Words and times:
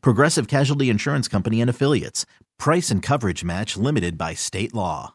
Progressive 0.00 0.48
Casualty 0.48 0.90
Insurance 0.90 1.28
Company 1.28 1.60
and 1.60 1.70
Affiliates. 1.70 2.26
Price 2.58 2.90
and 2.90 3.02
coverage 3.02 3.44
match 3.44 3.76
limited 3.76 4.16
by 4.16 4.34
state 4.34 4.74
law. 4.74 5.14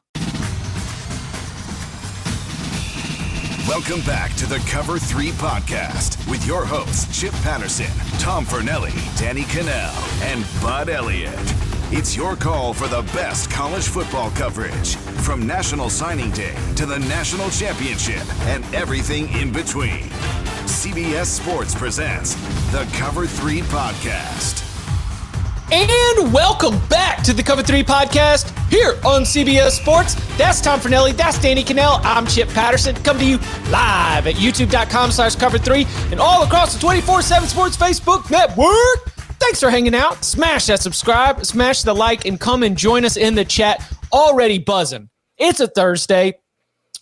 Welcome 3.67 3.99
back 4.05 4.33
to 4.35 4.45
the 4.45 4.59
Cover 4.69 4.97
3 4.97 5.31
podcast 5.31 6.29
with 6.31 6.45
your 6.47 6.65
hosts, 6.65 7.19
Chip 7.19 7.33
Patterson, 7.43 7.91
Tom 8.17 8.45
Fornelli, 8.45 8.93
Danny 9.19 9.43
Kanell, 9.43 9.93
and 10.21 10.45
Bud 10.61 10.87
Elliott. 10.87 11.37
It's 11.89 12.17
your 12.17 12.35
call 12.35 12.73
for 12.73 12.89
the 12.89 13.01
best 13.13 13.49
college 13.49 13.87
football 13.87 14.29
coverage 14.31 14.97
from 15.23 15.47
National 15.47 15.89
Signing 15.89 16.29
Day 16.31 16.53
to 16.75 16.85
the 16.85 16.99
National 16.99 17.49
Championship 17.49 18.23
and 18.47 18.65
everything 18.75 19.29
in 19.29 19.53
between. 19.53 20.09
CBS 20.67 21.27
Sports 21.27 21.73
presents 21.73 22.35
the 22.73 22.85
Cover 22.91 23.25
3 23.25 23.61
podcast. 23.61 24.65
And 25.71 26.33
welcome 26.33 26.77
back 26.89 27.23
to 27.23 27.31
the 27.31 27.41
Cover 27.41 27.63
3 27.63 27.85
podcast 27.85 28.51
here 28.69 28.95
on 29.05 29.21
CBS 29.21 29.79
Sports. 29.79 30.15
That's 30.37 30.59
Tom 30.59 30.81
Fornelli. 30.81 31.15
That's 31.15 31.39
Danny 31.41 31.63
Kanell. 31.63 32.01
I'm 32.03 32.27
Chip 32.27 32.49
Patterson. 32.49 32.95
Come 32.95 33.17
to 33.17 33.25
you 33.25 33.37
live 33.71 34.27
at 34.27 34.35
youtube.com 34.35 35.11
slash 35.11 35.37
cover 35.37 35.57
3 35.57 35.87
and 36.11 36.19
all 36.19 36.43
across 36.43 36.75
the 36.75 36.85
24-7 36.85 37.43
Sports 37.43 37.77
Facebook 37.77 38.29
network. 38.29 39.16
Thanks 39.39 39.59
for 39.59 39.69
hanging 39.69 39.95
out. 39.95 40.23
Smash 40.23 40.65
that 40.65 40.81
subscribe, 40.81 41.45
smash 41.45 41.83
the 41.83 41.93
like, 41.93 42.25
and 42.25 42.39
come 42.39 42.63
and 42.63 42.77
join 42.77 43.05
us 43.05 43.17
in 43.17 43.35
the 43.35 43.45
chat. 43.45 43.81
Already 44.11 44.59
buzzing. 44.59 45.09
It's 45.37 45.59
a 45.59 45.67
Thursday. 45.67 46.39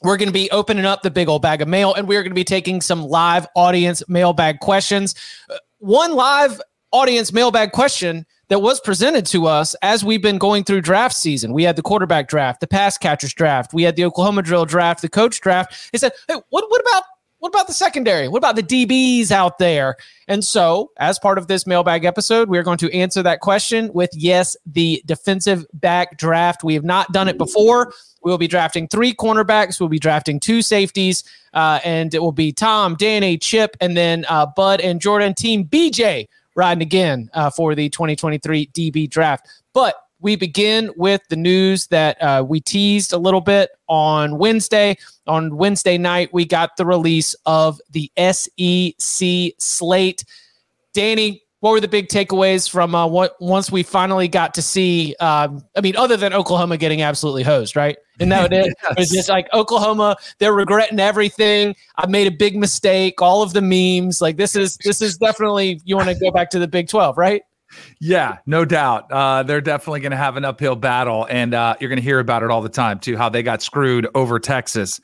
We're 0.02 0.18
going 0.18 0.30
to 0.30 0.34
be 0.34 0.52
opening 0.52 0.86
up 0.86 1.02
the 1.02 1.10
big 1.10 1.30
old 1.30 1.42
bag 1.42 1.62
of 1.62 1.68
mail, 1.68 1.94
and 1.94 2.08
we're 2.08 2.22
going 2.22 2.32
to 2.32 2.36
be 2.36 2.44
taking 2.44 2.82
some 2.82 3.04
live 3.04 3.48
audience 3.56 4.04
mailbag 4.08 4.60
questions. 4.60 5.16
Uh, 5.50 5.58
one 5.80 6.14
live 6.14 6.62
audience 6.92 7.32
mailbag 7.32 7.72
question 7.72 8.26
that 8.50 8.60
was 8.60 8.80
presented 8.80 9.26
to 9.26 9.48
us 9.48 9.74
as 9.82 10.04
we've 10.04 10.22
been 10.22 10.38
going 10.38 10.64
through 10.64 10.82
draft 10.82 11.16
season. 11.16 11.54
We 11.54 11.64
had 11.64 11.76
the 11.76 11.82
quarterback 11.82 12.28
draft, 12.28 12.60
the 12.60 12.68
pass 12.68 12.98
catchers 12.98 13.34
draft, 13.34 13.74
we 13.74 13.84
had 13.84 13.96
the 13.96 14.06
Oklahoma 14.06 14.42
drill 14.42 14.66
draft, 14.66 15.02
the 15.02 15.10
coach 15.10 15.42
draft. 15.42 15.90
They 15.92 15.98
said, 15.98 16.12
"Hey, 16.28 16.36
what 16.50 16.66
what 16.70 16.82
about 16.82 17.04
what 17.40 17.50
about 17.50 17.68
the 17.68 17.74
secondary? 17.74 18.28
What 18.28 18.40
about 18.40 18.56
the 18.56 18.64
DBs 18.64 19.32
out 19.32 19.60
there?" 19.60 19.98
And 20.28 20.44
so, 20.44 20.92
as 20.98 21.20
part 21.20 21.38
of 21.38 21.48
this 21.48 21.68
mailbag 21.68 22.06
episode, 22.06 22.50
we 22.50 22.58
are 22.58 22.64
going 22.64 22.78
to 22.80 22.94
answer 22.94 23.22
that 23.24 23.42
question 23.42 23.92
with 23.94 24.10
yes, 24.14 24.58
the 24.66 25.02
defensive 25.06 25.66
back 25.74 26.18
draft. 26.18 26.64
We 26.64 26.74
have 26.74 26.84
not 26.84 27.12
done 27.12 27.28
it 27.28 27.38
before. 27.38 27.94
We 28.24 28.32
will 28.32 28.40
be 28.40 28.48
drafting 28.48 28.88
three 28.88 29.14
cornerbacks. 29.14 29.80
We'll 29.80 29.90
be 29.90 30.00
drafting 30.00 30.40
two 30.40 30.62
safeties, 30.62 31.24
uh, 31.54 31.80
and 31.86 32.14
it 32.14 32.20
will 32.20 32.32
be 32.32 32.52
Tom, 32.52 32.96
Danny, 32.96 33.38
Chip, 33.38 33.78
and 33.80 33.96
then 33.96 34.26
uh, 34.28 34.48
Bud 34.48 34.82
and 34.82 35.00
Jordan. 35.00 35.34
Team 35.36 35.66
BJ 35.66 36.28
riding 36.56 36.82
again 36.82 37.30
uh, 37.34 37.50
for 37.50 37.76
the 37.76 37.90
2023 37.90 38.68
DB 38.68 39.10
draft. 39.10 39.48
But 39.74 39.96
we 40.20 40.36
begin 40.36 40.92
with 40.96 41.22
the 41.30 41.36
news 41.36 41.88
that 41.88 42.20
uh, 42.22 42.44
we 42.48 42.62
teased 42.62 43.14
a 43.14 43.18
little 43.18 43.42
bit 43.42 43.70
on 43.88 44.40
Wednesday. 44.40 44.98
On 45.28 45.58
Wednesday 45.58 45.98
night, 45.98 46.30
we 46.34 46.46
got 46.46 46.78
the 46.78 46.86
release 46.86 47.36
of 47.46 47.80
the 47.92 48.12
SEC 48.18 49.54
slate. 49.60 50.24
Danny, 50.94 51.44
what 51.66 51.72
were 51.72 51.80
the 51.80 51.88
big 51.88 52.10
takeaways 52.10 52.70
from 52.70 52.94
uh, 52.94 53.08
what 53.08 53.36
once 53.40 53.72
we 53.72 53.82
finally 53.82 54.28
got 54.28 54.54
to 54.54 54.62
see? 54.62 55.16
Um, 55.20 55.64
I 55.76 55.82
mean, 55.82 55.96
other 55.96 56.16
than 56.16 56.32
Oklahoma 56.32 56.78
getting 56.78 57.02
absolutely 57.02 57.42
hosed, 57.42 57.76
right? 57.76 57.98
And 58.20 58.32
that 58.32 58.54
it? 58.54 58.68
yes. 58.84 58.92
it 58.92 58.98
was 59.00 59.10
just 59.10 59.30
like 59.30 59.52
Oklahoma, 59.52 60.16
they're 60.38 60.54
regretting 60.54 61.00
everything. 61.00 61.76
I 61.98 62.06
made 62.06 62.28
a 62.28 62.32
big 62.32 62.56
mistake. 62.56 63.20
All 63.20 63.42
of 63.42 63.54
the 63.54 63.62
memes, 63.62 64.22
like 64.22 64.38
this 64.38 64.56
is 64.56 64.78
this 64.78 65.02
is 65.02 65.18
definitely 65.18 65.82
you 65.86 65.96
want 65.96 66.10
to 66.10 66.16
go 66.16 66.30
back 66.30 66.52
to 66.52 66.60
the 66.60 66.68
Big 66.68 66.88
Twelve, 66.88 67.18
right? 67.18 67.42
Yeah, 68.00 68.38
no 68.46 68.66
doubt. 68.66 69.12
Uh, 69.12 69.44
they're 69.44 69.62
definitely 69.62 70.02
going 70.02 70.12
to 70.12 70.18
have 70.18 70.38
an 70.38 70.46
uphill 70.46 70.76
battle, 70.76 71.28
and 71.30 71.54
uh, 71.54 71.76
you're 71.80 71.90
going 71.90 71.98
to 72.00 72.04
hear 72.04 72.20
about 72.20 72.44
it 72.44 72.52
all 72.52 72.62
the 72.62 72.70
time 72.70 73.00
too. 73.00 73.18
How 73.18 73.30
they 73.30 73.44
got 73.44 73.62
screwed 73.62 74.08
over 74.16 74.40
Texas. 74.40 75.00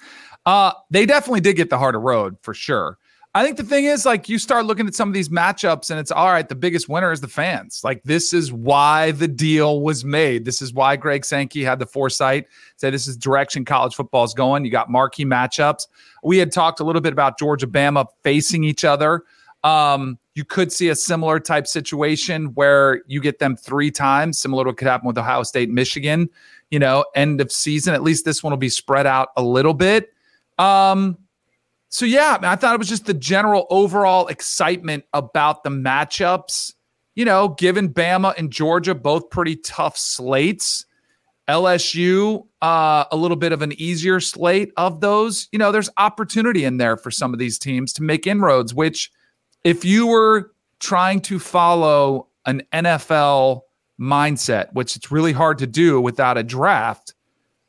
Uh, 0.46 0.74
they 0.90 1.06
definitely 1.06 1.42
did 1.42 1.56
get 1.56 1.70
the 1.70 1.78
harder 1.78 2.00
road 2.00 2.38
for 2.42 2.54
sure. 2.54 2.98
I 3.34 3.46
think 3.46 3.56
the 3.56 3.64
thing 3.64 3.86
is, 3.86 4.06
like, 4.06 4.28
you 4.28 4.38
start 4.38 4.66
looking 4.66 4.88
at 4.88 4.94
some 4.94 5.08
of 5.08 5.14
these 5.14 5.30
matchups, 5.30 5.90
and 5.90 5.98
it's 5.98 6.12
all 6.12 6.28
right. 6.28 6.50
The 6.50 6.56
biggest 6.56 6.90
winner 6.90 7.14
is 7.14 7.22
the 7.22 7.30
fans. 7.30 7.80
Like, 7.82 8.04
this 8.04 8.34
is 8.34 8.52
why 8.52 9.12
the 9.12 9.28
deal 9.28 9.80
was 9.80 10.04
made. 10.04 10.44
This 10.44 10.62
is 10.62 10.74
why 10.74 10.98
Greg 10.98 11.24
Sankey 11.24 11.64
had 11.64 11.80
the 11.80 11.86
foresight 11.86 12.48
say 12.76 12.90
this 12.90 13.08
is 13.08 13.16
direction 13.16 13.64
college 13.64 13.96
football 13.96 14.26
is 14.26 14.34
going. 14.34 14.66
You 14.66 14.72
got 14.72 14.90
marquee 14.90 15.24
matchups. 15.24 15.88
We 16.26 16.40
had 16.40 16.52
talked 16.52 16.82
a 16.82 16.84
little 16.84 17.00
bit 17.00 17.14
about 17.14 17.40
Georgia, 17.40 17.68
Bama 17.68 18.06
facing 18.22 18.66
each 18.66 18.84
other. 18.84 19.24
Um, 19.64 20.18
you 20.34 20.46
could 20.46 20.72
see 20.72 20.90
a 20.90 20.96
similar 20.96 21.40
type 21.40 21.68
situation 21.68 22.54
where 22.54 23.04
you 23.08 23.22
get 23.22 23.40
them 23.40 23.56
three 23.56 23.92
times, 23.92 24.40
similar 24.40 24.64
to 24.64 24.70
what 24.70 24.78
could 24.78 24.88
happen 24.88 25.08
with 25.08 25.18
Ohio 25.18 25.44
State, 25.44 25.70
Michigan. 25.70 26.30
You 26.70 26.80
know, 26.80 27.06
end 27.16 27.42
of 27.42 27.52
season. 27.52 27.94
At 27.94 28.02
least 28.02 28.24
this 28.24 28.42
one 28.42 28.52
will 28.52 28.58
be 28.58 28.70
spread 28.70 29.06
out 29.06 29.30
a 29.36 29.44
little 29.44 29.74
bit. 29.74 30.14
Um, 30.58 31.18
so 31.90 32.06
yeah, 32.06 32.38
I 32.42 32.56
thought 32.56 32.74
it 32.74 32.80
was 32.80 32.88
just 32.88 33.06
the 33.06 33.14
general 33.14 33.68
overall 33.70 34.28
excitement 34.28 35.04
about 35.14 35.64
the 35.64 35.70
matchups. 35.70 36.74
You 37.16 37.26
know, 37.26 37.50
given 37.50 37.94
Bama 37.94 38.34
and 38.38 38.50
Georgia 38.50 38.96
both 38.96 39.30
pretty 39.30 39.58
tough 39.58 39.98
slates, 39.98 40.86
LSU 41.50 42.48
uh, 42.62 43.04
a 43.12 43.18
little 43.18 43.36
bit 43.36 43.52
of 43.52 43.62
an 43.62 43.74
easier 43.74 44.22
slate 44.22 44.72
of 44.78 45.02
those. 45.02 45.50
You 45.52 45.60
know, 45.60 45.74
there's 45.74 45.90
opportunity 45.98 46.64
in 46.64 46.78
there 46.78 46.96
for 46.96 47.12
some 47.12 47.34
of 47.34 47.40
these 47.40 47.60
teams 47.60 47.92
to 47.94 48.04
make 48.04 48.26
inroads. 48.26 48.74
Which, 48.74 49.12
if 49.64 49.86
you 49.86 50.08
were 50.08 50.52
trying 50.80 51.22
to 51.22 51.40
follow 51.40 52.28
an 52.46 52.64
NFL 52.74 53.62
mindset, 54.00 54.74
which 54.74 54.96
it's 54.96 55.12
really 55.12 55.32
hard 55.32 55.60
to 55.60 55.68
do 55.68 56.02
without 56.02 56.38
a 56.38 56.44
draft 56.44 57.14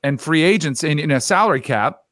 and 0.02 0.20
free 0.20 0.42
agents 0.42 0.82
in, 0.82 0.98
in 0.98 1.10
a 1.10 1.20
salary 1.20 1.60
cap 1.60 2.02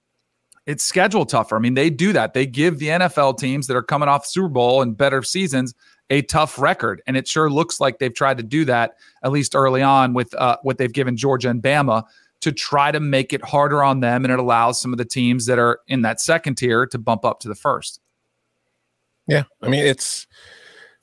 it's 0.67 0.85
schedule 0.85 1.27
tougher. 1.27 1.57
I 1.57 1.59
mean, 1.59 1.75
they 1.75 1.91
do 1.91 2.13
that. 2.13 2.33
They 2.33 2.47
give 2.47 2.79
the 2.79 2.89
NFL 2.89 3.39
teams 3.39 3.67
that 3.67 3.77
are 3.77 3.83
coming 3.83 4.09
off 4.09 4.25
Super 4.25 4.49
Bowl 4.49 4.83
and 4.83 4.97
better 4.97 5.23
seasons 5.23 5.75
a 6.11 6.23
tough 6.23 6.59
record, 6.59 7.03
and 7.07 7.17
it 7.17 7.27
sure 7.27 7.51
looks 7.51 7.81
like 7.81 7.99
they've 7.99 8.15
tried 8.15 8.37
to 8.37 8.43
do 8.43 8.65
that 8.65 8.95
at 9.25 9.33
least 9.33 9.55
early 9.55 9.83
on 9.83 10.13
with 10.13 10.35
uh, 10.35 10.57
what 10.63 10.79
they've 10.79 10.93
given 10.93 11.17
Georgia 11.17 11.49
and 11.49 11.63
Bama 11.63 12.05
to 12.41 12.53
try 12.53 12.91
to 12.91 13.01
make 13.01 13.33
it 13.33 13.45
harder 13.45 13.83
on 13.83 14.01
them, 14.01 14.25
and 14.25 14.33
it 14.33 14.39
allows 14.39 14.81
some 14.81 14.93
of 14.93 14.99
the 14.99 15.05
teams 15.05 15.47
that 15.47 15.59
are 15.59 15.81
in 15.89 16.03
that 16.03 16.21
second 16.21 16.57
tier 16.57 16.87
to 16.87 16.99
bump 16.99 17.25
up 17.25 17.41
to 17.41 17.49
the 17.49 17.55
first. 17.55 18.01
Yeah, 19.27 19.45
I 19.63 19.69
mean, 19.69 19.85
it's, 19.85 20.27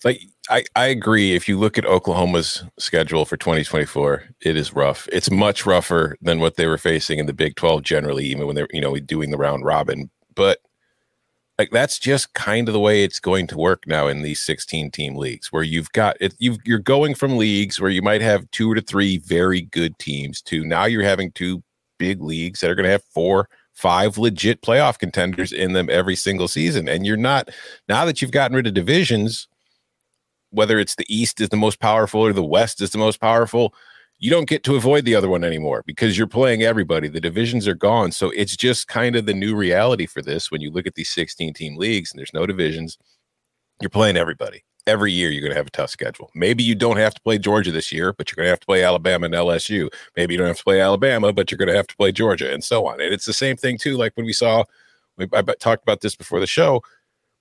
like 0.03 0.21
I, 0.49 0.63
I 0.75 0.87
agree. 0.87 1.35
If 1.35 1.47
you 1.47 1.57
look 1.57 1.77
at 1.77 1.85
Oklahoma's 1.85 2.63
schedule 2.77 3.25
for 3.25 3.37
2024, 3.37 4.23
it 4.41 4.55
is 4.55 4.73
rough. 4.73 5.07
It's 5.11 5.31
much 5.31 5.65
rougher 5.65 6.15
than 6.21 6.39
what 6.39 6.55
they 6.55 6.67
were 6.67 6.77
facing 6.77 7.19
in 7.19 7.25
the 7.25 7.33
Big 7.33 7.55
12 7.55 7.83
generally, 7.83 8.25
even 8.25 8.45
when 8.47 8.55
they're, 8.55 8.67
you 8.71 8.81
know, 8.81 8.95
doing 8.97 9.31
the 9.31 9.37
round 9.37 9.65
robin. 9.65 10.09
But 10.35 10.59
like 11.57 11.71
that's 11.71 11.97
just 11.97 12.33
kind 12.33 12.67
of 12.69 12.73
the 12.73 12.79
way 12.79 13.03
it's 13.03 13.19
going 13.19 13.47
to 13.47 13.57
work 13.57 13.85
now 13.87 14.07
in 14.07 14.21
these 14.21 14.43
16 14.43 14.91
team 14.91 15.15
leagues 15.15 15.51
where 15.51 15.63
you've 15.63 15.91
got 15.91 16.15
it 16.19 16.35
you 16.37 16.57
you're 16.65 16.77
going 16.77 17.15
from 17.15 17.37
leagues 17.37 17.81
where 17.81 17.89
you 17.89 18.03
might 18.03 18.21
have 18.21 18.49
two 18.51 18.75
to 18.75 18.81
three 18.81 19.17
very 19.17 19.61
good 19.61 19.97
teams 19.97 20.39
to 20.43 20.63
now 20.63 20.85
you're 20.85 21.01
having 21.01 21.31
two 21.31 21.63
big 21.97 22.21
leagues 22.21 22.59
that 22.59 22.69
are 22.69 22.75
going 22.75 22.83
to 22.85 22.91
have 22.91 23.03
four 23.11 23.49
five 23.77 24.17
legit 24.17 24.61
playoff 24.61 24.97
contenders 24.97 25.53
in 25.53 25.73
them 25.73 25.87
every 25.89 26.15
single 26.15 26.47
season 26.47 26.89
and 26.89 27.05
you're 27.05 27.15
not 27.15 27.49
now 27.87 28.05
that 28.05 28.21
you've 28.21 28.31
gotten 28.31 28.57
rid 28.57 28.65
of 28.65 28.73
divisions 28.73 29.47
whether 30.51 30.79
it's 30.79 30.95
the 30.95 31.05
East 31.13 31.41
is 31.41 31.49
the 31.49 31.57
most 31.57 31.79
powerful 31.79 32.21
or 32.21 32.33
the 32.33 32.43
West 32.43 32.81
is 32.81 32.91
the 32.91 32.97
most 32.97 33.19
powerful, 33.19 33.73
you 34.19 34.31
don't 34.31 34.49
get 34.49 34.63
to 34.63 34.75
avoid 34.75 35.05
the 35.05 35.15
other 35.15 35.29
one 35.29 35.43
anymore 35.43 35.83
because 35.85 36.17
you're 36.17 36.27
playing 36.27 36.63
everybody. 36.63 37.07
The 37.07 37.21
divisions 37.21 37.67
are 37.67 37.75
gone. 37.75 38.11
So 38.11 38.31
it's 38.31 38.55
just 38.55 38.87
kind 38.87 39.15
of 39.15 39.25
the 39.25 39.33
new 39.33 39.55
reality 39.55 40.05
for 40.05 40.21
this 40.21 40.49
when 40.49 40.61
you 40.61 40.71
look 40.71 40.87
at 40.87 40.95
these 40.95 41.09
16 41.09 41.53
team 41.53 41.75
leagues 41.75 42.11
and 42.11 42.17
there's 42.17 42.33
no 42.33 42.45
divisions, 42.45 42.97
you're 43.81 43.89
playing 43.89 44.17
everybody. 44.17 44.63
Every 44.87 45.11
year 45.11 45.29
you're 45.29 45.41
going 45.41 45.51
to 45.51 45.57
have 45.57 45.67
a 45.67 45.71
tough 45.71 45.89
schedule. 45.89 46.31
Maybe 46.33 46.63
you 46.63 46.73
don't 46.73 46.97
have 46.97 47.13
to 47.13 47.21
play 47.21 47.37
Georgia 47.37 47.71
this 47.71 47.91
year, 47.91 48.13
but 48.13 48.31
you're 48.31 48.37
going 48.37 48.47
to 48.47 48.51
have 48.51 48.61
to 48.61 48.65
play 48.65 48.83
Alabama 48.83 49.25
and 49.25 49.35
LSU. 49.35 49.89
Maybe 50.15 50.33
you 50.33 50.37
don't 50.39 50.47
have 50.47 50.57
to 50.57 50.63
play 50.63 50.81
Alabama, 50.81 51.33
but 51.33 51.51
you're 51.51 51.57
going 51.57 51.67
to 51.67 51.75
have 51.75 51.87
to 51.87 51.95
play 51.97 52.11
Georgia 52.11 52.51
and 52.51 52.63
so 52.63 52.87
on. 52.87 53.01
And 53.01 53.13
it's 53.13 53.25
the 53.25 53.33
same 53.33 53.57
thing 53.57 53.77
too 53.77 53.97
like 53.97 54.15
when 54.15 54.25
we 54.25 54.33
saw 54.33 54.63
I 55.33 55.41
talked 55.41 55.83
about 55.83 56.01
this 56.01 56.15
before 56.15 56.39
the 56.39 56.47
show 56.47 56.81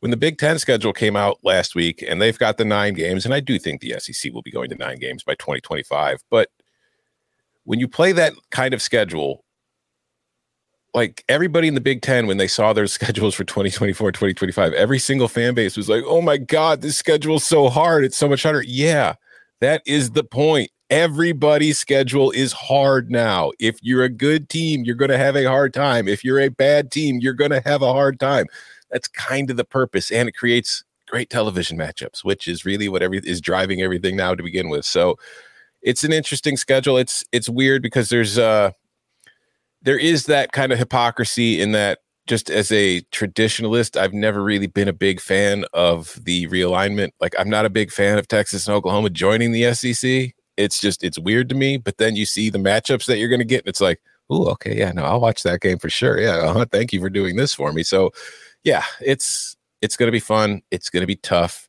when 0.01 0.11
the 0.11 0.17
Big 0.17 0.39
Ten 0.39 0.59
schedule 0.59 0.93
came 0.93 1.17
out 1.17 1.39
last 1.43 1.75
week, 1.75 2.05
and 2.07 2.21
they've 2.21 2.39
got 2.39 2.59
the 2.59 2.65
nine 2.65 2.95
games, 2.95 3.25
and 3.25 3.33
I 3.33 3.41
do 3.41 3.59
think 3.59 3.81
the 3.81 3.95
SEC 3.99 4.33
will 4.33 4.43
be 4.43 4.51
going 4.51 4.69
to 4.71 4.77
nine 4.77 4.99
games 4.99 5.23
by 5.23 5.35
2025. 5.35 6.21
But 6.31 6.51
when 7.65 7.81
you 7.81 7.89
play 7.89 8.13
that 8.13 8.35
kind 8.51 8.75
of 8.75 8.83
schedule, 8.83 9.45
like 10.97 11.23
everybody 11.29 11.69
in 11.69 11.75
the 11.75 11.81
Big 11.81 12.01
Ten, 12.01 12.27
when 12.27 12.39
they 12.39 12.49
saw 12.49 12.73
their 12.73 12.87
schedules 12.87 13.35
for 13.35 13.45
2024, 13.45 14.11
2025, 14.11 14.73
every 14.73 14.99
single 14.99 15.29
fan 15.29 15.55
base 15.55 15.77
was 15.77 15.89
like, 15.89 16.03
oh 16.07 16.23
my 16.23 16.39
God, 16.39 16.81
this 16.81 16.97
schedule's 16.97 17.45
so 17.45 17.69
hard. 17.69 18.03
It's 18.03 18.17
so 18.17 18.29
much 18.29 18.43
harder. 18.43 18.63
Yeah, 18.63 19.15
that 19.61 19.83
is 19.87 20.11
the 20.13 20.25
point. 20.25 20.71
Everybody's 20.89 21.79
schedule 21.79 22.31
is 22.31 22.53
hard 22.53 23.11
now. 23.11 23.53
If 23.59 23.77
you're 23.83 24.05
a 24.05 24.09
good 24.09 24.49
team, 24.49 24.85
you're 24.85 24.95
going 24.95 25.11
to 25.11 25.19
have 25.19 25.37
a 25.37 25.45
hard 25.45 25.75
time. 25.75 26.09
If 26.09 26.25
you're 26.25 26.41
a 26.41 26.49
bad 26.49 26.91
team, 26.91 27.19
you're 27.21 27.35
going 27.35 27.51
to 27.51 27.61
have 27.61 27.83
a 27.83 27.93
hard 27.93 28.19
time. 28.19 28.47
That's 28.91 29.09
kind 29.09 29.51
of 29.51 29.57
the 29.57 29.65
purpose, 29.65 30.11
and 30.11 30.29
it 30.29 30.37
creates 30.37 30.85
great 31.09 31.29
television 31.29 31.77
matchups, 31.77 32.25
which 32.25 32.49
is 32.49 32.65
really 32.65 32.89
what 32.89 33.03
every 33.03 33.19
is 33.19 33.41
driving 33.41 33.83
everything 33.83 34.17
now 34.17 34.35
to 34.35 34.43
begin 34.43 34.69
with. 34.69 34.85
So 34.85 35.19
it's 35.83 36.05
an 36.05 36.13
interesting 36.13 36.57
schedule. 36.57 36.97
It's 36.97 37.25
it's 37.33 37.49
weird 37.49 37.83
because 37.83 38.09
there's 38.09 38.39
uh 38.39 38.71
there 39.87 39.99
is 39.99 40.27
that 40.27 40.51
kind 40.51 40.73
of 40.73 40.79
hypocrisy 40.79 41.61
in 41.61 41.71
that 41.73 42.01
just 42.27 42.51
as 42.51 42.73
a 42.73 43.03
traditionalist, 43.13 43.97
I've 43.97 44.13
never 44.13 44.43
really 44.43 44.67
been 44.67 44.89
a 44.89 44.93
big 44.93 45.21
fan 45.21 45.65
of 45.73 46.19
the 46.25 46.49
realignment. 46.49 47.11
Like 47.21 47.35
I'm 47.39 47.49
not 47.49 47.65
a 47.67 47.71
big 47.71 47.93
fan 47.93 48.19
of 48.19 48.27
Texas 48.27 48.67
and 48.67 48.75
Oklahoma 48.75 49.11
joining 49.11 49.53
the 49.53 49.73
SEC. 49.75 50.35
It's 50.57 50.81
just 50.81 51.05
it's 51.05 51.21
weird 51.21 51.49
to 51.51 51.55
me. 51.55 51.77
But 51.77 51.99
then 51.99 52.17
you 52.17 52.27
see 52.27 52.51
the 52.51 52.59
matchups 52.59 53.07
that 53.07 53.19
you're 53.19 53.29
going 53.29 53.39
to 53.39 53.45
get, 53.45 53.61
and 53.61 53.69
it's 53.69 53.81
like, 53.81 54.01
oh, 54.29 54.49
okay, 54.49 54.77
yeah, 54.77 54.91
no, 54.91 55.05
I'll 55.05 55.21
watch 55.21 55.45
that 55.45 55.61
game 55.61 55.79
for 55.79 55.89
sure. 55.89 56.21
Yeah, 56.21 56.39
uh-huh, 56.39 56.67
thank 56.73 56.93
you 56.93 56.99
for 57.01 57.09
doing 57.09 57.37
this 57.37 57.55
for 57.55 57.73
me. 57.73 57.85
So, 57.85 58.11
yeah, 58.65 58.83
it's 59.01 59.57
it's 59.83 59.97
going 59.97 60.09
to 60.09 60.13
be 60.13 60.19
fun. 60.19 60.63
It's 60.73 60.91
going 60.91 61.03
to 61.03 61.07
be 61.07 61.17
tough. 61.17 61.66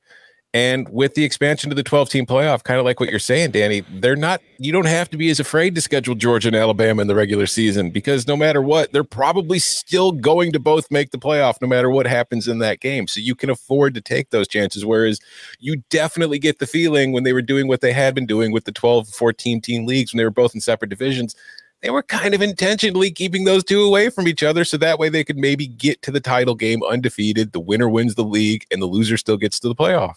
And 0.58 0.90
with 0.90 1.14
the 1.14 1.24
expansion 1.24 1.70
to 1.70 1.76
the 1.76 1.84
12 1.84 2.10
team 2.10 2.26
playoff, 2.26 2.64
kind 2.64 2.80
of 2.80 2.86
like 2.86 3.00
what 3.00 3.12
you're 3.12 3.20
saying, 3.20 3.52
Danny, 3.52 3.82
they're 3.92 4.16
not, 4.16 4.42
you 4.58 4.72
don't 4.72 4.88
have 4.88 5.08
to 5.12 5.18
be 5.18 5.30
as 5.30 5.40
afraid 5.40 5.76
to 5.76 5.82
schedule 5.82 6.16
Georgia 6.16 6.48
and 6.48 6.56
Alabama 6.56 7.04
in 7.04 7.08
the 7.08 7.14
regular 7.14 7.46
season 7.46 7.92
because 7.92 8.26
no 8.26 8.36
matter 8.36 8.60
what, 8.60 8.92
they're 8.92 9.04
probably 9.04 9.60
still 9.60 10.12
going 10.12 10.52
to 10.54 10.60
both 10.60 10.90
make 10.90 11.12
the 11.12 11.20
playoff 11.20 11.62
no 11.62 11.68
matter 11.68 11.92
what 11.92 12.08
happens 12.08 12.48
in 12.48 12.58
that 12.58 12.80
game. 12.80 13.06
So 13.06 13.20
you 13.20 13.36
can 13.36 13.52
afford 13.52 13.94
to 13.94 14.02
take 14.02 14.32
those 14.32 14.48
chances. 14.48 14.84
Whereas 14.84 15.20
you 15.60 15.84
definitely 15.92 16.40
get 16.40 16.58
the 16.58 16.66
feeling 16.66 17.12
when 17.12 17.24
they 17.24 17.34
were 17.34 17.44
doing 17.44 17.68
what 17.68 17.82
they 17.82 17.94
had 17.94 18.16
been 18.16 18.26
doing 18.26 18.52
with 18.52 18.66
the 18.66 18.72
12, 18.72 19.10
14 19.10 19.62
team 19.62 19.86
leagues 19.86 20.12
when 20.12 20.18
they 20.18 20.26
were 20.26 20.32
both 20.32 20.56
in 20.56 20.62
separate 20.62 20.90
divisions, 20.90 21.36
they 21.84 21.92
were 21.92 22.02
kind 22.02 22.34
of 22.34 22.42
intentionally 22.42 23.12
keeping 23.12 23.44
those 23.44 23.64
two 23.64 23.84
away 23.84 24.10
from 24.10 24.28
each 24.28 24.42
other 24.42 24.66
so 24.66 24.78
that 24.78 24.98
way 24.98 25.10
they 25.10 25.24
could 25.24 25.38
maybe 25.38 25.68
get 25.68 26.02
to 26.02 26.10
the 26.10 26.20
title 26.20 26.56
game 26.56 26.82
undefeated. 26.82 27.52
The 27.52 27.60
winner 27.60 27.88
wins 27.88 28.16
the 28.16 28.24
league 28.24 28.66
and 28.72 28.82
the 28.82 28.88
loser 28.88 29.18
still 29.18 29.38
gets 29.38 29.60
to 29.60 29.68
the 29.68 29.76
playoff. 29.76 30.16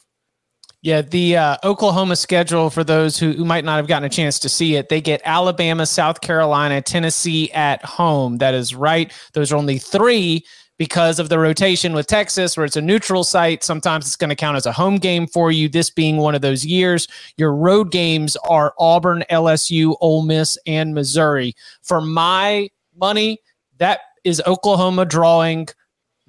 Yeah, 0.82 1.02
the 1.02 1.36
uh, 1.36 1.56
Oklahoma 1.62 2.16
schedule 2.16 2.70
for 2.70 2.84
those 2.84 3.18
who, 3.18 3.32
who 3.32 3.44
might 3.44 3.66
not 3.66 3.76
have 3.76 3.86
gotten 3.86 4.06
a 4.06 4.08
chance 4.08 4.38
to 4.38 4.48
see 4.48 4.76
it, 4.76 4.88
they 4.88 5.02
get 5.02 5.20
Alabama, 5.26 5.84
South 5.84 6.22
Carolina, 6.22 6.80
Tennessee 6.80 7.52
at 7.52 7.84
home. 7.84 8.38
That 8.38 8.54
is 8.54 8.74
right. 8.74 9.12
Those 9.34 9.52
are 9.52 9.56
only 9.56 9.78
three 9.78 10.42
because 10.78 11.18
of 11.18 11.28
the 11.28 11.38
rotation 11.38 11.92
with 11.92 12.06
Texas, 12.06 12.56
where 12.56 12.64
it's 12.64 12.76
a 12.76 12.80
neutral 12.80 13.22
site. 13.22 13.62
Sometimes 13.62 14.06
it's 14.06 14.16
going 14.16 14.30
to 14.30 14.34
count 14.34 14.56
as 14.56 14.64
a 14.64 14.72
home 14.72 14.96
game 14.96 15.26
for 15.26 15.52
you. 15.52 15.68
This 15.68 15.90
being 15.90 16.16
one 16.16 16.34
of 16.34 16.40
those 16.40 16.64
years, 16.64 17.06
your 17.36 17.54
road 17.54 17.90
games 17.92 18.34
are 18.48 18.72
Auburn, 18.78 19.22
LSU, 19.30 19.94
Ole 20.00 20.22
Miss, 20.22 20.56
and 20.66 20.94
Missouri. 20.94 21.54
For 21.82 22.00
my 22.00 22.70
money, 22.96 23.42
that 23.76 24.00
is 24.24 24.40
Oklahoma 24.46 25.04
drawing 25.04 25.68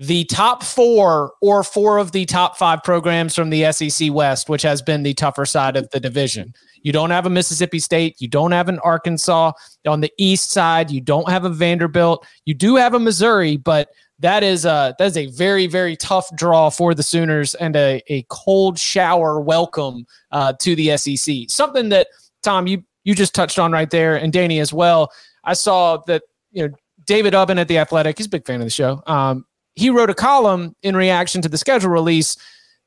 the 0.01 0.23
top 0.25 0.63
four 0.63 1.33
or 1.41 1.63
four 1.63 1.99
of 1.99 2.11
the 2.11 2.25
top 2.25 2.57
five 2.57 2.81
programs 2.81 3.35
from 3.35 3.51
the 3.51 3.71
SEC 3.71 4.11
West, 4.11 4.49
which 4.49 4.63
has 4.63 4.81
been 4.81 5.03
the 5.03 5.13
tougher 5.13 5.45
side 5.45 5.77
of 5.77 5.87
the 5.91 5.99
division. 5.99 6.55
You 6.81 6.91
don't 6.91 7.11
have 7.11 7.27
a 7.27 7.29
Mississippi 7.29 7.77
State. 7.77 8.19
You 8.19 8.27
don't 8.27 8.51
have 8.51 8.67
an 8.67 8.79
Arkansas. 8.79 9.51
On 9.85 10.01
the 10.01 10.11
east 10.17 10.49
side, 10.49 10.89
you 10.89 11.01
don't 11.01 11.29
have 11.29 11.45
a 11.45 11.49
Vanderbilt. 11.49 12.25
You 12.45 12.55
do 12.55 12.77
have 12.77 12.95
a 12.95 12.99
Missouri, 12.99 13.57
but 13.57 13.89
that 14.17 14.41
is 14.41 14.65
a 14.65 14.95
that 14.97 15.05
is 15.05 15.17
a 15.17 15.27
very 15.27 15.67
very 15.67 15.95
tough 15.95 16.35
draw 16.35 16.71
for 16.71 16.95
the 16.95 17.03
Sooners 17.03 17.53
and 17.53 17.75
a, 17.75 18.01
a 18.07 18.25
cold 18.29 18.79
shower 18.79 19.39
welcome 19.39 20.07
uh, 20.31 20.53
to 20.61 20.75
the 20.75 20.97
SEC. 20.97 21.35
Something 21.47 21.89
that 21.89 22.07
Tom 22.41 22.65
you 22.65 22.83
you 23.03 23.13
just 23.13 23.35
touched 23.35 23.59
on 23.59 23.71
right 23.71 23.91
there, 23.91 24.15
and 24.15 24.33
Danny 24.33 24.59
as 24.59 24.73
well. 24.73 25.11
I 25.43 25.53
saw 25.53 25.97
that 26.07 26.23
you 26.51 26.67
know 26.67 26.73
David 27.05 27.33
Ubben 27.33 27.59
at 27.59 27.67
the 27.67 27.77
Athletic. 27.77 28.17
He's 28.17 28.25
a 28.25 28.29
big 28.29 28.47
fan 28.47 28.61
of 28.61 28.65
the 28.65 28.71
show. 28.71 29.03
Um, 29.05 29.45
he 29.81 29.89
wrote 29.89 30.11
a 30.11 30.13
column 30.13 30.75
in 30.83 30.95
reaction 30.95 31.41
to 31.41 31.49
the 31.49 31.57
schedule 31.57 31.89
release 31.89 32.37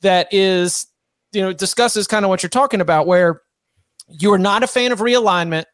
that 0.03 0.33
is, 0.33 0.87
you 1.33 1.43
know, 1.43 1.53
discusses 1.53 2.07
kind 2.07 2.25
of 2.25 2.29
what 2.29 2.41
you're 2.41 2.51
talking 2.51 2.81
about, 2.81 3.09
where 3.09 3.43
you're 4.07 4.39
not 4.39 4.63
a 4.63 4.69
fan 4.69 4.93
of 4.93 5.01
realignment, 5.01 5.65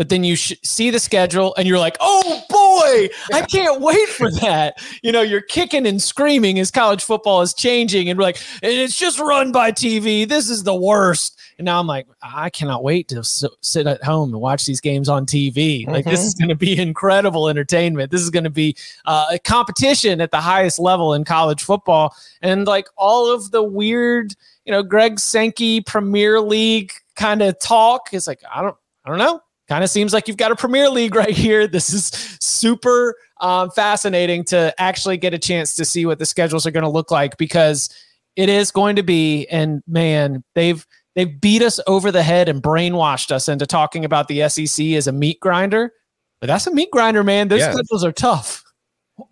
but 0.00 0.08
then 0.08 0.24
you 0.24 0.34
sh- 0.34 0.54
see 0.62 0.88
the 0.88 0.98
schedule 0.98 1.54
and 1.58 1.68
you're 1.68 1.78
like, 1.78 1.98
oh 2.00 2.42
boy, 2.48 3.14
I 3.36 3.42
can't 3.42 3.82
wait 3.82 4.08
for 4.08 4.30
that. 4.30 4.82
You 5.02 5.12
know, 5.12 5.20
you're 5.20 5.42
kicking 5.42 5.86
and 5.86 6.00
screaming 6.00 6.58
as 6.58 6.70
college 6.70 7.04
football 7.04 7.42
is 7.42 7.52
changing 7.52 8.08
and 8.08 8.18
we're 8.18 8.22
like, 8.22 8.40
it's 8.62 8.96
just 8.96 9.18
run 9.18 9.52
by 9.52 9.72
TV. 9.72 10.26
This 10.26 10.48
is 10.48 10.62
the 10.62 10.74
worst. 10.74 11.38
And 11.58 11.66
now 11.66 11.78
I'm 11.78 11.86
like, 11.86 12.06
I 12.22 12.48
cannot 12.48 12.82
wait 12.82 13.08
to 13.08 13.22
sit 13.22 13.86
at 13.86 14.02
home 14.02 14.32
and 14.32 14.40
watch 14.40 14.64
these 14.64 14.80
games 14.80 15.10
on 15.10 15.26
TV. 15.26 15.86
Like, 15.86 16.06
mm-hmm. 16.06 16.12
this 16.12 16.24
is 16.24 16.32
mm-hmm. 16.32 16.44
going 16.44 16.48
to 16.48 16.54
be 16.54 16.78
incredible 16.80 17.50
entertainment. 17.50 18.10
This 18.10 18.22
is 18.22 18.30
going 18.30 18.44
to 18.44 18.48
be 18.48 18.74
uh, 19.04 19.26
a 19.32 19.38
competition 19.38 20.22
at 20.22 20.30
the 20.30 20.40
highest 20.40 20.78
level 20.78 21.12
in 21.12 21.24
college 21.24 21.62
football. 21.62 22.16
And 22.40 22.66
like 22.66 22.88
all 22.96 23.30
of 23.30 23.50
the 23.50 23.62
weird, 23.62 24.34
you 24.64 24.72
know, 24.72 24.82
Greg 24.82 25.20
Sankey 25.20 25.82
Premier 25.82 26.40
League 26.40 26.90
kind 27.16 27.42
of 27.42 27.58
talk 27.58 28.14
is 28.14 28.26
like, 28.26 28.40
I 28.50 28.62
don't, 28.62 28.76
I 29.04 29.10
don't 29.10 29.18
know. 29.18 29.42
Kind 29.70 29.82
of 29.82 29.88
seems 29.88 30.12
like 30.12 30.28
you've 30.28 30.36
got 30.36 30.52
a 30.52 30.56
Premier 30.56 30.90
League 30.90 31.14
right 31.14 31.30
here. 31.30 31.66
This 31.66 31.94
is 31.94 32.08
super 32.40 33.14
um, 33.40 33.70
fascinating 33.70 34.44
to 34.46 34.74
actually 34.78 35.16
get 35.16 35.32
a 35.32 35.38
chance 35.38 35.74
to 35.76 35.86
see 35.86 36.04
what 36.04 36.18
the 36.18 36.26
schedules 36.26 36.66
are 36.66 36.70
going 36.70 36.84
to 36.84 36.90
look 36.90 37.10
like 37.10 37.38
because 37.38 37.88
it 38.36 38.50
is 38.50 38.70
going 38.70 38.96
to 38.96 39.02
be. 39.02 39.46
And 39.46 39.82
man, 39.86 40.44
they've 40.54 40.86
They've 41.14 41.40
beat 41.40 41.62
us 41.62 41.80
over 41.86 42.12
the 42.12 42.22
head 42.22 42.48
and 42.48 42.62
brainwashed 42.62 43.32
us 43.32 43.48
into 43.48 43.66
talking 43.66 44.04
about 44.04 44.28
the 44.28 44.48
SEC 44.48 44.86
as 44.86 45.06
a 45.06 45.12
meat 45.12 45.40
grinder. 45.40 45.92
But 46.40 46.46
that's 46.46 46.66
a 46.66 46.70
meat 46.72 46.90
grinder, 46.92 47.24
man. 47.24 47.48
Those 47.48 47.60
yeah. 47.60 47.72
schedules 47.72 48.04
are 48.04 48.12
tough. 48.12 48.64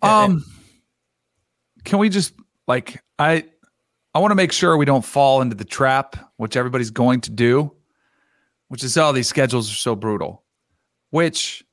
Um, 0.01 0.45
can 1.83 1.97
we 1.97 2.09
just 2.09 2.33
like 2.67 3.01
I 3.17 3.45
I 4.13 4.19
want 4.19 4.31
to 4.31 4.35
make 4.35 4.51
sure 4.51 4.77
we 4.77 4.85
don't 4.85 5.05
fall 5.05 5.41
into 5.41 5.55
the 5.55 5.65
trap, 5.65 6.15
which 6.37 6.55
everybody's 6.55 6.91
going 6.91 7.21
to 7.21 7.31
do, 7.31 7.71
which 8.69 8.83
is 8.83 8.97
all 8.97 9.09
oh, 9.09 9.13
these 9.13 9.27
schedules 9.27 9.69
are 9.69 9.75
so 9.75 9.95
brutal, 9.95 10.43
which 11.09 11.63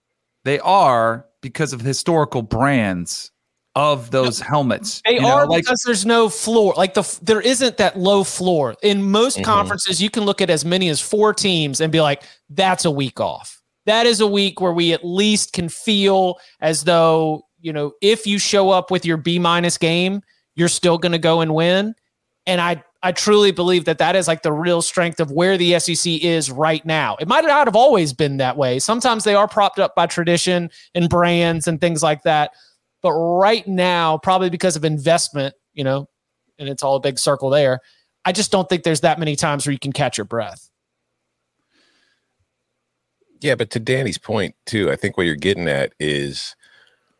they 0.44 0.58
are 0.58 1.26
because 1.40 1.72
of 1.72 1.80
historical 1.80 2.42
brands 2.42 3.30
of 3.76 4.10
those 4.10 4.40
helmets. 4.40 5.02
They 5.04 5.18
are 5.18 5.44
know, 5.44 5.52
like, 5.52 5.62
because 5.62 5.82
there's 5.84 6.06
no 6.06 6.28
floor. 6.30 6.72
Like 6.76 6.94
the 6.94 7.18
there 7.22 7.42
isn't 7.42 7.76
that 7.76 7.98
low 7.98 8.24
floor. 8.24 8.74
In 8.82 9.10
most 9.10 9.36
mm-hmm. 9.36 9.44
conferences, 9.44 10.02
you 10.02 10.10
can 10.10 10.24
look 10.24 10.40
at 10.40 10.50
as 10.50 10.64
many 10.64 10.88
as 10.88 11.00
four 11.00 11.34
teams 11.34 11.80
and 11.80 11.92
be 11.92 12.00
like, 12.00 12.22
that's 12.50 12.86
a 12.86 12.90
week 12.90 13.20
off. 13.20 13.62
That 13.84 14.06
is 14.06 14.20
a 14.20 14.26
week 14.26 14.60
where 14.60 14.72
we 14.72 14.92
at 14.92 15.04
least 15.04 15.52
can 15.52 15.68
feel 15.68 16.38
as 16.60 16.84
though, 16.84 17.42
you 17.60 17.72
know, 17.72 17.92
if 18.00 18.26
you 18.26 18.38
show 18.38 18.70
up 18.70 18.90
with 18.90 19.04
your 19.04 19.18
B 19.18 19.38
minus 19.38 19.78
game, 19.78 20.22
you're 20.56 20.68
still 20.68 20.96
going 20.98 21.12
to 21.12 21.18
go 21.18 21.42
and 21.42 21.54
win. 21.54 21.94
And 22.46 22.60
I 22.60 22.82
I 23.06 23.12
truly 23.12 23.52
believe 23.52 23.84
that 23.84 23.98
that 23.98 24.16
is 24.16 24.26
like 24.26 24.42
the 24.42 24.52
real 24.52 24.82
strength 24.82 25.20
of 25.20 25.30
where 25.30 25.56
the 25.56 25.78
SEC 25.78 26.12
is 26.12 26.50
right 26.50 26.84
now. 26.84 27.14
It 27.20 27.28
might 27.28 27.44
not 27.44 27.68
have 27.68 27.76
always 27.76 28.12
been 28.12 28.38
that 28.38 28.56
way. 28.56 28.80
Sometimes 28.80 29.22
they 29.22 29.36
are 29.36 29.46
propped 29.46 29.78
up 29.78 29.94
by 29.94 30.06
tradition 30.06 30.70
and 30.92 31.08
brands 31.08 31.68
and 31.68 31.80
things 31.80 32.02
like 32.02 32.24
that. 32.24 32.50
But 33.02 33.12
right 33.12 33.64
now, 33.68 34.18
probably 34.18 34.50
because 34.50 34.74
of 34.74 34.84
investment, 34.84 35.54
you 35.72 35.84
know, 35.84 36.08
and 36.58 36.68
it's 36.68 36.82
all 36.82 36.96
a 36.96 37.00
big 37.00 37.20
circle 37.20 37.48
there, 37.48 37.78
I 38.24 38.32
just 38.32 38.50
don't 38.50 38.68
think 38.68 38.82
there's 38.82 39.02
that 39.02 39.20
many 39.20 39.36
times 39.36 39.64
where 39.64 39.72
you 39.72 39.78
can 39.78 39.92
catch 39.92 40.18
your 40.18 40.24
breath. 40.24 40.68
Yeah, 43.40 43.54
but 43.54 43.70
to 43.70 43.78
Danny's 43.78 44.18
point 44.18 44.56
too, 44.66 44.90
I 44.90 44.96
think 44.96 45.16
what 45.16 45.26
you're 45.26 45.36
getting 45.36 45.68
at 45.68 45.92
is 46.00 46.56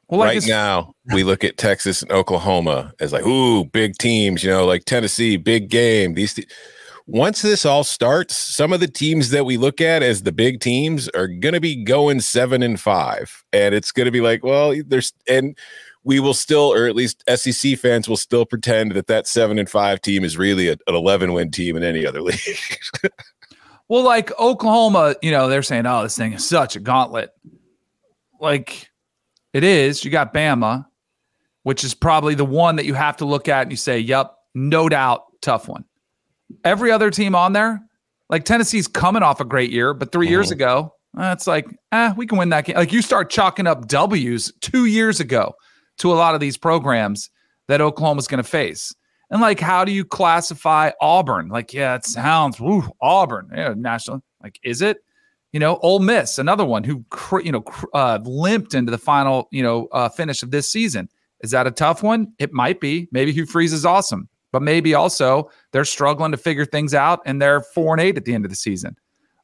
well, 0.09 0.21
right 0.21 0.43
now 0.47 0.95
we 1.13 1.25
look 1.25 1.43
at 1.43 1.57
Texas 1.57 2.03
and 2.03 2.13
Oklahoma 2.13 2.93
as 3.01 3.13
like, 3.13 3.27
ooh, 3.27 3.65
big 3.65 3.97
teams, 3.99 4.45
you 4.45 4.51
know, 4.51 4.65
like 4.65 4.85
Tennessee, 4.85 5.37
big 5.37 5.69
game. 5.69 6.15
These 6.15 6.35
th- 6.35 6.49
once 7.07 7.43
this 7.43 7.65
all 7.65 7.85
starts, 7.85 8.37
some 8.37 8.73
of 8.73 8.81
the 8.81 8.89
teams 8.89 9.31
that 9.31 9.47
we 9.47 9.57
look 9.57 9.81
at 9.81 10.03
as 10.03 10.23
the 10.23 10.33
big 10.33 10.61
teams 10.61 11.09
are 11.11 11.29
going 11.29 11.55
to 11.55 11.61
be 11.61 11.85
going 11.85 12.21
seven 12.21 12.63
and 12.63 12.81
five. 12.81 13.45
And 13.53 13.75
it's 13.75 13.93
going 13.93 14.07
to 14.07 14.11
be 14.11 14.21
like, 14.21 14.45
well, 14.45 14.75
there's, 14.87 15.13
and 15.29 15.57
we 16.03 16.19
will 16.19 16.35
still, 16.35 16.73
or 16.73 16.87
at 16.87 16.97
least 16.97 17.23
SEC 17.33 17.79
fans 17.79 18.09
will 18.09 18.17
still 18.17 18.45
pretend 18.45 18.93
that 18.93 19.07
that 19.07 19.27
seven 19.27 19.59
and 19.59 19.71
five 19.71 20.01
team 20.01 20.25
is 20.25 20.37
really 20.37 20.69
a, 20.69 20.73
an 20.73 20.95
11 20.95 21.33
win 21.33 21.51
team 21.51 21.77
in 21.77 21.85
any 21.85 22.05
other 22.05 22.23
league. 22.23 22.79
well, 23.89 24.03
like 24.03 24.37
Oklahoma, 24.39 25.15
you 25.23 25.31
know, 25.31 25.49
they're 25.49 25.63
saying, 25.63 25.87
oh, 25.87 26.03
this 26.03 26.17
thing 26.17 26.33
is 26.33 26.47
such 26.47 26.75
a 26.77 26.81
gauntlet. 26.81 27.31
Like 28.41 28.91
it 29.57 29.65
is. 29.65 30.05
You 30.05 30.11
got 30.11 30.35
Bama, 30.35 30.85
which 31.63 31.83
is 31.83 31.95
probably 31.95 32.35
the 32.35 32.45
one 32.45 32.77
that 32.77 32.85
you 32.85 32.93
have 32.93 33.17
to 33.17 33.25
look 33.25 33.49
at 33.49 33.63
and 33.63 33.71
you 33.71 33.77
say, 33.79 33.99
yep, 33.99 34.35
no 34.55 34.87
doubt, 34.87 35.23
tough 35.41 35.67
one. 35.67 35.87
Every 36.63 36.91
other 36.91 37.11
team 37.11 37.35
on 37.35 37.55
there, 37.55 37.81
like 38.29 38.45
Tennessee's 38.45 38.87
coming 38.87 39.23
off 39.23 39.41
a 39.41 39.47
great 39.47 39.71
year, 39.71 39.95
but 39.95 40.13
3 40.13 40.27
mm-hmm. 40.27 40.31
years 40.31 40.51
ago, 40.51 40.93
uh, 41.19 41.33
it's 41.35 41.47
like, 41.47 41.67
eh, 41.91 42.13
we 42.19 42.27
can 42.27 42.37
win 42.37 42.51
that 42.51 42.67
game. 42.67 42.77
Like 42.77 42.93
you 42.93 43.01
start 43.01 43.31
chalking 43.31 43.67
up 43.67 43.89
W's 43.89 44.53
two 44.61 44.85
years 44.85 45.21
ago 45.21 45.55
to 45.99 46.13
a 46.13 46.17
lot 46.17 46.35
of 46.35 46.41
these 46.43 46.59
programs 46.59 47.31
that 47.69 47.81
Oklahoma's 47.81 48.29
going 48.29 48.43
to 48.43 48.49
face. 48.49 48.95
And 49.31 49.41
like, 49.41 49.59
how 49.59 49.87
do 49.87 49.91
you 49.91 50.05
classify 50.05 50.91
Auburn? 51.01 51.49
Like, 51.49 51.73
yeah, 51.73 51.95
it 51.95 52.05
sounds 52.05 52.61
woo, 52.61 52.85
Auburn, 53.01 53.49
yeah, 53.57 53.73
national. 53.75 54.23
Like, 54.43 54.61
is 54.63 54.83
it? 54.83 54.99
You 55.57 55.61
know, 55.61 55.79
Ole 55.79 56.01
Miss, 56.01 56.39
another 56.39 56.67
one 56.67 56.85
who 56.85 57.03
you 57.43 57.51
know 57.51 57.65
uh, 57.95 58.19
limped 58.25 58.75
into 58.75 58.91
the 58.91 58.99
final 58.99 59.49
you 59.51 59.63
know 59.63 59.89
uh, 59.91 60.11
finish 60.11 60.43
of 60.43 60.51
this 60.51 60.71
season. 60.71 61.09
Is 61.41 61.51
that 61.53 61.67
a 61.67 61.71
tough 61.71 62.03
one? 62.03 62.35
It 62.39 62.53
might 62.53 62.79
be. 62.79 63.09
Maybe 63.11 63.33
Hugh 63.33 63.47
Freeze 63.47 63.73
is 63.73 63.87
awesome 63.87 64.29
but 64.57 64.63
maybe 64.63 64.95
also 64.95 65.51
they're 65.73 65.85
struggling 65.85 66.31
to 66.33 66.39
figure 66.39 66.65
things 66.65 66.95
out 66.95 67.21
and 67.27 67.43
they're 67.43 67.61
four 67.61 67.93
and 67.93 68.01
eight 68.01 68.17
at 68.17 68.25
the 68.25 68.35
end 68.35 68.47
of 68.47 68.51
the 68.51 68.57
season. 68.57 68.97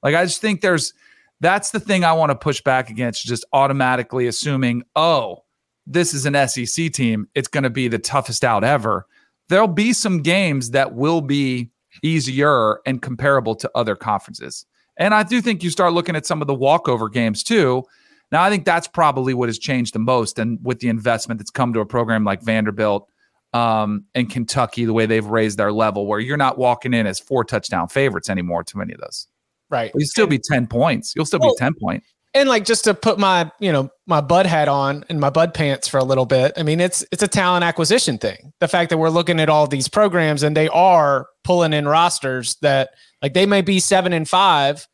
Like 0.03 0.15
I 0.15 0.25
just 0.25 0.41
think 0.41 0.63
there's 0.63 0.95
that's 1.41 1.71
the 1.71 1.81
thing 1.81 2.03
I 2.03 2.13
want 2.13 2.31
to 2.31 2.35
push 2.35 2.63
back 2.63 2.89
against, 2.89 3.27
just 3.27 3.45
automatically 3.53 4.27
assuming, 4.27 4.85
oh, 4.97 5.45
this 5.87 6.15
is 6.15 6.25
an 6.25 6.49
SEC 6.49 6.93
team. 6.93 7.29
It's 7.35 7.49
going 7.49 7.65
to 7.65 7.71
be 7.71 7.89
the 7.89 7.99
toughest 7.99 8.45
out 8.45 8.65
ever. 8.65 9.07
There'll 9.49 9.69
be 9.69 9.93
some 9.93 10.23
games 10.23 10.71
that 10.71 10.95
will 10.95 11.21
be 11.21 11.71
easier 12.03 12.81
and 12.87 13.03
comparable 13.03 13.55
to 13.57 13.71
other 13.75 13.97
conferences. 13.97 14.65
And 14.97 15.15
I 15.15 15.23
do 15.23 15.41
think 15.41 15.63
you 15.63 15.71
start 15.71 15.93
looking 15.93 16.17
at 16.17 16.27
some 16.27 16.41
of 16.41 16.47
the 16.47 16.55
walkover 16.55 17.09
games 17.09 17.43
too. 17.43 17.85
Now, 18.31 18.43
I 18.43 18.51
think 18.51 18.65
that's 18.65 18.89
probably 18.89 19.35
what 19.35 19.49
has 19.49 19.59
changed 19.59 19.95
the 19.95 19.99
most. 19.99 20.39
And 20.39 20.59
with 20.63 20.81
the 20.81 20.89
investment 20.89 21.39
that's 21.39 21.51
come 21.51 21.73
to 21.75 21.81
a 21.81 21.87
program 21.87 22.25
like 22.25 22.43
Vanderbilt 22.43 23.09
um, 23.53 24.05
and 24.15 24.31
Kentucky, 24.31 24.87
the 24.87 24.95
way 24.95 25.05
they've 25.05 25.25
raised 25.25 25.59
their 25.59 25.73
level, 25.73 26.07
where 26.07 26.19
you're 26.19 26.39
not 26.39 26.57
walking 26.57 26.95
in 26.95 27.07
as 27.07 27.21
four 27.21 27.45
touchdown 27.45 27.89
favorites 27.89 28.31
anymore 28.31 28.65
to 28.65 28.79
many 28.79 28.95
of 28.95 29.01
those. 29.01 29.29
Right. 29.69 29.91
You'll 29.95 30.07
still 30.07 30.27
be 30.27 30.39
10 30.39 30.67
points. 30.67 31.15
You'll 31.15 31.27
still 31.27 31.41
well, 31.41 31.55
be 31.55 31.59
10 31.59 31.75
point. 31.81 32.05
And 32.35 32.49
like 32.49 32.65
just 32.65 32.85
to 32.85 32.95
put 32.95 33.19
my, 33.19 33.51
you 33.61 33.71
know, 33.71 33.91
my 34.07 34.23
bud 34.23 34.47
hat 34.47 34.69
on 34.69 35.05
and 35.11 35.21
my 35.21 35.29
bud 35.29 35.53
pants 35.53 35.87
for 35.87 35.99
a 35.99 36.05
little 36.05 36.25
bit. 36.25 36.53
I 36.57 36.63
mean, 36.63 36.81
it's 36.81 37.05
it's 37.13 37.23
a 37.23 37.29
talent 37.29 37.63
acquisition 37.63 38.17
thing. 38.17 38.55
The 38.61 38.69
fact 38.69 38.89
that 38.89 38.97
we're 38.97 39.11
looking 39.11 39.39
at 39.39 39.51
all 39.51 39.67
these 39.67 39.89
programs 39.89 40.43
and 40.43 40.57
they 40.57 40.69
are 40.69 41.27
pulling 41.45 41.75
in 41.75 41.87
rosters 41.87 42.57
that 42.63 42.91
like 43.23 43.35
they 43.35 43.47
may 43.47 43.63
be 43.63 43.81
seven 43.81 44.13
and 44.13 44.29
five, 44.29 44.87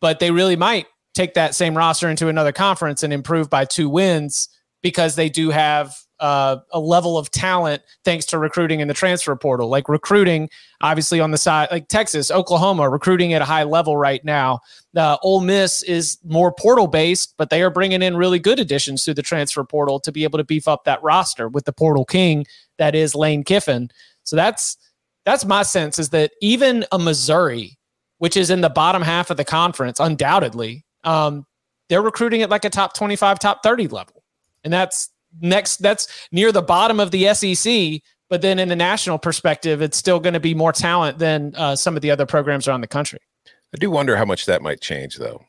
but 0.00 0.18
they 0.18 0.30
really 0.30 0.56
might 0.56 0.86
take 1.14 1.34
that 1.34 1.54
same 1.54 1.76
roster 1.76 2.10
into 2.10 2.28
another 2.28 2.52
conference 2.52 3.02
and 3.02 3.12
improve 3.12 3.48
by 3.48 3.64
two 3.64 3.88
wins 3.88 4.48
because 4.82 5.16
they 5.16 5.28
do 5.28 5.50
have 5.50 5.96
uh, 6.20 6.56
a 6.72 6.80
level 6.80 7.18
of 7.18 7.30
talent 7.30 7.82
thanks 8.04 8.24
to 8.26 8.38
recruiting 8.38 8.80
in 8.80 8.88
the 8.88 8.94
transfer 8.94 9.34
portal. 9.36 9.68
Like 9.68 9.88
recruiting, 9.88 10.48
obviously 10.80 11.20
on 11.20 11.30
the 11.30 11.38
side, 11.38 11.68
like 11.70 11.88
Texas, 11.88 12.30
Oklahoma, 12.30 12.88
recruiting 12.88 13.32
at 13.32 13.42
a 13.42 13.46
high 13.46 13.64
level 13.64 13.96
right 13.96 14.24
now. 14.24 14.60
Uh, 14.96 15.16
Ole 15.22 15.40
Miss 15.40 15.82
is 15.82 16.18
more 16.24 16.52
portal 16.52 16.86
based, 16.86 17.34
but 17.36 17.50
they 17.50 17.62
are 17.62 17.70
bringing 17.70 18.02
in 18.02 18.16
really 18.16 18.38
good 18.38 18.58
additions 18.58 19.04
through 19.04 19.14
the 19.14 19.22
transfer 19.22 19.64
portal 19.64 20.00
to 20.00 20.12
be 20.12 20.24
able 20.24 20.38
to 20.38 20.44
beef 20.44 20.68
up 20.68 20.84
that 20.84 21.02
roster 21.02 21.48
with 21.48 21.64
the 21.64 21.72
portal 21.72 22.04
king 22.04 22.46
that 22.78 22.94
is 22.94 23.14
Lane 23.14 23.44
Kiffin. 23.44 23.90
So 24.22 24.36
that's 24.36 24.76
that's 25.24 25.44
my 25.44 25.64
sense 25.64 25.98
is 25.98 26.10
that 26.10 26.32
even 26.40 26.84
a 26.92 26.98
Missouri, 26.98 27.75
which 28.18 28.36
is 28.36 28.50
in 28.50 28.60
the 28.60 28.70
bottom 28.70 29.02
half 29.02 29.30
of 29.30 29.36
the 29.36 29.44
conference, 29.44 30.00
undoubtedly, 30.00 30.84
um, 31.04 31.46
they're 31.88 32.02
recruiting 32.02 32.42
at 32.42 32.50
like 32.50 32.64
a 32.64 32.70
top 32.70 32.94
25, 32.94 33.38
top 33.38 33.62
30 33.62 33.88
level. 33.88 34.24
And 34.64 34.72
that's 34.72 35.10
next 35.40 35.76
that's 35.78 36.08
near 36.32 36.50
the 36.52 36.62
bottom 36.62 36.98
of 37.00 37.10
the 37.10 37.32
SEC. 37.34 38.00
But 38.28 38.42
then 38.42 38.58
in 38.58 38.68
the 38.68 38.76
national 38.76 39.18
perspective, 39.18 39.82
it's 39.82 39.96
still 39.96 40.18
going 40.18 40.34
to 40.34 40.40
be 40.40 40.54
more 40.54 40.72
talent 40.72 41.18
than 41.18 41.54
uh, 41.54 41.76
some 41.76 41.94
of 41.94 42.02
the 42.02 42.10
other 42.10 42.26
programs 42.26 42.66
around 42.66 42.80
the 42.80 42.88
country. 42.88 43.20
I 43.46 43.78
do 43.78 43.90
wonder 43.90 44.16
how 44.16 44.24
much 44.24 44.46
that 44.46 44.62
might 44.62 44.80
change, 44.80 45.16
though. 45.16 45.44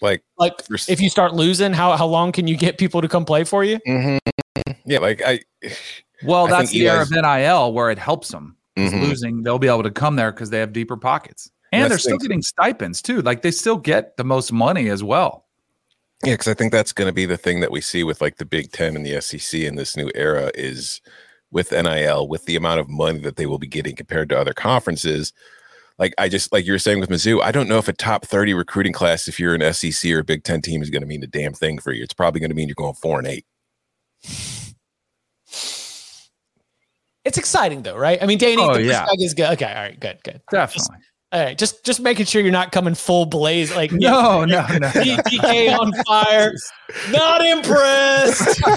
Like, 0.00 0.22
like 0.36 0.54
if 0.88 1.00
you 1.00 1.08
start 1.08 1.34
losing, 1.34 1.72
how 1.72 1.96
how 1.96 2.06
long 2.06 2.32
can 2.32 2.46
you 2.46 2.56
get 2.56 2.78
people 2.78 3.00
to 3.00 3.08
come 3.08 3.24
play 3.24 3.44
for 3.44 3.64
you? 3.64 3.78
Mm-hmm. 3.86 4.72
Yeah, 4.84 4.98
like 4.98 5.22
I. 5.24 5.40
Well, 6.24 6.46
I 6.46 6.50
that's 6.50 6.70
the 6.70 6.88
era 6.88 7.02
of 7.02 7.10
NIL 7.10 7.72
where 7.72 7.90
it 7.90 7.98
helps 7.98 8.28
them. 8.28 8.56
Mm-hmm. 8.76 9.00
Losing, 9.00 9.42
they'll 9.42 9.58
be 9.58 9.66
able 9.66 9.82
to 9.82 9.90
come 9.90 10.14
there 10.14 10.30
because 10.30 10.50
they 10.50 10.60
have 10.60 10.72
deeper 10.72 10.96
pockets, 10.96 11.50
and 11.72 11.90
they're 11.90 11.98
still 11.98 12.18
getting 12.18 12.42
stipends 12.42 13.02
too. 13.02 13.22
Like 13.22 13.42
they 13.42 13.50
still 13.50 13.76
get 13.76 14.16
the 14.16 14.24
most 14.24 14.52
money 14.52 14.88
as 14.88 15.02
well. 15.02 15.46
Yeah, 16.24 16.34
because 16.34 16.48
I 16.48 16.54
think 16.54 16.72
that's 16.72 16.92
going 16.92 17.08
to 17.08 17.12
be 17.12 17.26
the 17.26 17.36
thing 17.36 17.60
that 17.60 17.72
we 17.72 17.80
see 17.80 18.04
with 18.04 18.20
like 18.20 18.36
the 18.36 18.44
Big 18.44 18.70
Ten 18.70 18.94
and 18.94 19.04
the 19.04 19.20
SEC 19.20 19.60
in 19.60 19.74
this 19.74 19.96
new 19.96 20.10
era 20.14 20.52
is 20.54 21.00
with 21.50 21.72
NIL, 21.72 22.28
with 22.28 22.44
the 22.44 22.56
amount 22.56 22.80
of 22.80 22.88
money 22.88 23.18
that 23.20 23.36
they 23.36 23.46
will 23.46 23.58
be 23.58 23.66
getting 23.66 23.96
compared 23.96 24.28
to 24.28 24.38
other 24.38 24.52
conferences. 24.52 25.32
Like 25.98 26.14
I 26.18 26.28
just 26.28 26.52
like 26.52 26.64
you 26.64 26.72
were 26.72 26.78
saying 26.78 27.00
with 27.00 27.10
Mizzou, 27.10 27.42
I 27.42 27.50
don't 27.50 27.68
know 27.68 27.78
if 27.78 27.88
a 27.88 27.92
top 27.92 28.24
30 28.24 28.54
recruiting 28.54 28.92
class, 28.92 29.26
if 29.26 29.40
you're 29.40 29.54
an 29.54 29.72
SEC 29.74 30.10
or 30.12 30.20
a 30.20 30.24
Big 30.24 30.44
Ten 30.44 30.62
team, 30.62 30.80
is 30.80 30.90
going 30.90 31.02
to 31.02 31.08
mean 31.08 31.24
a 31.24 31.26
damn 31.26 31.54
thing 31.54 31.78
for 31.78 31.92
you. 31.92 32.02
It's 32.02 32.14
probably 32.14 32.40
going 32.40 32.50
to 32.50 32.56
mean 32.56 32.68
you're 32.68 32.74
going 32.76 32.94
four 32.94 33.18
and 33.18 33.26
eight. 33.26 33.46
It's 37.24 37.38
exciting 37.38 37.82
though, 37.82 37.96
right? 37.96 38.20
I 38.22 38.26
mean, 38.26 38.38
Danny, 38.38 38.62
oh, 38.62 38.74
the 38.74 38.82
yeah. 38.82 39.06
is 39.18 39.34
good. 39.34 39.50
Okay, 39.52 39.66
all 39.66 39.74
right, 39.74 39.98
good, 39.98 40.18
good. 40.24 40.40
Definitely. 40.50 40.96
All 41.32 41.42
right, 41.42 41.56
just 41.56 41.82
just 41.82 42.00
making 42.00 42.26
sure 42.26 42.42
you're 42.42 42.52
not 42.52 42.72
coming 42.72 42.94
full 42.94 43.24
blaze 43.24 43.74
like 43.74 43.90
no, 43.92 44.44
no, 44.44 44.66
no, 44.66 44.88
DK 44.88 45.78
on 45.78 45.92
fire. 46.04 46.52
Not 47.10 47.42
impressed. 47.42 48.62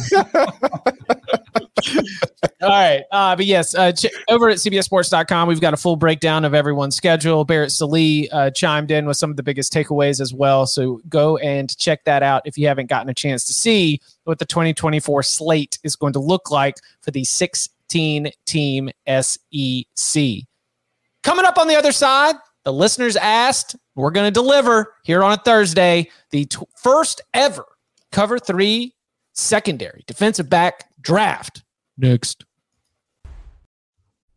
All 2.62 2.70
right, 2.70 3.04
uh, 3.12 3.36
but 3.36 3.46
yes, 3.46 3.76
uh, 3.76 3.92
ch- 3.92 4.06
over 4.30 4.48
at 4.48 4.58
CBSSports.com, 4.58 5.50
we've 5.50 5.60
got 5.60 5.74
a 5.74 5.78
full 5.78 5.98
breakdown 5.98 6.46
of 6.46 6.54
everyone's 6.54 6.96
schedule. 6.96 7.44
Barrett 7.44 7.74
Sallee 7.74 8.30
uh, 8.32 8.52
chimed 8.52 8.90
in 8.90 9.06
with 9.06 9.18
some 9.18 9.30
of 9.30 9.36
the 9.36 9.44
biggest 9.44 9.74
takeaways 9.74 10.22
as 10.22 10.34
well, 10.34 10.66
so 10.66 11.02
go 11.10 11.36
and 11.38 11.78
check 11.78 12.06
that 12.06 12.24
out 12.24 12.42
if 12.46 12.58
you 12.58 12.68
haven't 12.68 12.88
gotten 12.88 13.10
a 13.10 13.14
chance 13.14 13.46
to 13.48 13.54
see 13.54 14.00
what 14.24 14.40
the 14.40 14.46
2024 14.46 15.24
slate 15.24 15.78
is 15.84 15.98
going 15.98 16.14
to 16.14 16.20
look 16.20 16.50
like 16.50 16.76
for 17.02 17.12
the 17.12 17.26
16 17.26 18.32
team 18.46 18.90
SEC. 19.08 20.24
Coming 21.26 21.46
up 21.46 21.58
on 21.58 21.68
the 21.68 21.76
other 21.76 21.92
side, 21.92 22.36
the 22.66 22.74
listeners 22.74 23.16
asked, 23.16 23.76
we're 23.96 24.12
going 24.12 24.28
to 24.28 24.32
deliver 24.32 24.94
here 25.04 25.24
on 25.24 25.32
a 25.32 25.38
Thursday, 25.38 26.10
the 26.32 26.46
t- 26.46 26.58
first 26.76 27.22
ever 27.34 27.66
cover 28.12 28.40
three 28.40 28.96
secondary 29.34 30.04
defensive 30.08 30.50
back 30.50 30.86
draft. 31.00 31.64
Next. 31.98 32.44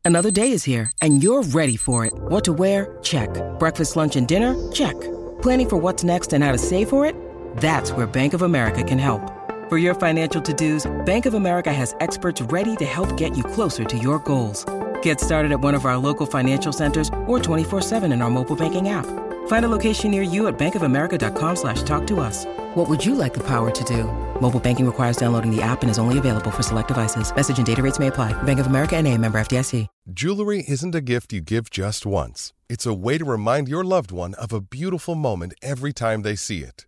Another 0.05 0.31
day 0.31 0.53
is 0.53 0.65
here, 0.65 0.91
and 1.03 1.23
you're 1.23 1.43
ready 1.43 1.77
for 1.77 2.07
it. 2.07 2.13
What 2.15 2.45
to 2.45 2.53
wear? 2.53 2.99
Check. 3.03 3.31
Breakfast, 3.59 3.97
lunch, 3.97 4.17
and 4.17 4.27
dinner? 4.27 4.55
Check. 4.73 4.99
Planning 5.43 5.69
for 5.69 5.77
what's 5.77 6.03
next 6.05 6.33
and 6.33 6.43
how 6.43 6.53
to 6.53 6.59
save 6.59 6.89
for 6.89 7.05
it? 7.05 7.15
That's 7.59 7.93
where 7.93 8.07
Bank 8.07 8.33
of 8.33 8.43
America 8.43 8.83
can 8.83 8.99
help. 8.99 9.21
For 9.69 9.77
your 9.77 9.95
financial 9.95 10.41
to 10.41 10.55
dos, 10.55 10.91
Bank 11.05 11.27
of 11.27 11.35
America 11.35 11.73
has 11.73 11.95
experts 12.01 12.41
ready 12.41 12.75
to 12.77 12.87
help 12.87 13.19
get 13.19 13.37
you 13.37 13.45
closer 13.45 13.85
to 13.85 13.99
your 13.99 14.19
goals. 14.21 14.65
Get 15.03 15.21
started 15.21 15.53
at 15.53 15.61
one 15.61 15.75
of 15.75 15.85
our 15.85 15.99
local 15.99 16.25
financial 16.25 16.73
centers 16.73 17.09
or 17.27 17.39
24-7 17.39 18.11
in 18.11 18.23
our 18.23 18.31
mobile 18.31 18.57
banking 18.57 18.89
app. 18.89 19.05
Find 19.49 19.65
a 19.65 19.69
location 19.69 20.11
near 20.11 20.23
you 20.23 20.49
at 20.49 20.59
bankofamerica.com 20.59 21.57
slash 21.57 21.83
talk 21.83 22.07
to 22.07 22.21
us. 22.21 22.47
What 22.75 22.89
would 22.89 23.05
you 23.05 23.15
like 23.15 23.35
the 23.35 23.47
power 23.47 23.71
to 23.71 23.85
do? 23.85 24.05
Mobile 24.41 24.61
banking 24.61 24.87
requires 24.87 25.19
downloading 25.19 25.55
the 25.55 25.61
app 25.61 25.83
and 25.83 25.91
is 25.91 25.99
only 25.99 26.17
available 26.17 26.51
for 26.51 26.63
select 26.63 26.89
devices. 26.89 27.35
Message 27.35 27.59
and 27.59 27.67
data 27.67 27.83
rates 27.83 27.99
may 27.99 28.07
apply. 28.07 28.33
Bank 28.45 28.61
of 28.61 28.67
America 28.67 28.97
and 28.97 29.07
a 29.07 29.17
member 29.19 29.39
FDIC. 29.39 29.87
Jewelry 30.11 30.65
isn't 30.67 30.95
a 30.95 31.01
gift 31.01 31.33
you 31.33 31.41
give 31.43 31.71
just 31.71 32.07
once. 32.07 32.55
It's 32.69 32.87
a 32.87 32.95
way 32.95 33.19
to 33.19 33.25
remind 33.25 33.69
your 33.69 33.85
loved 33.85 34.11
one 34.11 34.35
of 34.35 34.53
a 34.53 34.61
beautiful 34.61 35.15
moment 35.15 35.55
every 35.63 35.93
time 35.93 36.23
they 36.23 36.35
see 36.37 36.63
it. 36.63 36.88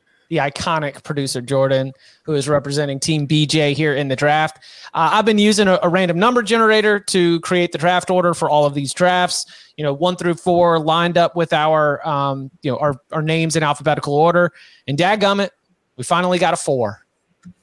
The 0.31 0.37
iconic 0.37 1.03
producer 1.03 1.41
Jordan, 1.41 1.91
who 2.23 2.33
is 2.33 2.47
representing 2.47 3.01
Team 3.01 3.27
BJ 3.27 3.73
here 3.73 3.93
in 3.93 4.07
the 4.07 4.15
draft. 4.15 4.59
Uh, 4.93 5.09
I've 5.11 5.25
been 5.25 5.37
using 5.37 5.67
a, 5.67 5.77
a 5.83 5.89
random 5.89 6.17
number 6.17 6.41
generator 6.41 7.01
to 7.01 7.41
create 7.41 7.73
the 7.73 7.77
draft 7.77 8.09
order 8.09 8.33
for 8.33 8.49
all 8.49 8.65
of 8.65 8.73
these 8.73 8.93
drafts. 8.93 9.45
You 9.75 9.83
know, 9.83 9.91
one 9.91 10.15
through 10.15 10.35
four 10.35 10.79
lined 10.79 11.17
up 11.17 11.35
with 11.35 11.51
our, 11.51 12.07
um, 12.07 12.49
you 12.61 12.71
know, 12.71 12.77
our, 12.77 12.95
our 13.11 13.21
names 13.21 13.57
in 13.57 13.61
alphabetical 13.61 14.13
order. 14.13 14.53
And 14.87 14.97
dadgummit, 14.97 15.49
we 15.97 16.05
finally 16.05 16.39
got 16.39 16.53
a 16.53 16.57
four. 16.57 17.05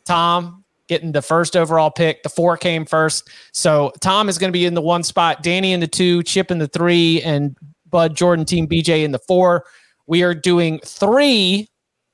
Tom 0.05 0.63
getting 0.89 1.13
the 1.13 1.23
first 1.23 1.57
overall 1.57 1.91
pick. 1.91 2.23
The 2.23 2.29
four 2.29 2.59
came 2.59 2.85
first. 2.85 3.31
So 3.53 3.93
Tom 4.01 4.29
is 4.29 4.37
going 4.37 4.49
to 4.49 4.57
be 4.57 4.67
in 4.67 4.75
the 4.75 4.83
one 4.83 5.05
spot, 5.05 5.43
Danny 5.43 5.73
in 5.73 5.81
the 5.81 5.87
two, 5.87 6.23
Chip 6.23 6.51
in 6.51 6.59
the 6.59 6.69
three, 6.69 7.23
and 7.23 7.57
Bud 7.89 8.15
Jordan, 8.15 8.45
Team 8.45 8.69
BJ 8.69 9.05
in 9.05 9.13
the 9.13 9.19
four. 9.21 9.65
We 10.07 10.23
are 10.23 10.35
doing 10.35 10.81
three 10.85 11.71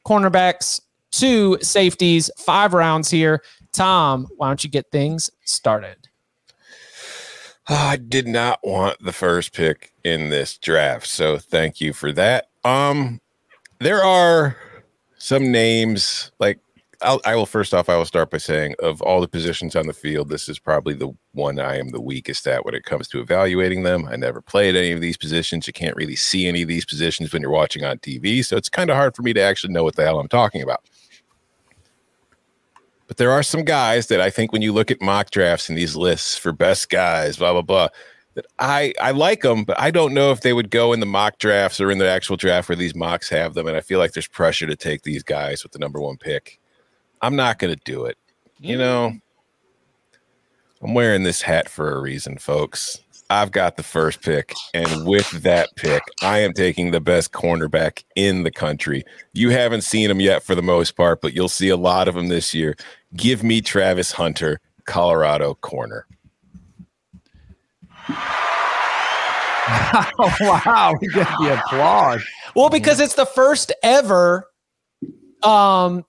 cornerbacks, 0.07 0.81
two 1.11 1.59
safeties, 1.63 2.31
five 2.39 2.75
rounds 2.75 3.11
here. 3.11 3.43
Tom, 3.73 4.29
why 4.37 4.49
don't 4.49 4.63
you 4.63 4.71
get 4.71 4.91
things 4.91 5.31
started? 5.45 6.09
I 7.67 7.97
did 7.97 8.29
not 8.29 8.61
want 8.63 9.03
the 9.03 9.13
first 9.13 9.55
pick 9.55 9.93
in 10.05 10.29
this 10.29 10.59
draft, 10.59 11.07
so 11.07 11.39
thank 11.39 11.81
you 11.81 11.93
for 11.93 12.13
that. 12.13 12.49
Um, 12.63 13.21
there 13.79 14.03
are 14.05 14.57
some 15.17 15.51
names 15.51 16.31
like 16.39 16.59
I'll, 17.05 17.21
I 17.25 17.37
will 17.37 17.47
first 17.47 17.75
off, 17.75 17.89
I 17.89 17.97
will 17.97 18.05
start 18.05 18.31
by 18.31 18.39
saying 18.39 18.75
of 18.83 19.01
all 19.03 19.21
the 19.21 19.29
positions 19.29 19.77
on 19.77 19.87
the 19.87 19.93
field, 19.93 20.29
this 20.29 20.49
is 20.49 20.59
probably 20.59 20.95
the 20.95 21.13
one 21.33 21.61
I 21.61 21.77
am 21.77 21.91
the 21.91 22.01
weakest 22.01 22.47
at 22.47 22.65
when 22.65 22.75
it 22.75 22.85
comes 22.85 23.07
to 23.09 23.21
evaluating 23.21 23.83
them. 23.83 24.07
I 24.07 24.17
never 24.17 24.41
played 24.41 24.75
any 24.75 24.93
of 24.93 25.01
these 25.01 25.17
positions. 25.17 25.67
You 25.67 25.73
can't 25.73 25.97
really 25.97 26.17
see 26.17 26.47
any 26.47 26.63
of 26.63 26.69
these 26.69 26.85
positions 26.85 27.33
when 27.33 27.43
you're 27.43 27.51
watching 27.51 27.85
on 27.85 27.99
TV, 27.99 28.45
so 28.45 28.57
it's 28.57 28.69
kind 28.69 28.91
of 28.91 28.97
hard 28.97 29.15
for 29.15 29.23
me 29.23 29.33
to 29.35 29.41
actually 29.41 29.73
know 29.73 29.85
what 29.85 29.97
the 29.97 30.05
hell 30.05 30.19
I'm 30.19 30.29
talking 30.29 30.63
about. 30.63 30.83
But 33.07 33.19
there 33.19 33.31
are 33.31 33.43
some 33.43 33.65
guys 33.65 34.07
that 34.07 34.21
I 34.21 34.31
think 34.31 34.53
when 34.53 34.63
you 34.63 34.73
look 34.73 34.91
at 34.91 35.03
mock 35.03 35.31
drafts 35.31 35.69
and 35.69 35.77
these 35.77 35.95
lists 35.95 36.39
for 36.39 36.53
best 36.53 36.89
guys, 36.89 37.37
blah 37.37 37.53
blah 37.53 37.63
blah, 37.63 37.89
that 38.35 38.47
I 38.59 38.95
I 39.01 39.11
like 39.11 39.43
them, 39.43 39.65
but 39.65 39.79
I 39.79 39.91
don't 39.91 40.15
know 40.15 40.31
if 40.31 40.41
they 40.41 40.53
would 40.55 40.71
go 40.71 40.93
in 40.93 41.01
the 41.01 41.07
mock 41.07 41.39
drafts 41.39 41.81
or 41.81 41.91
in 41.91 41.99
the 41.99 42.09
actual 42.09 42.37
draft 42.37 42.69
where 42.69 42.77
these 42.77 42.95
mocks 42.95 43.29
have 43.29 43.55
them. 43.55 43.67
And 43.67 43.77
I 43.77 43.81
feel 43.81 43.99
like 43.99 44.13
there's 44.13 44.27
pressure 44.27 44.67
to 44.67 44.77
take 44.77 45.03
these 45.03 45.23
guys 45.23 45.63
with 45.63 45.73
the 45.73 45.79
number 45.79 46.01
one 46.01 46.17
pick. 46.17 46.59
I'm 47.25 47.37
not 47.37 47.59
going 47.59 47.75
to 47.75 47.81
do 47.85 48.05
it. 48.05 48.19
You 48.59 48.77
know, 48.77 49.15
I'm 50.83 50.93
wearing 50.93 51.23
this 51.23 51.41
hat 51.41 51.71
for 51.71 51.91
a 51.91 51.99
reason, 51.99 52.37
folks. 52.37 53.01
I've 53.31 53.51
got 53.51 53.79
the 53.79 53.83
first 53.83 54.21
pick, 54.21 54.53
and 54.75 55.07
with 55.07 55.31
that 55.31 55.71
pick, 55.75 56.03
I 56.21 56.41
am 56.41 56.53
taking 56.53 56.91
the 56.91 57.01
best 57.01 57.33
cornerback 57.33 58.05
in 58.15 58.43
the 58.43 58.51
country. 58.51 59.05
You 59.33 59.49
haven't 59.49 59.85
seen 59.85 60.11
him 60.11 60.21
yet 60.21 60.43
for 60.43 60.55
the 60.55 60.63
most 60.63 60.99
part, 60.99 61.23
but 61.23 61.33
you'll 61.33 61.49
see 61.49 61.71
a 61.71 61.79
lot 61.79 62.09
of 62.09 62.15
him 62.15 62.29
this 62.29 62.53
year. 62.53 62.77
Give 63.17 63.43
me 63.43 63.63
Travis 63.63 64.13
Hunter, 64.13 64.61
Colorado 64.85 65.55
corner. 65.55 66.07
oh, 68.11 68.19
wow. 70.43 70.95
We 71.01 71.09
get 71.09 71.27
the 71.41 71.59
applause. 71.59 72.23
Well, 72.55 72.69
because 72.69 73.01
it's 73.01 73.15
the 73.15 73.25
first 73.25 73.73
ever 73.83 74.47
um, 75.43 76.05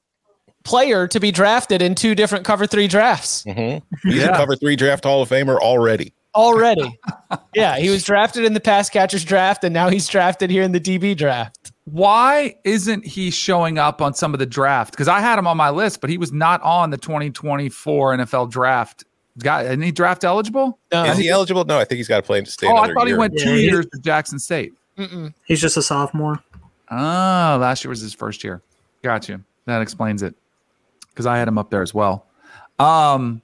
player 0.66 1.08
to 1.08 1.20
be 1.20 1.32
drafted 1.32 1.82
in 1.82 1.96
two 1.96 2.14
different 2.16 2.44
cover 2.44 2.68
three 2.68 2.88
drafts 2.88 3.44
Mm-hmm. 3.48 4.10
He's 4.10 4.18
Yeah. 4.22 4.34
a 4.34 4.36
cover 4.36 4.56
three 4.58 4.76
draft 4.76 5.06
Hall 5.06 5.22
of 5.22 5.30
Famer 5.30 5.58
already. 5.58 6.14
already. 6.36 7.00
yeah, 7.56 7.78
he 7.78 7.90
was 7.90 8.04
drafted 8.04 8.44
in 8.44 8.54
the 8.54 8.60
pass 8.60 8.90
catchers 8.90 9.24
draft, 9.24 9.64
and 9.64 9.74
now 9.74 9.90
he's 9.90 10.08
drafted 10.08 10.50
here 10.50 10.64
in 10.64 10.74
the 10.74 10.80
DB 10.82 11.16
draft. 11.16 11.72
Why 11.86 12.56
isn't 12.64 13.06
he 13.06 13.30
showing 13.32 13.78
up 13.78 14.02
on 14.02 14.14
some 14.16 14.34
of 14.34 14.40
the 14.40 14.46
draft? 14.46 14.92
Because 14.92 15.08
I 15.08 15.20
had 15.22 15.38
him 15.40 15.46
on 15.48 15.56
my 15.56 15.70
list, 15.70 16.02
but 16.02 16.10
he 16.10 16.18
was 16.18 16.32
not 16.34 16.62
on 16.64 16.90
the 16.90 16.98
2024 16.98 18.18
NFL 18.18 18.50
draft. 18.50 19.04
Guy, 19.38 19.64
isn't 19.64 19.82
he 19.82 19.92
draft 19.92 20.24
eligible? 20.24 20.80
No, 20.92 21.04
Is 21.06 21.18
he 21.18 21.30
eligible? 21.30 21.64
No, 21.66 21.78
I 21.78 21.84
think 21.86 21.98
he's 21.98 22.08
got 22.08 22.18
to 22.18 22.24
play 22.24 22.42
to 22.42 22.50
stay 22.50 22.68
Oh, 22.68 22.72
I 22.76 22.80
another 22.86 22.94
thought 22.96 23.08
he 23.08 23.14
went 23.14 23.38
two 23.38 23.56
Yeah, 23.56 23.70
years 23.72 23.86
to 23.94 24.00
Jackson 24.00 24.40
State. 24.40 24.74
mm-mm. 24.98 25.34
He's 25.46 25.62
just 25.62 25.78
a 25.78 25.82
sophomore. 25.84 26.40
Oh, 26.90 27.58
last 27.60 27.84
year 27.84 27.90
was 27.90 28.02
his 28.02 28.14
first 28.14 28.44
year. 28.44 28.62
Got 29.04 29.28
you. 29.30 29.44
That 29.68 29.82
explains 29.82 30.24
it. 30.24 30.36
Because 31.16 31.26
I 31.26 31.38
had 31.38 31.48
him 31.48 31.58
up 31.58 31.70
there 31.70 31.82
as 31.82 31.94
well. 31.94 32.28
Um, 32.78 33.42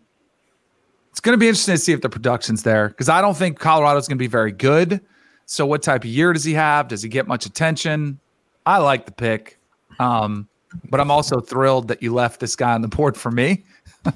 it's 1.10 1.22
going 1.22 1.34
to 1.34 1.38
be 1.38 1.48
interesting 1.48 1.76
to 1.76 1.80
see 1.80 1.94
if 1.94 2.02
the 2.02 2.10
production's 2.10 2.64
there. 2.64 2.90
Because 2.90 3.10
I 3.10 3.22
don't 3.22 3.36
think 3.36 3.60
Colorado's 3.60 4.08
going 4.08 4.18
to 4.18 4.22
be 4.22 4.28
very 4.28 4.52
good. 4.52 5.02
So, 5.46 5.66
what 5.66 5.82
type 5.82 6.04
of 6.04 6.10
year 6.10 6.34
does 6.34 6.44
he 6.44 6.54
have? 6.54 6.88
Does 6.88 7.02
he 7.02 7.10
get 7.10 7.28
much 7.28 7.46
attention? 7.46 8.20
I 8.66 8.78
like 8.78 9.06
the 9.06 9.12
pick, 9.12 9.60
um, 10.00 10.48
but 10.90 11.00
I'm 11.00 11.12
also 11.12 11.40
thrilled 11.40 11.88
that 11.88 12.02
you 12.02 12.14
left 12.14 12.40
this 12.40 12.56
guy 12.56 12.74
on 12.74 12.82
the 12.82 12.88
board 12.98 13.18
for 13.18 13.32
me. 13.32 13.64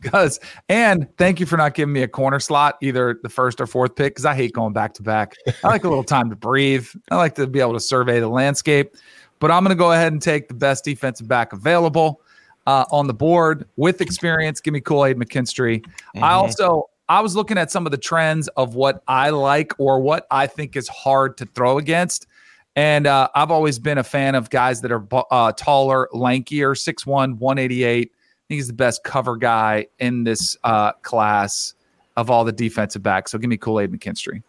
Because 0.00 0.38
and 0.68 1.08
thank 1.16 1.40
you 1.40 1.46
for 1.46 1.56
not 1.56 1.74
giving 1.74 1.92
me 1.92 2.02
a 2.02 2.08
corner 2.08 2.38
slot, 2.38 2.76
either 2.80 3.18
the 3.24 3.28
first 3.28 3.60
or 3.60 3.66
fourth 3.66 3.96
pick, 3.96 4.14
because 4.14 4.24
I 4.24 4.34
hate 4.34 4.52
going 4.52 4.72
back 4.72 4.94
to 4.94 5.02
back. 5.02 5.34
I 5.64 5.68
like 5.68 5.82
a 5.82 5.88
little 5.88 6.04
time 6.04 6.30
to 6.30 6.36
breathe. 6.36 6.86
I 7.10 7.16
like 7.16 7.34
to 7.34 7.46
be 7.48 7.58
able 7.58 7.72
to 7.72 7.80
survey 7.80 8.20
the 8.20 8.28
landscape. 8.28 8.94
But 9.40 9.50
I'm 9.50 9.64
going 9.64 9.76
to 9.76 9.78
go 9.78 9.90
ahead 9.90 10.12
and 10.12 10.22
take 10.22 10.46
the 10.46 10.54
best 10.54 10.84
defensive 10.84 11.26
back 11.26 11.52
available 11.52 12.20
uh, 12.66 12.84
on 12.90 13.06
the 13.06 13.14
board 13.14 13.66
with 13.76 14.00
experience. 14.00 14.60
Give 14.60 14.74
me 14.74 14.80
Kool 14.80 15.04
Aid 15.04 15.16
McKinstry. 15.16 15.84
I 16.16 16.32
also 16.32 16.88
I 17.08 17.20
was 17.20 17.36
looking 17.36 17.58
at 17.58 17.70
some 17.70 17.86
of 17.86 17.92
the 17.92 17.98
trends 17.98 18.48
of 18.48 18.74
what 18.74 19.02
I 19.06 19.30
like 19.30 19.72
or 19.78 20.00
what 20.00 20.26
I 20.30 20.46
think 20.46 20.76
is 20.76 20.88
hard 20.88 21.36
to 21.38 21.46
throw 21.46 21.78
against. 21.78 22.26
And 22.74 23.06
uh, 23.06 23.28
I've 23.34 23.50
always 23.50 23.78
been 23.78 23.98
a 23.98 24.04
fan 24.04 24.34
of 24.34 24.50
guys 24.50 24.82
that 24.82 24.92
are 24.92 25.06
uh, 25.30 25.52
taller, 25.52 26.08
lankier, 26.12 26.72
6'1, 26.76 27.38
188. 27.38 27.78
I 27.88 28.48
think 28.48 28.58
he's 28.58 28.66
the 28.66 28.74
best 28.74 29.02
cover 29.02 29.36
guy 29.36 29.86
in 29.98 30.24
this 30.24 30.56
uh, 30.62 30.92
class 31.02 31.74
of 32.16 32.30
all 32.30 32.44
the 32.44 32.52
defensive 32.52 33.02
backs. 33.02 33.30
So 33.30 33.38
give 33.38 33.48
me 33.48 33.56
Kool 33.56 33.80
Aid 33.80 33.92
McKinstry. 33.92 34.42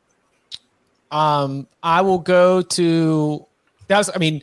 Um, 1.11 1.67
I 1.83 2.01
will 2.01 2.19
go 2.19 2.61
to 2.61 3.45
that 3.87 3.97
was 3.97 4.09
I 4.13 4.17
mean 4.17 4.41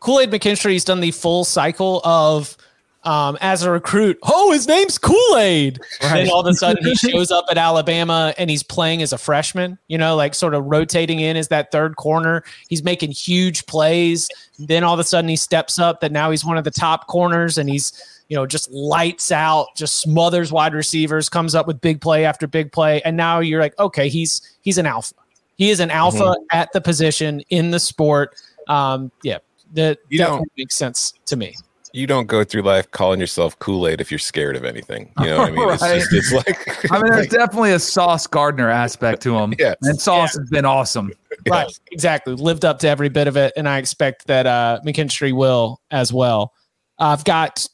Kool 0.00 0.20
Aid 0.20 0.30
McKinstry's 0.30 0.84
done 0.84 1.00
the 1.00 1.10
full 1.10 1.44
cycle 1.44 2.00
of 2.04 2.56
um, 3.04 3.38
as 3.40 3.62
a 3.62 3.70
recruit. 3.70 4.18
Oh, 4.24 4.52
his 4.52 4.66
name's 4.68 4.98
Kool 4.98 5.36
Aid. 5.36 5.80
Then 6.00 6.28
all 6.30 6.40
of 6.40 6.46
a 6.46 6.54
sudden 6.54 6.84
he 6.84 6.94
shows 6.96 7.30
up 7.30 7.46
at 7.50 7.56
Alabama 7.56 8.34
and 8.38 8.50
he's 8.50 8.62
playing 8.62 9.02
as 9.02 9.12
a 9.12 9.18
freshman. 9.18 9.78
You 9.88 9.98
know, 9.98 10.14
like 10.16 10.34
sort 10.34 10.54
of 10.54 10.64
rotating 10.66 11.20
in 11.20 11.36
as 11.36 11.48
that 11.48 11.70
third 11.72 11.96
corner. 11.96 12.44
He's 12.68 12.82
making 12.82 13.12
huge 13.12 13.66
plays. 13.66 14.28
Then 14.58 14.84
all 14.84 14.94
of 14.94 15.00
a 15.00 15.04
sudden 15.04 15.28
he 15.28 15.36
steps 15.36 15.78
up. 15.78 16.00
That 16.00 16.12
now 16.12 16.30
he's 16.30 16.44
one 16.44 16.58
of 16.58 16.64
the 16.64 16.70
top 16.70 17.06
corners 17.06 17.56
and 17.56 17.68
he's 17.70 17.92
you 18.28 18.36
know 18.36 18.46
just 18.46 18.70
lights 18.70 19.32
out, 19.32 19.68
just 19.74 20.00
smothers 20.00 20.52
wide 20.52 20.74
receivers, 20.74 21.28
comes 21.28 21.54
up 21.54 21.66
with 21.66 21.80
big 21.80 22.00
play 22.00 22.24
after 22.26 22.46
big 22.46 22.72
play, 22.72 23.00
and 23.02 23.16
now 23.16 23.38
you're 23.40 23.60
like, 23.60 23.78
okay, 23.78 24.08
he's 24.08 24.56
he's 24.62 24.76
an 24.76 24.86
alpha. 24.86 25.14
He 25.56 25.70
is 25.70 25.80
an 25.80 25.90
alpha 25.90 26.18
Mm-hmm. 26.18 26.42
at 26.58 26.72
the 26.72 26.80
position 26.80 27.40
in 27.48 27.70
the 27.70 27.80
sport. 27.80 28.36
Um, 28.68 29.10
yeah, 29.22 29.38
that 29.74 29.98
You 30.08 30.18
definitely 30.18 30.38
don't- 30.38 30.52
makes 30.58 30.76
sense 30.76 31.14
to 31.26 31.36
me. 31.36 31.54
You 31.94 32.06
don't 32.06 32.26
go 32.26 32.44
through 32.44 32.62
life 32.62 32.90
calling 32.90 33.18
yourself 33.18 33.58
Kool 33.60 33.88
Aid 33.88 34.02
if 34.02 34.10
you're 34.10 34.18
scared 34.18 34.56
of 34.56 34.64
anything. 34.64 35.10
You 35.20 35.26
know 35.28 35.38
what 35.38 35.48
I 35.48 35.50
mean? 35.56 35.70
It's 35.70 35.82
just 35.82 36.12
it's 36.12 36.32
like 36.32 36.92
I 36.92 37.02
mean, 37.02 37.12
there's 37.12 37.28
definitely 37.30 37.72
a 37.72 37.78
Sauce 37.78 38.26
Gardner 38.26 38.68
aspect 38.68 39.22
to 39.22 39.36
him. 39.38 39.54
Yes. 39.58 39.76
And 39.82 39.98
Sauce 39.98 40.36
has 40.36 40.50
been 40.50 40.66
awesome. 40.66 41.10
Right, 41.48 41.66
exactly. 41.90 42.34
Lived 42.34 42.66
up 42.66 42.78
to 42.80 42.88
every 42.88 43.08
bit 43.08 43.26
of 43.26 43.38
it, 43.38 43.54
and 43.56 43.66
I 43.66 43.78
expect 43.78 44.26
that 44.26 44.46
uh, 44.46 44.80
McKinstry 44.84 45.32
will 45.32 45.80
as 45.90 46.12
well. 46.12 46.52
I've 46.98 47.24
got 47.24 47.66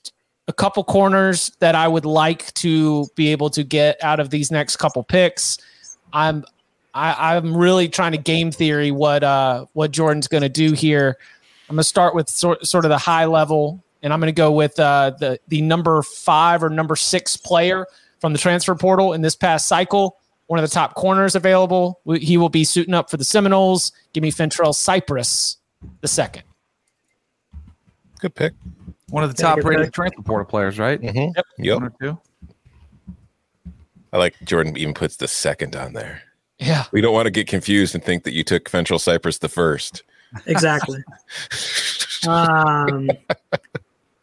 a 0.46 0.52
couple 0.52 0.84
corners 0.84 1.50
that 1.58 1.74
I 1.74 1.88
would 1.88 2.04
like 2.04 2.54
to 2.54 3.06
be 3.16 3.32
able 3.32 3.50
to 3.50 3.64
get 3.64 4.02
out 4.02 4.20
of 4.20 4.30
these 4.30 4.50
next 4.52 4.76
couple 4.76 5.02
picks. 5.02 5.58
I'm 6.12 6.44
I, 6.94 7.34
I'm 7.36 7.56
really 7.56 7.88
trying 7.88 8.12
to 8.12 8.18
game 8.18 8.52
theory 8.52 8.92
what 8.92 9.24
uh, 9.24 9.66
what 9.72 9.90
Jordan's 9.90 10.28
going 10.28 10.42
to 10.44 10.48
do 10.48 10.72
here. 10.72 11.16
I'm 11.68 11.76
going 11.76 11.80
to 11.80 11.84
start 11.84 12.14
with 12.14 12.28
sort 12.28 12.66
sort 12.66 12.84
of 12.84 12.90
the 12.90 12.98
high 12.98 13.24
level, 13.24 13.82
and 14.02 14.12
I'm 14.12 14.20
going 14.20 14.32
to 14.32 14.36
go 14.36 14.52
with 14.52 14.78
uh, 14.78 15.12
the 15.18 15.38
the 15.48 15.62
number 15.62 16.02
five 16.02 16.62
or 16.62 16.70
number 16.70 16.96
six 16.96 17.36
player 17.36 17.86
from 18.20 18.32
the 18.32 18.38
transfer 18.38 18.74
portal 18.74 19.12
in 19.12 19.22
this 19.22 19.36
past 19.36 19.66
cycle. 19.66 20.18
One 20.46 20.58
of 20.58 20.68
the 20.68 20.74
top 20.74 20.94
corners 20.94 21.34
available. 21.34 22.00
He 22.18 22.36
will 22.36 22.50
be 22.50 22.64
suiting 22.64 22.92
up 22.92 23.10
for 23.10 23.16
the 23.16 23.24
Seminoles. 23.24 23.92
Give 24.12 24.22
me 24.22 24.30
Fentrell 24.30 24.74
Cypress, 24.74 25.56
the 26.02 26.08
second. 26.08 26.42
good 28.20 28.34
pick. 28.34 28.52
One 29.08 29.24
of 29.24 29.34
the 29.34 29.42
top 29.42 29.56
good 29.56 29.64
rated 29.64 29.92
transfer 29.94 30.22
portal 30.22 30.46
players, 30.46 30.78
right? 30.78 31.00
Mm-hmm. 31.00 31.32
Yep. 31.36 31.46
Yep. 31.58 31.74
One 31.74 31.84
or 31.84 31.92
two. 32.00 32.20
I 34.12 34.18
like 34.18 34.34
Jordan 34.44 34.76
even 34.76 34.94
puts 34.94 35.16
the 35.16 35.28
second 35.28 35.74
on 35.76 35.92
there. 35.94 36.22
Yeah. 36.58 36.84
We 36.92 37.00
don't 37.00 37.14
want 37.14 37.26
to 37.26 37.30
get 37.30 37.48
confused 37.48 37.94
and 37.94 38.04
think 38.04 38.24
that 38.24 38.32
you 38.32 38.44
took 38.44 38.70
Fentrell 38.70 39.00
Cypress 39.00 39.38
the 39.38 39.48
first. 39.48 40.02
Exactly. 40.46 41.02
um, 42.28 43.08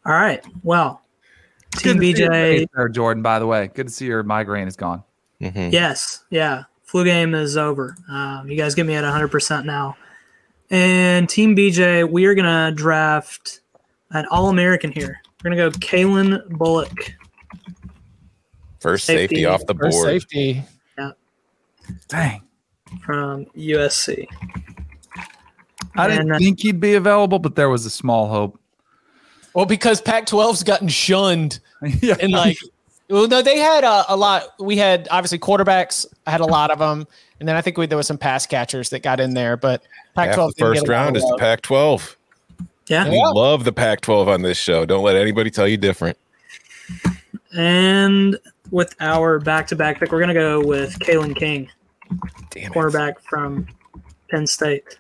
all 0.06 0.14
right. 0.14 0.44
Well, 0.64 1.02
Team 1.78 1.98
Good 1.98 2.02
to 2.02 2.16
see 2.16 2.22
your 2.24 2.30
BJ. 2.32 2.58
face 2.60 2.68
there, 2.76 2.90
Jordan, 2.90 3.24
by 3.24 3.40
the 3.40 3.48
way. 3.48 3.70
Good 3.74 3.88
to 3.88 3.94
see 3.94 4.06
your 4.06 4.24
migraine 4.24 4.68
is 4.68 4.76
gone. 4.76 5.04
Mhm. 5.42 5.72
Yes. 5.72 6.24
Yeah. 6.30 6.64
flu 6.84 7.06
game 7.06 7.34
is 7.34 7.56
over. 7.56 7.96
Um, 8.10 8.50
you 8.50 8.58
guys 8.58 8.76
get 8.76 8.86
me 8.86 8.96
at 8.96 9.06
100% 9.06 9.66
now. 9.66 9.96
And 10.70 11.30
Team 11.30 11.56
BJ, 11.56 12.04
we 12.04 12.26
are 12.26 12.36
going 12.36 12.46
to 12.46 12.76
draft 12.76 13.62
an 14.12 14.26
All 14.30 14.50
American 14.50 14.92
here. 14.92 15.22
We're 15.44 15.52
going 15.56 15.72
to 15.72 15.78
go 15.78 15.86
Calen 15.88 16.50
Bullock. 16.50 17.14
First 18.82 19.06
safety, 19.06 19.36
Safety. 19.38 19.46
off 19.46 19.66
the 19.68 19.74
First 19.76 19.92
board. 19.96 20.08
safety. 20.08 20.64
Dang. 22.10 22.42
from 23.06 23.46
USC. 23.56 24.28
I 25.96 26.08
didn't 26.08 26.22
And, 26.22 26.34
uh, 26.34 26.38
think 26.38 26.60
he'd 26.62 26.80
be 26.80 26.96
available, 26.96 27.40
but 27.40 27.56
there 27.56 27.70
was 27.70 27.86
a 27.86 27.90
small 27.90 28.28
hope. 28.28 28.60
Well, 29.54 29.66
because 29.66 30.02
Pac-12's 30.02 30.64
gotten 30.64 30.88
shunned 30.88 31.60
yeah. 32.02 32.16
and 32.20 32.32
like, 32.32 32.58
well, 33.10 33.28
no, 33.28 33.42
they 33.42 33.58
had 33.60 33.84
a, 33.84 34.06
a 34.08 34.16
lot. 34.16 34.54
We 34.60 34.78
had 34.78 35.08
obviously 35.12 35.40
quarterbacks. 35.40 36.06
I 36.26 36.32
had 36.32 36.40
a 36.40 36.46
lot 36.46 36.72
of 36.72 36.80
them, 36.80 37.06
and 37.40 37.50
then 37.50 37.56
I 37.58 37.62
think 37.62 37.78
we, 37.78 37.86
there 37.86 37.98
was 37.98 38.08
some 38.08 38.18
pass 38.18 38.46
catchers 38.46 38.90
that 38.92 39.04
got 39.04 39.20
in 39.20 39.34
there. 39.34 39.58
But 39.58 39.82
Half 40.16 40.36
Pac-12 40.36 40.56
the 40.56 40.60
first 40.60 40.88
round 40.88 41.18
is 41.18 41.24
the 41.24 41.30
love. 41.30 41.40
Pac-12. 41.40 42.16
Yeah. 42.88 43.10
We 43.10 43.22
love 43.22 43.64
the 43.66 43.74
Pac-12 43.74 44.28
on 44.28 44.42
this 44.42 44.58
show. 44.58 44.86
Don't 44.86 45.04
let 45.04 45.16
anybody 45.16 45.50
tell 45.50 45.68
you 45.68 45.78
different. 45.78 46.18
And 47.54 48.38
with 48.70 48.96
our 49.02 49.40
back 49.40 49.68
to 49.68 49.76
back 49.76 50.00
pick, 50.00 50.12
we're 50.12 50.20
going 50.20 50.30
to 50.30 50.34
go 50.34 50.62
with 50.66 50.98
Kalen 51.00 51.36
King, 51.36 51.70
Damn 52.50 52.66
it. 52.66 52.72
quarterback 52.72 53.20
from 53.22 53.68
Penn 54.30 54.48
State. 54.48 54.98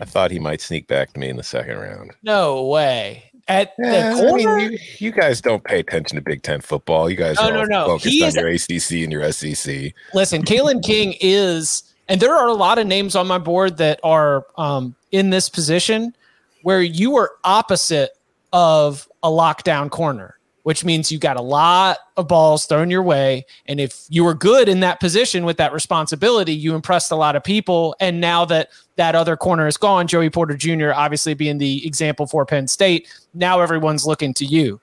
I 0.00 0.04
thought 0.04 0.30
he 0.30 0.38
might 0.38 0.60
sneak 0.60 0.86
back 0.86 1.12
to 1.12 1.20
me 1.20 1.28
in 1.28 1.36
the 1.36 1.42
second 1.42 1.76
round. 1.78 2.12
No 2.22 2.64
way. 2.64 3.24
At 3.48 3.72
Yeah, 3.78 4.14
the 4.14 4.20
I 4.28 4.32
mean, 4.32 4.44
corner, 4.46 4.58
you, 4.60 4.78
you 4.98 5.10
guys 5.10 5.40
don't 5.40 5.64
pay 5.64 5.80
attention 5.80 6.16
to 6.16 6.22
Big 6.22 6.42
Ten 6.42 6.60
football. 6.60 7.08
You 7.08 7.16
guys 7.16 7.36
No, 7.36 7.48
are 7.48 7.52
no, 7.52 7.62
no. 7.64 7.86
focused 7.86 8.06
He 8.08 8.22
on 8.22 8.28
is- 8.28 8.34
your 8.36 8.48
ACC 8.48 9.02
and 9.04 9.12
your 9.12 9.32
SEC. 9.32 9.94
listen, 10.12 10.42
Kalen 10.44 10.84
King 10.84 11.14
is, 11.20 11.82
and 12.08 12.20
there 12.20 12.34
are 12.34 12.48
a 12.48 12.52
lot 12.54 12.78
of 12.78 12.86
names 12.86 13.16
on 13.16 13.26
my 13.26 13.38
board 13.38 13.78
that 13.78 14.00
are 14.02 14.44
um, 14.58 14.94
in 15.12 15.30
this 15.30 15.48
position 15.48 16.14
where 16.62 16.82
you 16.82 17.16
are 17.16 17.30
opposite 17.44 18.10
of 18.52 19.08
a 19.22 19.28
lockdown 19.28 19.88
corner, 19.90 20.36
which 20.64 20.84
means 20.84 21.10
you 21.10 21.18
got 21.18 21.36
a 21.38 21.42
lot 21.42 21.96
of 22.18 22.28
balls 22.28 22.66
thrown 22.66 22.90
your 22.90 23.02
way. 23.02 23.46
And 23.66 23.80
if 23.80 24.04
you 24.10 24.24
were 24.24 24.34
good 24.34 24.68
in 24.68 24.80
that 24.80 25.00
position 25.00 25.46
with 25.46 25.56
that 25.56 25.72
responsibility, 25.72 26.52
you 26.54 26.74
impressed 26.74 27.10
a 27.10 27.16
lot 27.16 27.34
of 27.36 27.44
people. 27.44 27.96
And 28.00 28.20
now 28.20 28.44
that 28.46 28.68
that 28.98 29.14
other 29.14 29.36
corner 29.36 29.66
is 29.66 29.76
gone, 29.76 30.06
Joey 30.06 30.28
Porter 30.28 30.56
Jr. 30.56 30.92
obviously 30.92 31.32
being 31.32 31.56
the 31.56 31.86
example 31.86 32.26
for 32.26 32.44
Penn 32.44 32.66
State, 32.66 33.08
now 33.32 33.60
everyone's 33.60 34.04
looking 34.04 34.34
to 34.34 34.44
you. 34.44 34.80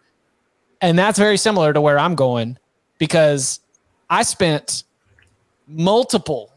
And 0.82 0.98
that's 0.98 1.20
very 1.20 1.38
similar 1.38 1.74
to 1.74 1.82
where 1.82 2.00
I'm 2.00 2.16
going 2.16 2.58
because 2.98 3.60
I 4.10 4.24
spent 4.24 4.84
multiple 5.68 6.52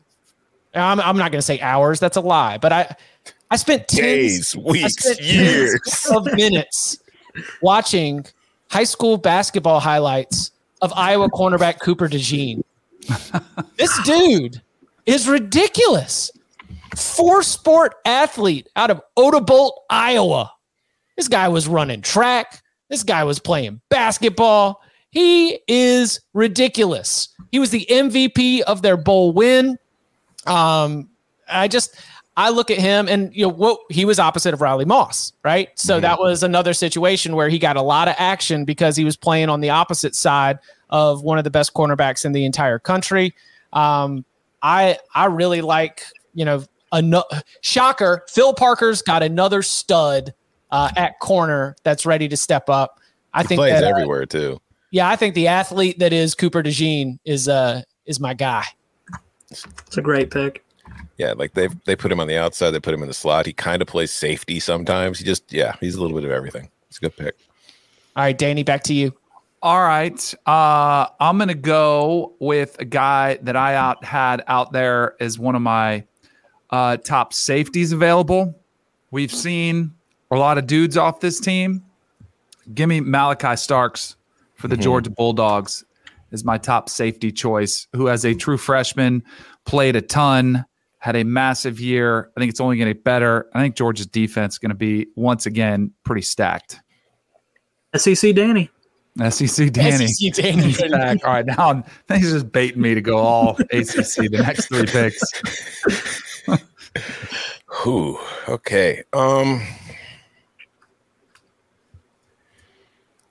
I'm, 0.75 1.01
I'm 1.01 1.17
not 1.17 1.33
going 1.33 1.39
to 1.39 1.47
say 1.47 1.59
hours 1.61 1.99
that's 1.99 2.19
a 2.19 2.21
lie 2.21 2.59
but 2.59 2.73
i 2.73 2.95
i 3.51 3.57
spent 3.57 3.89
Days, 3.89 4.55
I 4.55 4.61
weeks, 4.71 5.03
spent 5.03 5.23
years. 5.23 6.07
of 6.15 6.27
minutes 6.35 6.99
watching 7.63 8.27
high 8.71 8.85
school 8.85 9.17
basketball 9.17 9.81
highlights 9.81 10.51
of 10.83 10.93
iowa 10.95 11.31
cornerback 11.31 11.81
cooper 11.81 12.07
DeJean. 12.07 12.63
this 13.77 13.99
dude 14.03 14.61
is 15.07 15.27
ridiculous 15.27 16.31
four 16.97 17.43
sport 17.43 17.95
athlete 18.05 18.69
out 18.77 18.91
of 18.91 19.01
Odebolt, 19.17 19.73
iowa 19.91 20.53
this 21.17 21.29
guy 21.29 21.49
was 21.49 21.67
running 21.69 22.03
track 22.03 22.63
this 22.89 23.03
guy 23.03 23.25
was 23.25 23.39
playing 23.39 23.81
basketball 23.89 24.81
he 25.11 25.61
is 25.67 26.21
ridiculous. 26.35 27.29
He 27.51 27.59
was 27.59 27.71
the 27.71 27.87
MVP 27.91 28.61
of 28.63 28.83
their 28.83 28.97
bowl 28.97 29.33
win. 29.33 29.79
Um, 30.47 31.09
I 31.49 31.69
just 31.69 31.97
I 32.37 32.51
look 32.51 32.71
at 32.71 32.79
him 32.79 33.09
and 33.09 33.35
you 33.35 33.43
know 33.43 33.53
what 33.53 33.81
he 33.91 34.05
was 34.05 34.19
opposite 34.19 34.55
of 34.55 34.61
Riley 34.61 34.85
Moss, 34.85 35.33
right? 35.43 35.71
So 35.79 35.99
that 36.01 36.19
was 36.19 36.43
another 36.43 36.75
situation 36.75 37.35
where 37.35 37.49
he 37.49 37.59
got 37.59 37.77
a 37.77 37.83
lot 37.83 38.09
of 38.09 38.15
action 38.19 38.65
because 38.65 38.97
he 38.97 39.05
was 39.05 39.17
playing 39.17 39.49
on 39.49 39.61
the 39.61 39.71
opposite 39.71 40.15
side 40.15 40.59
of 40.91 41.23
one 41.23 41.39
of 41.39 41.45
the 41.45 41.51
best 41.51 41.75
cornerbacks 41.75 42.25
in 42.25 42.33
the 42.33 42.45
entire 42.45 42.79
country. 42.79 43.35
Um, 43.73 44.25
I 44.63 44.99
I 45.15 45.27
really 45.27 45.63
like 45.63 46.05
you 46.35 46.45
know 46.45 46.65
a 46.93 47.25
shocker. 47.63 48.25
Phil 48.29 48.55
Parker's 48.55 49.03
got 49.03 49.23
another 49.23 49.63
stud 49.63 50.33
uh, 50.71 50.91
at 50.97 51.19
corner 51.21 51.77
that's 51.83 52.05
ready 52.07 52.29
to 52.29 52.37
step 52.37 52.69
up. 52.69 53.01
I 53.35 53.43
He 53.43 53.49
think 53.49 53.59
plays 53.61 53.75
that, 53.75 53.85
uh, 53.85 53.89
everywhere 53.89 54.27
too. 54.27 54.61
yeah, 54.91 55.09
I 55.09 55.17
think 55.17 55.35
the 55.35 55.49
athlete 55.49 55.99
that 55.99 56.13
is 56.13 56.35
Cooper 56.35 56.63
DeJean 56.63 57.19
is 57.25 57.49
uh 57.49 57.83
is 58.07 58.21
my 58.21 58.35
guy. 58.35 58.65
It's 59.51 59.97
a 59.97 60.03
great 60.03 60.31
pick. 60.31 60.65
Yeah, 61.17 61.33
like 61.33 61.55
they 61.55 61.69
they 61.85 61.97
put 61.97 62.13
him 62.13 62.21
on 62.21 62.29
the 62.29 62.37
outside, 62.37 62.71
they 62.71 62.81
put 62.81 62.95
him 62.95 63.03
in 63.03 63.09
the 63.09 63.15
slot. 63.15 63.47
He 63.47 63.53
kind 63.53 63.83
of 63.83 63.89
plays 63.89 64.13
safety 64.13 64.61
sometimes. 64.61 65.19
He 65.19 65.25
just 65.25 65.53
yeah, 65.53 65.75
he's 65.81 65.95
a 65.95 66.01
little 66.01 66.17
bit 66.17 66.25
of 66.25 66.31
everything. 66.31 66.71
It's 66.89 66.99
a 66.99 67.01
good 67.01 67.17
pick. 67.17 67.37
All 68.17 68.25
right, 68.25 68.37
Danny, 68.37 68.63
back 68.63 68.83
to 68.85 68.95
you. 68.95 69.15
All 69.63 69.83
right. 69.83 70.35
Uh, 70.47 71.07
I'm 71.21 71.37
going 71.37 71.49
to 71.49 71.55
go 71.55 72.35
with 72.39 72.77
a 72.79 72.85
guy 72.85 73.39
that 73.43 73.57
I 73.57 73.75
out 73.75 74.05
had 74.05 74.43
out 74.47 74.73
there 74.73 75.17
as 75.21 75.39
one 75.39 75.57
of 75.57 75.63
my 75.63 76.05
uh, 76.71 76.97
top 76.99 77.33
safeties 77.33 77.93
available. 77.93 78.59
We've 79.11 79.33
seen 79.33 79.95
a 80.31 80.37
lot 80.37 80.59
of 80.59 80.67
dudes 80.67 80.97
off 80.97 81.21
this 81.21 81.41
team. 81.41 81.85
Give 82.75 82.89
me 82.89 83.01
Malaki 83.01 83.59
Starks 83.59 84.17
for 84.55 84.69
the 84.69 84.77
Georgia 84.77 85.11
Bulldogs 85.11 85.85
is 86.31 86.45
my 86.45 86.59
top 86.59 86.89
safety 86.89 87.33
choice, 87.33 87.87
who 87.95 88.09
as 88.09 88.25
a 88.25 88.35
true 88.35 88.59
freshman 88.59 89.23
played 89.65 89.97
a 89.97 90.03
ton, 90.03 90.65
had 90.99 91.17
a 91.17 91.25
massive 91.25 91.81
year. 91.81 92.31
I 92.37 92.41
think 92.41 92.51
it's 92.51 92.61
only 92.61 92.77
going 92.77 92.89
to 92.89 92.95
get 92.95 93.05
better. 93.05 93.49
I 93.55 93.61
think 93.61 93.77
Georgia's 93.77 94.07
defense 94.07 94.55
is 94.55 94.59
going 94.59 94.71
to 94.71 94.75
be 94.75 95.07
once 95.17 95.47
again 95.47 95.93
pretty 96.05 96.23
stacked. 96.23 96.81
SEC 97.97 98.35
Danny. 98.35 98.69
SEC 99.31 99.73
Danny. 99.73 100.07
SEC 100.07 100.35
Danny. 100.35 100.73
Back. 100.91 101.25
All 101.25 101.33
right, 101.33 101.47
now 101.47 101.69
I'm- 101.69 101.85
he's 102.09 102.33
just 102.33 102.53
baiting 102.53 102.83
me 102.83 102.95
to 102.95 103.01
go 103.01 103.17
all 103.19 103.57
ACC 103.71 104.29
the 104.31 104.43
next 104.43 104.67
three 104.67 104.87
picks. 104.87 105.23
Whew. 107.83 108.19
Okay. 108.49 109.03
Um 109.13 109.63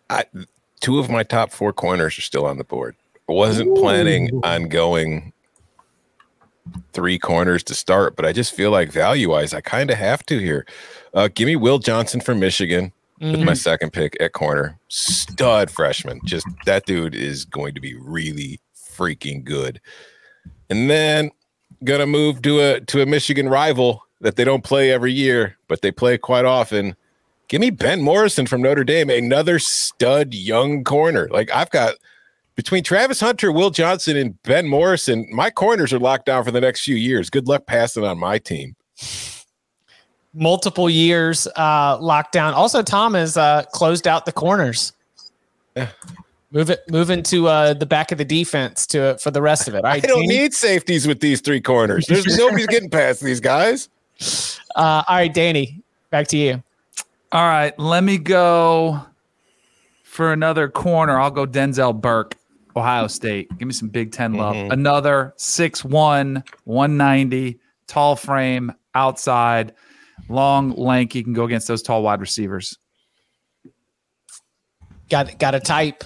I 0.09 0.25
two 0.79 0.99
of 0.99 1.09
my 1.09 1.23
top 1.23 1.51
four 1.51 1.73
corners 1.73 2.17
are 2.17 2.21
still 2.21 2.45
on 2.45 2.57
the 2.57 2.63
board. 2.63 2.95
I 3.29 3.33
wasn't 3.33 3.75
planning 3.77 4.39
on 4.43 4.69
going 4.69 5.33
three 6.93 7.19
corners 7.19 7.63
to 7.63 7.75
start, 7.75 8.15
but 8.15 8.25
I 8.25 8.31
just 8.31 8.53
feel 8.53 8.71
like 8.71 8.91
value 8.91 9.29
wise, 9.31 9.53
I 9.53 9.61
kind 9.61 9.91
of 9.91 9.97
have 9.97 10.25
to 10.27 10.39
here. 10.39 10.65
Uh, 11.13 11.27
give 11.33 11.45
me 11.45 11.55
Will 11.55 11.79
Johnson 11.79 12.21
from 12.21 12.39
Michigan 12.39 12.93
with 13.19 13.41
my 13.41 13.53
second 13.53 13.91
pick 13.91 14.15
at 14.21 14.33
corner. 14.33 14.79
Stud 14.87 15.71
freshman. 15.71 16.21
Just 16.23 16.47
that 16.65 16.85
dude 16.85 17.15
is 17.15 17.45
going 17.45 17.73
to 17.73 17.81
be 17.81 17.95
really 17.95 18.59
freaking 18.75 19.43
good. 19.43 19.81
And 20.69 20.89
then 20.89 21.31
gonna 21.83 22.07
move 22.07 22.41
to 22.41 22.59
a 22.59 22.81
to 22.81 23.01
a 23.01 23.05
Michigan 23.05 23.49
rival 23.49 24.06
that 24.21 24.35
they 24.35 24.43
don't 24.43 24.63
play 24.63 24.91
every 24.91 25.11
year, 25.11 25.57
but 25.67 25.81
they 25.81 25.91
play 25.91 26.17
quite 26.17 26.45
often. 26.45 26.95
Give 27.47 27.61
me 27.61 27.69
Ben 27.69 28.01
Morrison 28.01 28.45
from 28.45 28.61
Notre 28.61 28.83
Dame, 28.83 29.09
another 29.09 29.59
stud 29.59 30.33
young 30.33 30.83
corner. 30.83 31.27
Like 31.31 31.49
I've 31.53 31.69
got 31.69 31.95
between 32.55 32.83
Travis 32.83 33.19
Hunter, 33.19 33.51
Will 33.51 33.69
Johnson, 33.69 34.17
and 34.17 34.41
Ben 34.43 34.67
Morrison, 34.67 35.27
my 35.31 35.49
corners 35.49 35.93
are 35.93 35.99
locked 35.99 36.25
down 36.25 36.43
for 36.43 36.51
the 36.51 36.59
next 36.59 36.81
few 36.81 36.95
years. 36.95 37.29
Good 37.29 37.47
luck 37.47 37.67
passing 37.67 38.03
on 38.03 38.17
my 38.17 38.39
team. 38.39 38.75
Multiple 40.33 40.89
years 40.89 41.47
uh 41.55 41.97
locked 42.01 42.33
down. 42.33 42.53
Also, 42.53 42.81
Tom 42.81 43.13
has 43.13 43.37
uh 43.37 43.63
closed 43.71 44.07
out 44.07 44.25
the 44.25 44.31
corners. 44.31 44.93
Yeah. 45.75 45.89
Move 46.51 46.69
it 46.69 46.81
move 46.89 47.09
into 47.09 47.47
uh 47.47 47.73
the 47.73 47.85
back 47.85 48.11
of 48.11 48.17
the 48.17 48.25
defense 48.25 48.87
to 48.87 49.17
for 49.19 49.31
the 49.31 49.41
rest 49.41 49.67
of 49.67 49.75
it. 49.75 49.85
All 49.85 49.91
I 49.91 49.99
don't 49.99 50.27
need 50.27 50.53
safeties 50.53 51.07
with 51.07 51.21
these 51.21 51.39
three 51.41 51.61
corners. 51.61 52.07
There's 52.07 52.37
nobody's 52.37 52.67
getting 52.67 52.89
past 52.89 53.21
these 53.21 53.39
guys. 53.39 53.89
Uh 54.75 55.03
all 55.07 55.15
right, 55.15 55.33
Danny, 55.33 55.81
back 56.09 56.27
to 56.29 56.37
you. 56.37 56.63
All 57.31 57.47
right, 57.47 57.77
let 57.77 58.03
me 58.03 58.17
go 58.17 59.01
for 60.03 60.33
another 60.33 60.69
corner. 60.69 61.19
I'll 61.19 61.29
go 61.29 61.45
Denzel 61.45 61.99
Burke, 61.99 62.37
Ohio 62.75 63.07
State. 63.07 63.49
Give 63.57 63.67
me 63.67 63.73
some 63.73 63.89
Big 63.89 64.11
10 64.11 64.33
love. 64.33 64.55
Another 64.55 65.33
6'1, 65.37 66.43
190, 66.63 67.59
tall 67.87 68.15
frame, 68.15 68.71
outside, 68.95 69.73
long, 70.29 70.71
lanky, 70.71 71.21
can 71.21 71.33
go 71.33 71.43
against 71.43 71.67
those 71.67 71.81
tall 71.81 72.01
wide 72.01 72.21
receivers. 72.21 72.77
Got 75.09 75.37
got 75.37 75.53
a 75.53 75.59
type. 75.59 76.03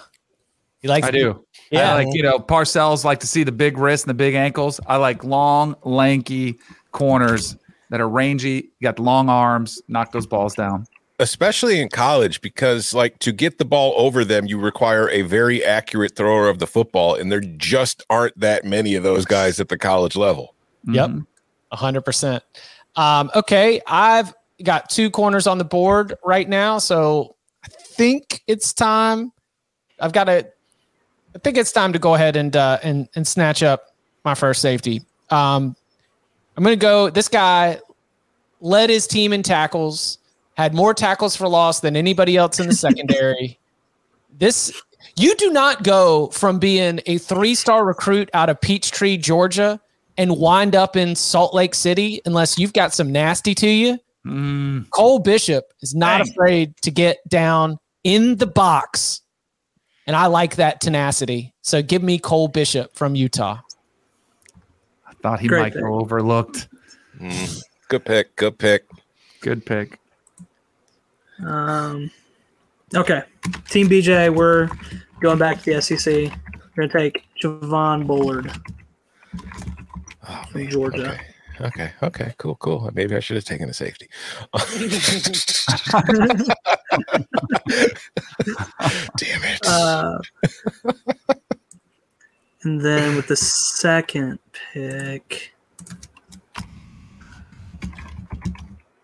You 0.82 0.90
like 0.90 1.04
I 1.04 1.12
do. 1.12 1.46
Yeah. 1.72 1.94
I 1.94 2.04
like, 2.04 2.14
you 2.14 2.24
know, 2.24 2.40
Parcells 2.40 3.06
like 3.06 3.20
to 3.20 3.28
see 3.28 3.44
the 3.44 3.52
big 3.52 3.78
wrists 3.78 4.06
and 4.06 4.10
the 4.10 4.16
big 4.16 4.34
ankles. 4.34 4.80
I 4.88 4.98
like 4.98 5.24
long, 5.24 5.76
lanky 5.84 6.58
corners 6.92 7.56
that 7.92 8.02
are 8.02 8.10
rangy, 8.10 8.70
you 8.80 8.82
got 8.82 8.98
long 8.98 9.30
arms, 9.30 9.80
knock 9.88 10.12
those 10.12 10.26
balls 10.26 10.56
down. 10.56 10.88
especially 11.20 11.80
in 11.80 11.88
college, 11.88 12.42
because 12.42 12.96
like 12.96 13.20
to 13.20 13.32
get 13.32 13.60
the 13.60 13.66
ball 13.66 13.94
over 13.96 14.26
them, 14.26 14.48
you 14.48 14.58
require 14.58 15.08
a 15.12 15.22
very 15.22 15.64
accurate 15.64 16.16
thrower 16.16 16.50
of 16.50 16.58
the 16.58 16.66
football, 16.66 17.14
and 17.14 17.32
there 17.32 17.40
just 17.42 18.04
aren't 18.10 18.36
that 18.40 18.66
many 18.66 18.96
of 18.96 19.04
those 19.04 19.24
guys 19.26 19.60
at 19.60 19.70
the 19.70 19.78
college 19.78 20.16
level. 20.16 20.56
Yep, 20.88 21.10
Mhm. 21.12 21.26
a 21.72 21.76
hundred 21.76 22.02
percent. 22.02 22.44
Um, 22.96 23.30
okay, 23.36 23.82
I've 23.86 24.34
got 24.64 24.90
two 24.90 25.12
corners 25.12 25.46
on 25.46 25.60
the 25.60 25.64
board 25.64 26.16
right 26.26 26.50
now, 26.50 26.80
so 26.80 27.36
I 27.64 27.68
think 27.68 28.42
it's 28.48 28.74
time. 28.74 29.32
I've 30.00 30.14
got 30.14 30.24
to. 30.24 30.48
I 31.36 31.40
think 31.44 31.56
it's 31.58 31.72
time 31.72 31.94
to 31.94 32.00
go 32.00 32.16
ahead 32.16 32.36
and 32.36 32.56
uh, 32.56 32.80
and 32.82 33.08
and 33.16 33.28
snatch 33.28 33.62
up 33.62 33.94
my 34.26 34.34
first 34.34 34.60
safety. 34.62 35.04
Um, 35.30 35.76
I'm 36.62 36.66
going 36.66 36.78
to 36.78 36.80
go. 36.80 37.10
This 37.10 37.28
guy 37.28 37.80
led 38.60 38.92
his 38.92 39.08
team 39.08 39.34
in 39.34 39.42
tackles, 39.42 40.20
had 40.54 40.76
more 40.76 40.94
tackles 40.94 41.36
for 41.36 41.48
loss 41.48 41.80
than 41.80 41.96
anybody 41.96 42.38
else 42.38 42.60
in 42.60 42.68
the 42.68 42.76
secondary. 42.88 43.58
This 44.38 44.72
you 45.16 45.34
do 45.38 45.50
not 45.50 45.82
go 45.82 46.28
from 46.28 46.60
being 46.60 47.02
a 47.08 47.18
three-star 47.18 47.84
recruit 47.84 48.30
out 48.36 48.48
of 48.48 48.62
Peachtree, 48.62 49.18
Georgia, 49.18 49.82
and 50.20 50.38
wind 50.38 50.76
up 50.76 50.96
in 50.96 51.16
Salt 51.16 51.56
Lake 51.56 51.74
City 51.74 52.22
unless 52.28 52.60
you've 52.60 52.74
got 52.74 52.94
some 52.94 53.12
nasty 53.12 53.56
to 53.56 53.68
you. 53.68 53.98
Mm, 54.24 54.88
Cole 54.92 55.18
Bishop 55.18 55.74
is 55.82 55.96
not 55.96 56.22
afraid 56.22 56.78
to 56.84 56.92
get 56.92 57.28
down 57.28 57.80
in 58.04 58.36
the 58.36 58.46
box. 58.46 59.22
And 60.06 60.16
I 60.16 60.28
like 60.28 60.58
that 60.58 60.80
tenacity. 60.80 61.56
So 61.64 61.82
give 61.82 62.04
me 62.04 62.20
Cole 62.20 62.50
Bishop 62.50 62.94
from 62.94 63.16
Utah. 63.16 63.62
I 65.22 65.30
thought 65.30 65.40
he 65.40 65.48
Great 65.48 65.62
might 65.62 65.74
pick. 65.74 65.84
go 65.84 66.00
overlooked. 66.00 66.68
Good 67.90 68.06
pick. 68.06 68.36
Good 68.36 68.58
pick. 68.58 68.86
Good 69.42 69.64
pick. 69.64 70.00
Um, 71.46 72.10
okay, 72.96 73.22
Team 73.70 73.88
BJ, 73.88 74.34
we're 74.34 74.68
going 75.20 75.38
back 75.38 75.62
to 75.64 75.76
the 75.76 75.82
SEC. 75.82 76.32
We're 76.76 76.88
gonna 76.88 76.90
take 76.92 77.24
Javon 77.44 78.08
Bullard 78.08 78.52
Oh, 80.28 80.44
from 80.52 80.68
Georgia. 80.70 81.12
Okay. 81.12 81.22
Okay. 81.62 81.92
Okay. 82.02 82.34
Cool. 82.40 82.56
Cool. 82.56 82.90
Maybe 82.96 83.16
I 83.16 83.20
should 83.20 83.36
have 83.36 83.46
taken 83.46 83.70
a 83.70 83.74
safety. 83.74 84.08
Damn 89.18 89.44
it. 89.44 89.60
Uh, 89.68 90.18
and 92.64 92.80
then 92.82 93.16
with 93.16 93.28
the 93.28 93.36
second 93.36 94.40
pick, 94.74 95.54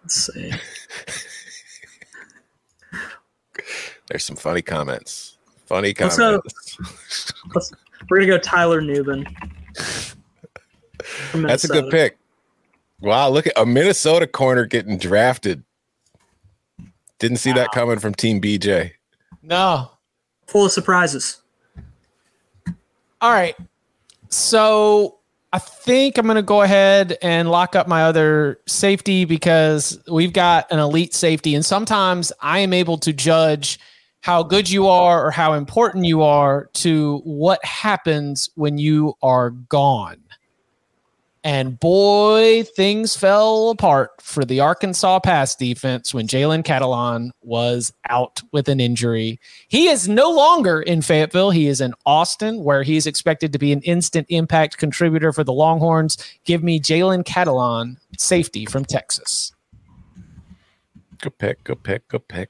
let's 0.04 0.16
see. 0.34 0.54
There's 4.10 4.24
some 4.24 4.36
funny 4.38 4.62
comments. 4.62 5.38
Funny 5.66 5.94
Let's 6.00 6.16
comments. 6.18 6.76
go- 6.78 6.86
Let's, 7.54 7.74
we're 8.10 8.18
gonna 8.20 8.28
go 8.28 8.38
Tyler 8.38 8.80
Nubin. 8.82 9.26
from 11.04 11.42
That's 11.42 11.66
a 11.66 11.68
good 11.68 11.90
pick. 11.92 12.18
Wow, 13.02 13.30
look 13.30 13.48
at 13.48 13.54
a 13.58 13.66
Minnesota 13.66 14.28
corner 14.28 14.66
getting 14.66 14.98
drafted. 14.98 15.64
Didn't 17.20 17.38
see 17.38 17.52
that 17.54 17.72
coming 17.74 18.00
from 18.00 18.14
Team 18.14 18.40
BJ. 18.40 18.92
No. 19.42 19.92
Full 20.48 20.66
of 20.66 20.72
surprises. 20.72 21.42
All 23.22 23.32
right. 23.32 23.56
So 24.30 25.20
I 25.54 25.60
think 25.60 26.18
I'm 26.18 26.26
going 26.26 26.36
to 26.36 26.42
go 26.42 26.62
ahead 26.62 27.18
and 27.22 27.50
lock 27.50 27.76
up 27.76 27.88
my 27.88 28.04
other 28.04 28.60
safety 28.68 29.26
because 29.26 30.00
we've 30.12 30.34
got 30.34 30.72
an 30.72 30.80
elite 30.80 31.14
safety. 31.14 31.56
And 31.56 31.66
sometimes 31.66 32.32
I 32.42 32.60
am 32.60 32.74
able 32.74 32.98
to 33.00 33.14
judge 33.14 33.80
how 34.22 34.44
good 34.44 34.70
you 34.70 34.88
are 34.88 35.26
or 35.26 35.32
how 35.32 35.54
important 35.54 36.06
you 36.06 36.22
are 36.22 36.70
to 36.74 37.20
what 37.24 37.64
happens 37.64 38.50
when 38.56 38.78
you 38.78 39.14
are 39.22 39.52
gone. 39.52 40.18
And 41.48 41.80
boy, 41.80 42.66
things 42.76 43.16
fell 43.16 43.70
apart 43.70 44.22
for 44.22 44.44
the 44.44 44.60
Arkansas 44.60 45.22
pass 45.22 45.56
defense 45.56 46.14
when 46.14 46.28
Jalen 46.28 46.66
Catalon 46.66 47.30
was 47.42 47.94
out 48.10 48.42
with 48.52 48.68
an 48.68 48.82
injury. 48.82 49.40
He 49.70 49.88
is 49.88 50.10
no 50.10 50.30
longer 50.30 50.82
in 50.82 51.02
Fayetteville. 51.02 51.52
He 51.52 51.68
is 51.68 51.80
in 51.80 51.94
Austin, 52.06 52.66
where 52.66 52.84
he 52.84 52.98
is 52.98 53.08
expected 53.08 53.54
to 53.54 53.60
be 53.60 53.72
an 53.72 53.80
instant 53.84 54.28
impact 54.28 54.78
contributor 54.78 55.32
for 55.32 55.46
the 55.46 55.54
Longhorns. 55.54 56.18
Give 56.44 56.64
me 56.64 56.82
Jalen 56.82 57.24
Catalon, 57.24 57.96
safety 58.18 58.66
from 58.66 58.84
Texas. 58.84 59.54
Good 61.22 61.38
pick. 61.38 61.64
Good 61.64 61.82
pick. 61.82 62.10
Good 62.10 62.28
pick. 62.28 62.50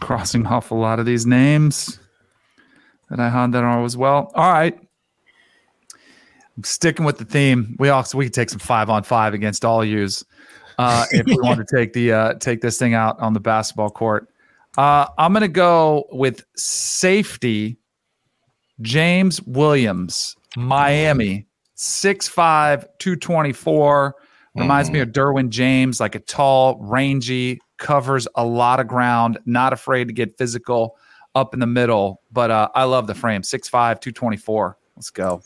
Crossing 0.00 0.46
off 0.46 0.70
a 0.70 0.74
lot 0.74 1.00
of 1.00 1.04
these 1.04 1.26
names 1.26 1.98
that 3.10 3.20
I 3.20 3.28
had 3.28 3.52
that 3.52 3.62
are 3.62 3.84
as 3.84 3.94
well. 3.94 4.32
All 4.34 4.50
right. 4.50 4.85
Sticking 6.64 7.04
with 7.04 7.18
the 7.18 7.24
theme. 7.24 7.76
We 7.78 7.88
also 7.90 8.16
we 8.18 8.26
could 8.26 8.34
take 8.34 8.50
some 8.50 8.58
five 8.58 8.88
on 8.88 9.02
five 9.02 9.34
against 9.34 9.64
all 9.64 9.84
yous 9.84 10.24
uh, 10.78 11.06
if 11.10 11.26
we 11.26 11.36
want 11.40 11.58
to 11.58 11.76
take 11.76 11.92
the 11.92 12.12
uh, 12.12 12.34
take 12.34 12.60
this 12.60 12.78
thing 12.78 12.94
out 12.94 13.18
on 13.20 13.32
the 13.32 13.40
basketball 13.40 13.90
court. 13.90 14.28
Uh, 14.78 15.06
I'm 15.18 15.32
going 15.32 15.42
to 15.42 15.48
go 15.48 16.06
with 16.10 16.44
safety. 16.56 17.78
James 18.82 19.40
Williams, 19.42 20.36
Miami, 20.54 21.46
6'5, 21.76 22.82
224. 22.98 24.14
Reminds 24.54 24.90
me 24.90 25.00
of 25.00 25.10
Derwin 25.10 25.50
James, 25.50 26.00
like 26.00 26.14
a 26.14 26.20
tall, 26.20 26.78
rangy, 26.80 27.60
covers 27.78 28.26
a 28.36 28.44
lot 28.44 28.80
of 28.80 28.86
ground, 28.86 29.38
not 29.44 29.72
afraid 29.72 30.08
to 30.08 30.14
get 30.14 30.36
physical 30.38 30.96
up 31.34 31.52
in 31.52 31.60
the 31.60 31.66
middle. 31.66 32.22
But 32.32 32.50
uh, 32.50 32.68
I 32.74 32.84
love 32.84 33.06
the 33.06 33.14
frame 33.14 33.42
6'5, 33.42 33.70
224. 33.70 34.78
Let's 34.96 35.10
go. 35.10 35.42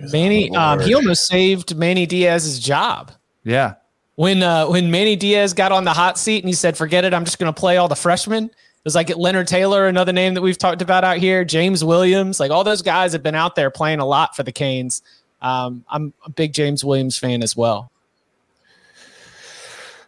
Manny, 0.00 0.50
um, 0.54 0.80
he 0.80 0.94
almost 0.94 1.26
saved 1.26 1.76
Manny 1.76 2.06
Diaz's 2.06 2.58
job. 2.58 3.12
Yeah. 3.44 3.74
when 4.16 4.42
uh, 4.42 4.66
when 4.66 4.90
Manny 4.90 5.16
Diaz 5.16 5.54
got 5.54 5.72
on 5.72 5.84
the 5.84 5.92
hot 5.92 6.18
seat 6.18 6.42
and 6.42 6.48
he 6.48 6.54
said, 6.54 6.76
"Forget 6.76 7.04
it, 7.04 7.14
I'm 7.14 7.24
just 7.24 7.38
going 7.38 7.52
to 7.52 7.58
play 7.58 7.76
all 7.76 7.88
the 7.88 7.96
freshmen." 7.96 8.44
It 8.44 8.84
was 8.84 8.94
like 8.94 9.14
Leonard 9.16 9.48
Taylor, 9.48 9.86
another 9.86 10.12
name 10.12 10.34
that 10.34 10.42
we've 10.42 10.58
talked 10.58 10.80
about 10.82 11.02
out 11.02 11.16
here. 11.18 11.44
James 11.44 11.82
Williams, 11.82 12.38
like 12.38 12.50
all 12.50 12.62
those 12.62 12.82
guys 12.82 13.12
have 13.12 13.22
been 13.22 13.34
out 13.34 13.56
there 13.56 13.70
playing 13.70 13.98
a 13.98 14.06
lot 14.06 14.36
for 14.36 14.42
the 14.44 14.52
Canes. 14.52 15.02
Um, 15.42 15.84
I'm 15.88 16.12
a 16.24 16.30
big 16.30 16.52
James 16.52 16.84
Williams 16.84 17.18
fan 17.18 17.42
as 17.42 17.56
well. 17.56 17.90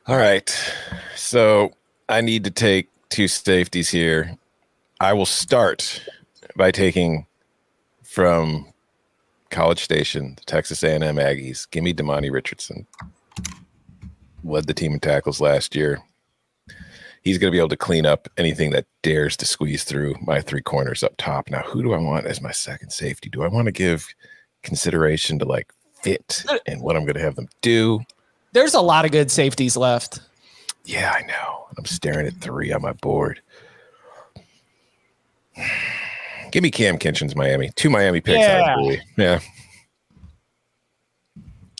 All 0.06 0.16
right. 0.16 0.48
So 1.16 1.72
I 2.08 2.20
need 2.20 2.44
to 2.44 2.50
take 2.50 2.88
two 3.08 3.28
safeties 3.28 3.88
here. 3.90 4.36
I 5.00 5.12
will 5.12 5.26
start 5.26 6.02
by 6.56 6.70
taking 6.70 7.26
from 8.04 8.72
College 9.50 9.82
Station, 9.82 10.34
the 10.36 10.44
Texas 10.44 10.82
A&M 10.82 11.02
Aggies. 11.02 11.68
Give 11.70 11.82
me 11.82 11.94
Demani 11.94 12.30
Richardson. 12.30 12.86
Led 14.44 14.66
the 14.66 14.74
team 14.74 14.92
in 14.92 15.00
tackles 15.00 15.40
last 15.40 15.74
year. 15.74 16.00
He's 17.22 17.38
going 17.38 17.50
to 17.50 17.54
be 17.54 17.58
able 17.58 17.68
to 17.68 17.76
clean 17.76 18.06
up 18.06 18.28
anything 18.36 18.70
that 18.70 18.86
dares 19.02 19.36
to 19.38 19.44
squeeze 19.44 19.84
through 19.84 20.14
my 20.22 20.40
three 20.40 20.62
corners 20.62 21.02
up 21.02 21.14
top. 21.18 21.50
Now, 21.50 21.60
who 21.62 21.82
do 21.82 21.92
I 21.92 21.98
want 21.98 22.26
as 22.26 22.40
my 22.40 22.52
second 22.52 22.90
safety? 22.90 23.28
Do 23.28 23.42
I 23.42 23.48
want 23.48 23.66
to 23.66 23.72
give 23.72 24.08
consideration 24.62 25.38
to 25.40 25.44
like 25.44 25.72
fit 26.02 26.44
and 26.66 26.80
what 26.80 26.96
I'm 26.96 27.04
going 27.04 27.16
to 27.16 27.20
have 27.20 27.34
them 27.34 27.48
do? 27.60 28.00
There's 28.52 28.74
a 28.74 28.80
lot 28.80 29.04
of 29.04 29.10
good 29.10 29.30
safeties 29.30 29.76
left. 29.76 30.20
Yeah, 30.84 31.12
I 31.14 31.22
know. 31.26 31.66
I'm 31.76 31.84
staring 31.84 32.26
at 32.26 32.34
three 32.34 32.72
on 32.72 32.82
my 32.82 32.92
board. 32.92 33.42
Give 36.58 36.64
me 36.64 36.70
Cam 36.72 36.98
Kitchens, 36.98 37.36
Miami. 37.36 37.70
Two 37.76 37.88
Miami 37.88 38.20
picks. 38.20 38.40
Yeah. 38.40 38.64
I 38.66 38.72
agree. 38.72 39.00
Yeah. 39.16 39.38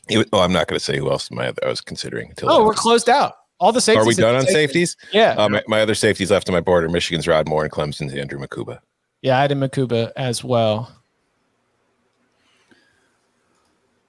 It 0.08 0.18
was- 0.18 0.26
oh, 0.32 0.38
I'm 0.38 0.52
not 0.52 0.68
going 0.68 0.78
to 0.78 0.84
say 0.84 0.96
who 0.98 1.10
else 1.10 1.32
my 1.32 1.48
other, 1.48 1.60
I 1.66 1.68
was 1.68 1.80
considering. 1.80 2.28
Until 2.28 2.48
Oh, 2.48 2.64
we're 2.64 2.74
closed 2.74 3.08
out. 3.08 3.34
All 3.58 3.72
the 3.72 3.80
safeties. 3.80 4.04
Are 4.04 4.06
we 4.06 4.14
done 4.14 4.36
on 4.36 4.42
taken. 4.42 4.54
safeties? 4.54 4.96
Yeah, 5.12 5.32
Uh, 5.36 5.48
my, 5.48 5.62
my 5.66 5.80
other 5.80 5.96
safeties 5.96 6.30
left 6.30 6.48
on 6.48 6.52
my 6.54 6.60
board 6.60 6.84
are 6.84 6.88
Michigan's 6.88 7.26
Rod 7.26 7.48
Moore 7.48 7.64
and 7.64 7.72
Clemson's 7.72 8.14
Andrew 8.14 8.38
Mukuba. 8.38 8.78
yeah, 9.20 9.40
I 9.40 9.48
did 9.48 9.58
Mukuba 9.58 10.12
as 10.14 10.44
well. 10.44 10.92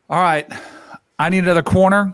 All 0.07 0.21
right. 0.21 0.47
I 1.17 1.29
need 1.29 1.45
another 1.45 1.63
corner. 1.63 2.13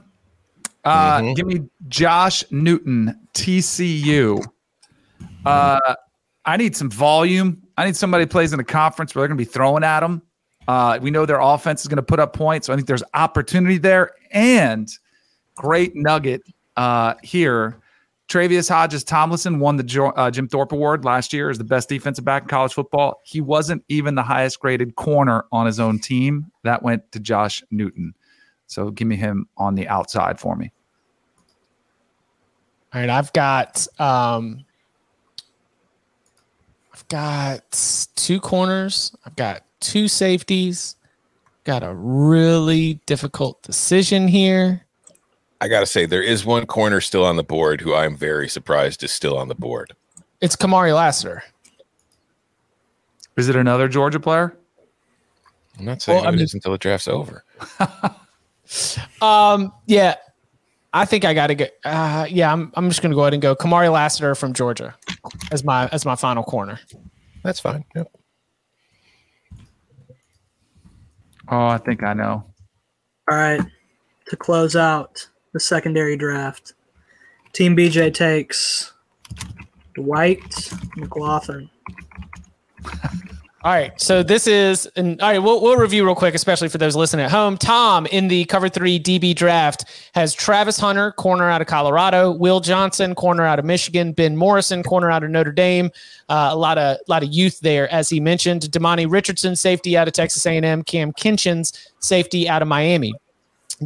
Uh, 0.85 1.19
Mhm. 1.19 1.35
Give 1.35 1.45
me 1.45 1.63
Josh 1.89 2.45
Newton, 2.51 3.19
TCU. 3.33 4.41
Uh, 5.45 5.95
I 6.45 6.55
need 6.55 6.77
some 6.77 6.89
volume. 6.89 7.61
I 7.77 7.85
need 7.85 7.95
somebody 7.95 8.25
plays 8.25 8.53
in 8.53 8.59
a 8.59 8.63
conference 8.63 9.13
where 9.13 9.21
they're 9.21 9.27
going 9.27 9.37
to 9.37 9.45
be 9.45 9.51
throwing 9.51 9.83
at 9.83 9.99
them. 9.99 10.21
Uh, 10.67 10.97
we 11.01 11.11
know 11.11 11.25
their 11.25 11.39
offense 11.39 11.81
is 11.81 11.87
going 11.87 11.97
to 11.97 12.03
put 12.03 12.19
up 12.19 12.33
points. 12.33 12.67
So 12.67 12.73
I 12.73 12.75
think 12.75 12.87
there's 12.87 13.03
opportunity 13.13 13.77
there. 13.77 14.11
And 14.31 14.89
great 15.55 15.95
nugget 15.95 16.41
uh, 16.75 17.15
here. 17.21 17.77
Tre'Vius 18.27 18.67
Hodges-Tomlinson 18.67 19.59
won 19.59 19.75
the 19.75 19.83
Jo- 19.83 20.09
uh, 20.09 20.31
Jim 20.31 20.47
Thorpe 20.47 20.71
Award 20.71 21.05
last 21.05 21.31
year 21.31 21.51
as 21.51 21.59
the 21.59 21.63
best 21.63 21.89
defensive 21.89 22.25
back 22.25 22.43
in 22.43 22.47
college 22.47 22.73
football. 22.73 23.21
He 23.23 23.39
wasn't 23.39 23.83
even 23.87 24.15
the 24.15 24.23
highest 24.23 24.59
graded 24.59 24.95
corner 24.95 25.45
on 25.51 25.67
his 25.67 25.79
own 25.79 25.99
team. 25.99 26.51
That 26.63 26.81
went 26.81 27.11
to 27.11 27.19
Josh 27.19 27.61
Newton. 27.69 28.15
So 28.65 28.89
give 28.89 29.07
me 29.07 29.15
him 29.15 29.47
on 29.57 29.75
the 29.75 29.87
outside 29.87 30.39
for 30.39 30.55
me. 30.55 30.71
All 32.93 33.01
right, 33.01 33.09
I've 33.09 33.31
got 33.33 33.85
um 33.99 34.64
I've 37.05 37.09
got 37.09 38.09
two 38.15 38.39
corners, 38.39 39.15
I've 39.25 39.35
got 39.35 39.63
two 39.79 40.07
safeties. 40.07 40.95
Got 41.63 41.83
a 41.83 41.93
really 41.93 42.95
difficult 43.05 43.61
decision 43.63 44.27
here. 44.27 44.85
I 45.61 45.67
got 45.67 45.79
to 45.81 45.85
say, 45.87 46.05
there 46.05 46.21
is 46.21 46.45
one 46.45 46.65
corner 46.67 47.01
still 47.01 47.23
on 47.25 47.35
the 47.37 47.43
board 47.43 47.81
who 47.81 47.93
I'm 47.95 48.15
very 48.15 48.47
surprised 48.49 49.03
is 49.03 49.11
still 49.11 49.37
on 49.37 49.47
the 49.47 49.55
board. 49.55 49.93
It's 50.41 50.55
Kamari 50.55 50.93
Lassiter. 50.95 51.43
Is 53.37 53.49
it 53.49 53.55
another 53.55 53.87
Georgia 53.87 54.19
player? 54.19 54.55
I'm 55.79 55.85
not 55.85 56.01
saying 56.03 56.17
Well, 56.19 56.25
I 56.25 56.29
it 56.29 56.33
mean- 56.33 56.41
is 56.43 56.53
until 56.55 56.71
the 56.71 56.77
draft's 56.79 57.07
over. 57.07 57.43
Um, 59.21 59.71
yeah, 59.85 60.15
I 60.95 61.03
think 61.03 61.25
I 61.25 61.33
got 61.33 61.47
to 61.47 61.55
get. 61.55 61.77
Uh, 61.83 62.25
yeah, 62.29 62.53
I'm. 62.53 62.71
I'm 62.75 62.87
just 62.89 63.01
gonna 63.01 63.15
go 63.15 63.21
ahead 63.21 63.33
and 63.33 63.41
go 63.41 63.53
Kamari 63.53 63.91
Lassiter 63.91 64.33
from 64.33 64.53
Georgia 64.53 64.95
as 65.51 65.61
my 65.61 65.89
as 65.89 66.05
my 66.05 66.15
final 66.15 66.41
corner. 66.41 66.79
That's 67.43 67.59
fine. 67.59 67.83
Yep. 67.97 68.11
Oh, 71.49 71.67
I 71.67 71.79
think 71.79 72.01
I 72.01 72.13
know. 72.13 72.45
All 73.29 73.37
right. 73.37 73.61
To 74.29 74.37
close 74.37 74.77
out 74.77 75.27
the 75.51 75.59
secondary 75.59 76.15
draft, 76.15 76.71
Team 77.51 77.75
BJ 77.75 78.13
takes 78.13 78.93
Dwight 79.95 80.39
McGlothern. 80.97 81.69
All 83.65 83.71
right, 83.71 83.99
so 83.99 84.21
this 84.21 84.45
is, 84.45 84.85
and 84.95 85.19
all 85.19 85.31
right, 85.31 85.39
we'll, 85.39 85.59
we'll 85.59 85.75
review 85.75 86.05
real 86.05 86.13
quick, 86.13 86.35
especially 86.35 86.69
for 86.69 86.77
those 86.77 86.95
listening 86.95 87.25
at 87.25 87.31
home. 87.31 87.57
Tom 87.57 88.05
in 88.05 88.27
the 88.27 88.45
cover 88.45 88.69
three 88.69 88.99
DB 88.99 89.35
draft 89.35 89.85
has 90.13 90.35
Travis 90.35 90.77
Hunter, 90.77 91.11
corner 91.13 91.49
out 91.49 91.61
of 91.61 91.67
Colorado, 91.67 92.31
Will 92.31 92.59
Johnson, 92.59 93.15
corner 93.15 93.43
out 93.43 93.57
of 93.57 93.65
Michigan, 93.65 94.11
Ben 94.11 94.37
Morrison, 94.37 94.83
corner 94.83 95.09
out 95.09 95.23
of 95.23 95.31
Notre 95.31 95.51
Dame. 95.51 95.89
Uh, 96.29 96.49
a 96.51 96.55
lot 96.55 96.77
of 96.77 96.97
lot 97.07 97.23
of 97.23 97.33
youth 97.33 97.59
there, 97.61 97.91
as 97.91 98.07
he 98.07 98.19
mentioned. 98.19 98.61
Demani 98.61 99.11
Richardson, 99.11 99.55
safety 99.55 99.97
out 99.97 100.07
of 100.07 100.13
Texas 100.13 100.45
A&M. 100.45 100.83
Kam 100.83 101.11
Kinchens, 101.13 101.89
safety 101.97 102.47
out 102.47 102.61
of 102.61 102.67
Miami. 102.67 103.15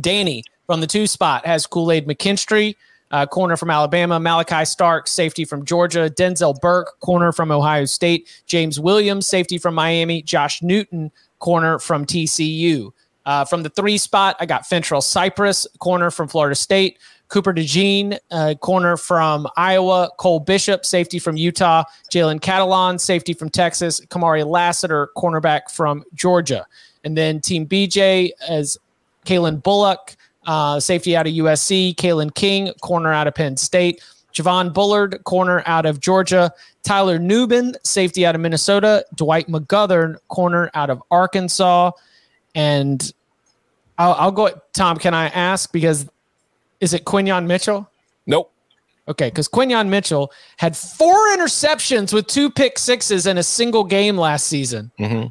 Danny 0.01 0.43
from 0.67 0.81
the 0.81 0.87
two 0.87 1.07
spot 1.07 1.45
has 1.45 1.65
Kool 1.65 1.93
Aid 1.93 2.05
McKinstry, 2.05 2.75
uh, 3.12 3.26
corner 3.26 3.58
from 3.58 3.69
Alabama, 3.69 4.19
Malaki 4.19 4.67
Starks, 4.67 5.12
safety 5.12 5.45
from 5.45 5.65
Georgia, 5.65 6.10
Denzel 6.10 6.60
Burke, 6.60 7.00
corner 7.00 7.32
from 7.32 7.52
Ohio 7.52 7.86
State, 7.86 8.28
James 8.45 8.80
Williams, 8.80 9.28
safety 9.28 9.58
from 9.58 9.76
Miami, 9.76 10.22
Josh 10.22 10.62
Newton, 10.62 11.12
corner 11.39 11.80
from 11.80 12.06
TCU. 12.06 12.91
Uh, 13.26 13.45
from 13.45 13.63
the 13.63 13.69
three 13.69 13.98
spot, 13.98 14.36
I 14.39 14.45
got 14.45 14.63
Fentrell 14.63 15.04
Cypress, 15.04 15.67
corner 15.80 16.10
from 16.10 16.28
Florida 16.28 16.56
State, 16.56 16.98
Cooper 17.28 17.54
DeJean, 17.54 18.17
uh, 18.32 18.56
corner 18.56 18.98
from 18.98 19.48
Iowa, 19.56 20.10
Cole 20.17 20.39
Bishop, 20.39 20.84
safety 20.84 21.19
from 21.19 21.38
Utah, 21.38 21.84
Jalen 22.12 22.39
Catalon, 22.39 23.00
safety 23.00 23.34
from 23.34 23.50
Texas, 23.50 24.02
Kamari 24.08 24.45
Lassiter, 24.45 25.10
cornerback 25.15 25.69
from 25.69 26.04
Georgia. 26.15 26.65
And 27.04 27.15
then 27.15 27.39
Team 27.39 27.67
BJ 27.67 28.32
as 28.48 28.78
Calen 29.26 29.62
Bullock, 29.62 30.15
uh, 30.49 30.79
safety 30.79 31.15
out 31.15 31.27
of 31.27 31.33
USC, 31.33 31.93
Kalen 31.93 32.33
King, 32.33 32.73
corner 32.81 33.13
out 33.13 33.27
of 33.27 33.35
Penn 33.35 33.55
State, 33.55 34.01
Javon 34.33 34.73
Bullard, 34.73 35.23
corner 35.23 35.62
out 35.67 35.85
of 35.85 35.99
Georgia, 35.99 36.51
Tyler 36.81 37.19
Nubin, 37.19 37.75
safety 37.83 38.25
out 38.25 38.33
of 38.33 38.41
Minnesota, 38.41 39.05
Dwight 39.13 39.47
McGlothern, 39.47 40.15
corner 40.27 40.71
out 40.73 40.89
of 40.89 41.03
Arkansas, 41.12 41.91
and 42.55 43.13
I'll, 43.99 44.13
I'll 44.13 44.31
go. 44.31 44.49
Tom, 44.73 44.97
can 44.97 45.13
I 45.13 45.27
ask 45.27 45.71
because 45.71 46.07
is 46.79 46.95
it 46.95 47.05
Quinyon 47.05 47.45
Mitchell? 47.45 47.88
Nope. 48.25 48.51
Okay, 49.07 49.27
because 49.29 49.47
Quinyon 49.47 49.88
Mitchell 49.89 50.31
had 50.57 50.75
four 50.75 51.15
interceptions 51.35 52.12
with 52.12 52.25
two 52.25 52.49
pick 52.49 52.79
sixes 52.79 53.27
in 53.27 53.38
a 53.38 53.43
single 53.43 53.83
game 53.83 54.17
last 54.17 54.47
season. 54.47 54.89
hmm 54.97 55.25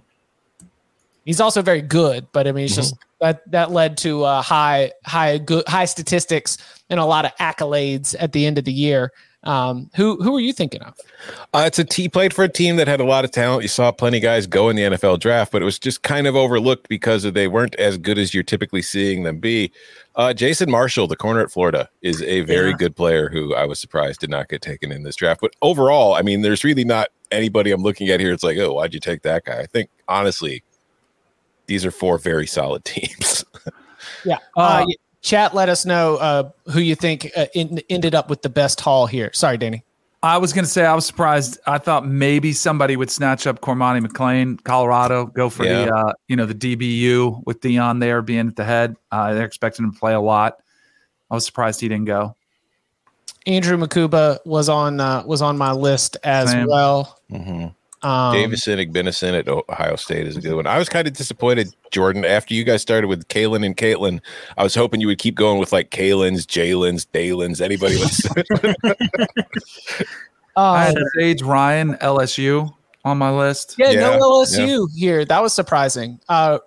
He's 1.24 1.40
also 1.40 1.61
very 1.61 1.83
good, 1.83 2.28
but 2.33 2.46
I 2.46 2.52
mean, 2.52 2.66
it's 2.66 2.76
just 2.76 2.94
that 3.20 3.50
that 3.50 3.70
led 3.70 3.96
to 3.98 4.24
uh, 4.24 4.42
high, 4.42 4.92
high, 5.07 5.38
good, 5.38 5.66
high 5.68 5.85
statistics 5.87 6.57
and 6.90 7.00
a 7.00 7.04
lot 7.04 7.24
of 7.24 7.35
accolades 7.37 8.14
at 8.18 8.33
the 8.33 8.46
end 8.46 8.59
of 8.59 8.64
the 8.64 8.72
year. 8.72 9.12
Um, 9.44 9.88
who 9.94 10.16
who 10.20 10.37
are 10.37 10.40
you 10.40 10.52
thinking 10.52 10.83
of? 10.83 10.94
Uh, 11.54 11.62
it's 11.66 11.78
a 11.78 11.85
T 11.85 12.09
played 12.09 12.35
for 12.35 12.42
a 12.42 12.48
team 12.48 12.74
that 12.76 12.88
had 12.88 12.98
a 13.00 13.04
lot 13.04 13.24
of 13.24 13.31
talent. 13.31 13.62
You 13.62 13.68
saw 13.68 13.92
plenty 13.92 14.16
of 14.16 14.22
guys 14.24 14.48
go 14.48 14.68
in 14.68 14.74
the 14.74 14.83
NFL 14.83 15.20
draft, 15.20 15.52
but 15.52 15.62
it 15.62 15.64
was 15.64 15.78
just 15.78 16.02
kind 16.02 16.26
of 16.26 16.35
overlooked 16.35 16.88
because 16.88 17.22
they 17.22 17.46
weren't 17.46 17.76
as 17.76 17.98
good 17.98 18.18
as 18.18 18.35
you're 18.35 18.42
typically 18.42 18.83
seeing 18.83 19.22
them 19.22 19.38
be. 19.38 19.70
Uh, 20.16 20.33
Jason 20.35 20.68
Marshall, 20.68 21.07
the 21.07 21.14
corner 21.16 21.40
at 21.40 21.52
Florida, 21.52 21.88
is 22.02 22.20
a 22.22 22.40
very 22.42 22.70
Yeah. 22.70 22.76
good 22.78 22.96
player 22.96 23.28
who 23.28 23.54
I 23.54 23.64
was 23.64 23.78
surprised 23.78 24.18
did 24.20 24.31
not 24.31 24.48
get 24.48 24.61
taken 24.61 24.90
in 24.90 25.04
this 25.04 25.14
draft. 25.14 25.40
But 25.40 25.54
overall, 25.62 26.14
I 26.14 26.22
mean, 26.22 26.42
there's 26.42 26.64
really 26.64 26.85
not 26.85 27.09
anybody 27.31 27.70
I'm 27.70 27.83
looking 27.83 28.09
at 28.09 28.18
here. 28.18 28.33
It's 28.33 28.42
like, 28.42 28.59
oh, 28.59 28.72
why'd 28.72 28.92
you 28.92 28.98
take 29.00 29.22
that 29.22 29.44
guy? 29.44 29.61
I 29.61 29.66
think 29.66 29.88
honestly, 30.09 30.64
these 31.68 31.87
are 31.87 31.92
four 31.92 32.18
very 32.18 32.46
solid 32.46 32.85
teams. 32.85 33.44
Yeah, 34.24 34.38
uh, 34.57 34.85
y- 34.87 34.94
chat. 35.22 35.54
Let 35.54 35.68
us 35.68 35.87
know 35.87 36.16
uh, 36.16 36.50
who 36.72 36.81
you 36.81 36.96
think 36.96 37.31
uh, 37.37 37.46
in, 37.54 37.81
ended 37.88 38.14
up 38.16 38.28
with 38.28 38.42
the 38.42 38.48
best 38.48 38.81
haul 38.81 39.07
here. 39.07 39.31
Sorry, 39.33 39.57
Danny. 39.57 39.85
I 40.20 40.37
was 40.38 40.52
going 40.52 40.64
to 40.64 40.70
say 40.70 40.85
I 40.85 40.94
was 40.96 41.07
surprised. 41.07 41.61
I 41.66 41.78
thought 41.78 42.04
maybe 42.04 42.52
somebody 42.52 42.96
would 42.96 43.09
snatch 43.09 43.46
up 43.46 43.61
Cormani 43.61 44.04
McClain, 44.04 44.61
Colorado, 44.64 45.26
go 45.26 45.48
for 45.48 45.64
the 45.64 45.94
uh, 45.94 46.12
you 46.26 46.35
know 46.35 46.46
the 46.46 46.54
DBU 46.54 47.44
with 47.46 47.61
Deion 47.61 48.00
there 48.00 48.20
being 48.20 48.48
at 48.48 48.57
the 48.57 48.64
head. 48.64 48.96
Uh, 49.12 49.35
they're 49.35 49.46
expecting 49.46 49.85
him 49.85 49.92
to 49.92 49.98
play 49.98 50.14
a 50.14 50.20
lot. 50.20 50.59
I 51.31 51.35
was 51.35 51.46
surprised 51.46 51.81
he 51.81 51.88
didn't 51.88 52.07
go. 52.07 52.35
Andrew 53.46 53.76
Mukuba 53.76 54.44
was 54.44 54.68
on 54.68 54.98
uh, 54.98 55.22
was 55.24 55.40
on 55.40 55.57
my 55.57 55.70
list 55.70 56.16
as 56.24 56.50
Same. 56.50 56.66
well. 56.66 57.20
Mhm. 57.31 57.74
Um, 58.02 58.32
Davison 58.32 58.78
Igbinosun 58.78 59.38
at 59.38 59.48
Ohio 59.48 59.96
State 59.96 60.26
is 60.26 60.37
a 60.37 60.40
good 60.40 60.54
one. 60.54 60.66
I 60.66 60.78
was 60.78 60.88
kind 60.88 61.08
of 61.08 61.14
disappointed, 61.14 61.74
Jordan, 61.90 62.24
after 62.24 62.54
you 62.54 62.62
guys 62.62 62.80
started 62.80 63.08
with 63.08 63.26
Kalen 63.28 63.66
and 63.66 63.76
Caitlin. 63.76 64.20
I 64.56 64.62
was 64.62 64.74
hoping 64.74 65.00
you 65.00 65.08
would 65.08 65.18
keep 65.18 65.34
going 65.34 65.58
with 65.58 65.72
like 65.72 65.90
Kalen's, 65.90 66.46
Jalen's, 66.46 67.06
Dalen's, 67.06 67.61
anybody 67.61 67.96
with 67.96 68.26
I 70.56 70.61
uh, 70.61 70.87
had 70.87 70.96
Sage 71.16 71.42
Ryan, 71.42 71.94
LSU, 71.94 72.72
on 73.04 73.18
my 73.18 73.30
list. 73.30 73.74
yeah, 73.78 73.90
Yeah, 73.90 74.16
no 74.16 74.20
LSU 74.20 74.88
here. 74.94 75.24
That 75.24 75.42
was 75.42 75.52
surprising. 75.52 76.20
Uh, 76.28 76.58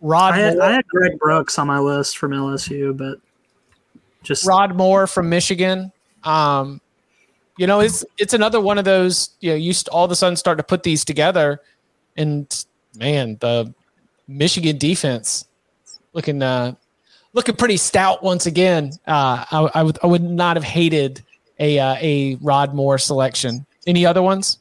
Rod 0.00 0.34
I 0.34 0.38
had, 0.38 0.54
Moore, 0.54 0.62
I 0.64 0.72
had 0.72 0.86
Greg 0.88 1.18
Brooks 1.18 1.58
on 1.58 1.68
my 1.68 1.78
list 1.78 2.18
from 2.18 2.32
LSU, 2.32 2.96
but 2.96 3.18
just 4.22 4.44
Rod 4.46 4.74
Moore 4.76 5.06
from 5.06 5.28
Michigan. 5.28 5.92
Um, 6.24 6.80
you 7.62 7.68
know, 7.68 7.78
it's 7.78 8.04
it's 8.18 8.34
another 8.34 8.60
one 8.60 8.76
of 8.76 8.84
those. 8.84 9.30
You 9.38 9.50
know, 9.50 9.54
you 9.56 9.72
st- 9.72 9.86
all 9.94 10.04
of 10.04 10.10
a 10.10 10.16
sudden 10.16 10.34
start 10.34 10.58
to 10.58 10.64
put 10.64 10.82
these 10.82 11.04
together, 11.04 11.60
and 12.16 12.52
man, 12.96 13.36
the 13.38 13.72
Michigan 14.26 14.78
defense 14.78 15.46
looking 16.12 16.42
uh, 16.42 16.74
looking 17.34 17.54
pretty 17.54 17.76
stout 17.76 18.20
once 18.20 18.46
again. 18.46 18.90
Uh, 19.06 19.44
I, 19.48 19.70
I 19.74 19.82
would 19.84 19.96
I 20.02 20.08
would 20.08 20.24
not 20.24 20.56
have 20.56 20.64
hated 20.64 21.22
a 21.60 21.78
uh, 21.78 21.94
a 22.00 22.34
Rod 22.42 22.74
Moore 22.74 22.98
selection. 22.98 23.64
Any 23.86 24.04
other 24.04 24.22
ones? 24.22 24.58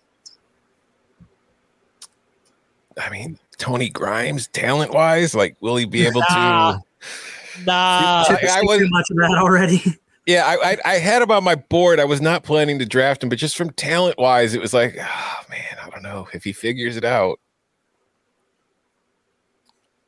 I 2.99 3.09
mean, 3.09 3.39
Tony 3.57 3.89
Grimes, 3.89 4.45
talent 4.49 4.93
wise, 4.93 5.33
like, 5.33 5.55
will 5.59 5.75
he 5.75 5.85
be 5.85 6.05
able 6.05 6.21
Nah. 6.29 6.73
to? 6.73 7.63
Nah. 7.65 8.25
Chip 8.27 8.41
has 8.41 8.51
I 8.51 8.61
was- 8.61 8.77
too 8.77 8.89
much 8.91 9.09
of 9.09 9.17
that 9.17 9.37
already. 9.41 9.81
Yeah, 10.31 10.45
I, 10.45 10.71
I 10.71 10.77
I 10.85 10.93
had 10.99 11.21
him 11.21 11.31
on 11.31 11.43
my 11.43 11.55
board. 11.55 11.99
I 11.99 12.05
was 12.05 12.21
not 12.21 12.43
planning 12.43 12.79
to 12.79 12.85
draft 12.85 13.21
him, 13.23 13.29
but 13.29 13.37
just 13.37 13.57
from 13.57 13.69
talent 13.71 14.17
wise, 14.17 14.53
it 14.53 14.61
was 14.61 14.73
like, 14.73 14.95
oh 14.97 15.39
man, 15.49 15.77
I 15.83 15.89
don't 15.89 16.03
know 16.03 16.27
if 16.33 16.43
he 16.43 16.53
figures 16.53 16.95
it 16.95 17.03
out. 17.03 17.39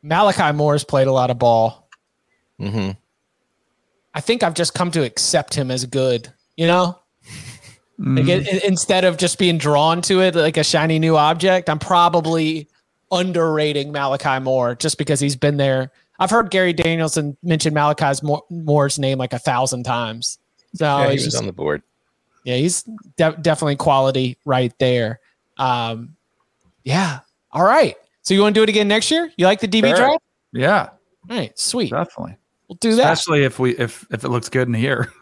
Malachi 0.01 0.51
Moore's 0.55 0.83
played 0.83 1.07
a 1.07 1.11
lot 1.11 1.29
of 1.31 1.39
ball. 1.39 1.89
hmm 2.59 2.91
I 4.15 4.21
think 4.21 4.43
I've 4.43 4.53
just 4.53 4.75
come 4.75 4.91
to 4.91 5.03
accept 5.03 5.55
him 5.55 5.71
as 5.71 5.85
good. 5.85 6.31
You 6.55 6.67
know, 6.67 6.99
like 7.97 8.25
Mhm. 8.25 8.45
it, 8.45 8.63
instead 8.63 9.05
of 9.05 9.17
just 9.17 9.39
being 9.39 9.57
drawn 9.57 10.01
to 10.03 10.21
it 10.21 10.35
like 10.35 10.57
a 10.57 10.63
shiny 10.63 10.99
new 10.99 11.17
object, 11.17 11.67
I'm 11.69 11.79
probably 11.79 12.67
underrating 13.11 13.91
Malachi 13.91 14.39
Moore 14.39 14.75
just 14.75 14.97
because 14.99 15.19
he's 15.19 15.35
been 15.35 15.57
there. 15.57 15.91
I've 16.19 16.29
heard 16.29 16.49
Gary 16.51 16.73
Danielson 16.73 17.35
mention 17.43 17.73
Malachi's 17.73 18.21
Moore, 18.23 18.43
Moore's 18.49 18.99
name 18.99 19.17
like 19.17 19.33
a 19.33 19.39
thousand 19.39 19.83
times. 19.83 20.37
So 20.75 20.85
yeah, 20.85 21.07
he 21.09 21.13
was 21.15 21.23
just- 21.25 21.37
on 21.37 21.45
the 21.45 21.53
board. 21.53 21.81
yeah, 22.43 22.55
he's 22.55 22.83
de- 23.17 23.37
definitely 23.41 23.75
quality 23.77 24.37
right 24.45 24.73
there. 24.79 25.19
Um, 25.57 26.15
yeah. 26.83 27.19
All 27.51 27.63
right. 27.63 27.95
So 28.23 28.33
you 28.33 28.41
want 28.41 28.55
to 28.55 28.59
do 28.59 28.63
it 28.63 28.69
again 28.69 28.87
next 28.87 29.11
year? 29.11 29.31
You 29.37 29.45
like 29.45 29.59
the 29.59 29.67
DB 29.67 29.87
Sure. 29.89 29.95
draft? 29.97 30.23
Yeah, 30.53 30.89
All 31.29 31.37
right. 31.37 31.57
Sweet. 31.59 31.91
definitely. 31.91 32.37
We'll 32.67 32.77
do 32.79 32.95
that. 32.95 33.11
Especially 33.13 33.43
if 33.43 33.59
we 33.59 33.71
if 33.77 34.05
if 34.11 34.23
it 34.23 34.29
looks 34.29 34.49
good 34.49 34.67
in 34.67 34.73
here. 34.73 35.11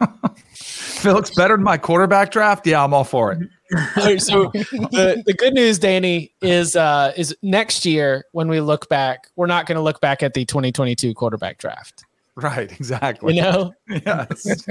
if 1.02 1.06
it 1.06 1.14
looks 1.14 1.30
better 1.30 1.56
than 1.56 1.64
my 1.64 1.76
quarterback 1.76 2.30
draft, 2.30 2.64
yeah, 2.64 2.82
I'm 2.82 2.94
all 2.94 3.02
for 3.02 3.32
it. 3.32 3.48
All 3.96 4.04
right, 4.04 4.20
so 4.20 4.50
the, 4.52 5.22
the 5.24 5.32
good 5.32 5.54
news, 5.54 5.78
Danny, 5.78 6.34
is 6.42 6.76
uh, 6.76 7.12
is 7.16 7.34
next 7.42 7.86
year 7.86 8.26
when 8.32 8.48
we 8.48 8.60
look 8.60 8.86
back, 8.90 9.28
we're 9.34 9.46
not 9.46 9.64
going 9.64 9.76
to 9.76 9.82
look 9.82 9.98
back 10.02 10.22
at 10.22 10.34
the 10.34 10.44
2022 10.44 11.14
quarterback 11.14 11.56
draft. 11.56 12.04
Right, 12.36 12.70
exactly. 12.70 13.34
You 13.34 13.42
know, 13.42 13.72
yes, 13.88 14.64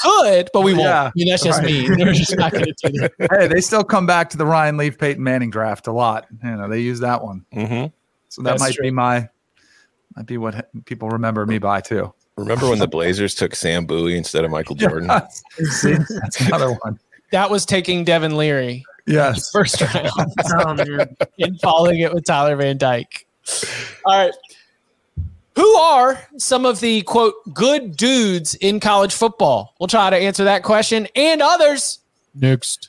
could, 0.00 0.48
but 0.52 0.62
we 0.62 0.72
won't. 0.72 0.84
Yeah, 0.84 1.04
I 1.04 1.12
mean, 1.14 1.28
that's 1.28 1.44
just 1.44 1.58
right. 1.58 1.66
me. 1.66 1.90
We're 1.90 2.14
just 2.14 2.36
not 2.36 2.52
going 2.52 2.64
to 2.64 2.90
do 2.90 3.00
that. 3.00 3.12
hey, 3.38 3.46
they 3.48 3.60
still 3.60 3.84
come 3.84 4.06
back 4.06 4.30
to 4.30 4.38
the 4.38 4.46
Ryan 4.46 4.78
Leaf 4.78 4.96
Peyton 4.96 5.22
Manning 5.22 5.50
draft 5.50 5.86
a 5.86 5.92
lot. 5.92 6.26
You 6.42 6.56
know, 6.56 6.68
they 6.68 6.80
use 6.80 7.00
that 7.00 7.22
one. 7.22 7.44
Mm-hmm. 7.54 7.86
So 8.30 8.42
that 8.42 8.50
That's 8.50 8.62
might 8.62 8.74
true. 8.74 8.84
be 8.84 8.90
my 8.90 9.28
might 10.16 10.26
be 10.26 10.38
what 10.38 10.70
people 10.86 11.10
remember 11.10 11.44
me 11.44 11.58
by 11.58 11.82
too. 11.82 12.14
Remember 12.36 12.68
when 12.68 12.78
the 12.80 12.88
Blazers 12.88 13.34
took 13.34 13.54
Sam 13.54 13.86
Bowie 13.86 14.16
instead 14.16 14.44
of 14.44 14.50
Michael 14.50 14.74
Jordan? 14.76 15.10
See, 15.70 15.94
that's 16.20 16.40
another 16.40 16.72
one. 16.72 16.98
That 17.30 17.50
was 17.50 17.64
taking 17.66 18.04
Devin 18.04 18.36
Leary 18.36 18.84
Yes. 19.06 19.50
first 19.50 19.80
round 19.80 20.10
Oh 20.16 20.74
and 21.38 21.60
following 21.60 22.00
it 22.00 22.12
with 22.14 22.24
Tyler 22.24 22.56
Van 22.56 22.78
Dyke. 22.78 23.26
All 24.04 24.18
right. 24.26 24.34
Who 25.56 25.74
are 25.76 26.20
some 26.38 26.66
of 26.66 26.80
the 26.80 27.02
quote 27.02 27.34
good 27.52 27.96
dudes 27.96 28.54
in 28.56 28.80
college 28.80 29.14
football? 29.14 29.74
We'll 29.78 29.86
try 29.86 30.10
to 30.10 30.16
answer 30.16 30.44
that 30.44 30.64
question 30.64 31.06
and 31.14 31.40
others 31.40 32.00
next. 32.34 32.88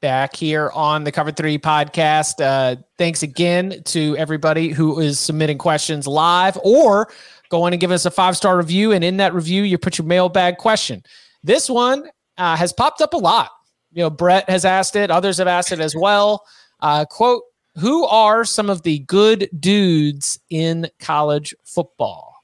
Back 0.00 0.34
here 0.34 0.70
on 0.74 1.04
the 1.04 1.12
Cover 1.12 1.30
Three 1.30 1.58
podcast. 1.58 2.40
Uh, 2.42 2.76
thanks 2.98 3.22
again 3.22 3.82
to 3.86 4.16
everybody 4.16 4.70
who 4.70 4.98
is 5.00 5.18
submitting 5.18 5.58
questions 5.58 6.06
live 6.06 6.58
or 6.62 7.10
going 7.50 7.72
and 7.72 7.80
give 7.80 7.90
us 7.90 8.06
a 8.06 8.10
five 8.10 8.36
star 8.36 8.56
review. 8.56 8.92
And 8.92 9.04
in 9.04 9.18
that 9.18 9.34
review, 9.34 9.62
you 9.62 9.78
put 9.78 9.98
your 9.98 10.06
mailbag 10.06 10.56
question. 10.58 11.02
This 11.42 11.68
one 11.68 12.08
uh, 12.38 12.56
has 12.56 12.72
popped 12.72 13.00
up 13.00 13.12
a 13.14 13.18
lot. 13.18 13.50
You 13.92 14.04
know, 14.04 14.10
Brett 14.10 14.48
has 14.48 14.64
asked 14.64 14.94
it, 14.96 15.10
others 15.10 15.38
have 15.38 15.48
asked 15.48 15.72
it 15.72 15.80
as 15.80 15.94
well. 15.96 16.44
Uh, 16.80 17.04
quote, 17.04 17.42
who 17.76 18.04
are 18.06 18.44
some 18.44 18.70
of 18.70 18.82
the 18.82 19.00
good 19.00 19.48
dudes 19.58 20.38
in 20.50 20.88
college 21.00 21.54
football? 21.64 22.34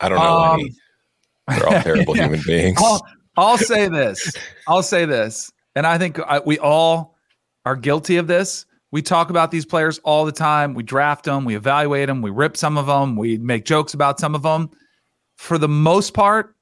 I 0.00 0.08
don't 0.08 0.18
know 0.18 0.24
Um, 0.38 0.60
any. 0.60 0.72
They're 1.48 1.66
all 1.68 1.82
terrible 1.82 2.14
human 2.14 2.40
beings. 2.46 2.76
I'll, 2.80 3.06
I'll 3.36 3.58
say 3.58 3.88
this. 3.88 4.32
I'll 4.66 4.82
say 4.82 5.04
this. 5.06 5.50
And 5.76 5.86
I 5.86 5.98
think 5.98 6.18
I, 6.18 6.40
we 6.40 6.58
all 6.58 7.16
are 7.64 7.76
guilty 7.76 8.16
of 8.16 8.26
this. 8.26 8.64
We 8.90 9.02
talk 9.02 9.28
about 9.30 9.50
these 9.50 9.66
players 9.66 9.98
all 9.98 10.24
the 10.24 10.32
time. 10.32 10.72
We 10.72 10.82
draft 10.82 11.26
them, 11.26 11.44
we 11.44 11.54
evaluate 11.54 12.06
them, 12.08 12.22
we 12.22 12.30
rip 12.30 12.56
some 12.56 12.78
of 12.78 12.86
them, 12.86 13.14
we 13.14 13.36
make 13.36 13.64
jokes 13.66 13.92
about 13.92 14.18
some 14.18 14.34
of 14.34 14.42
them. 14.42 14.70
For 15.36 15.58
the 15.58 15.68
most 15.68 16.14
part, 16.14 16.56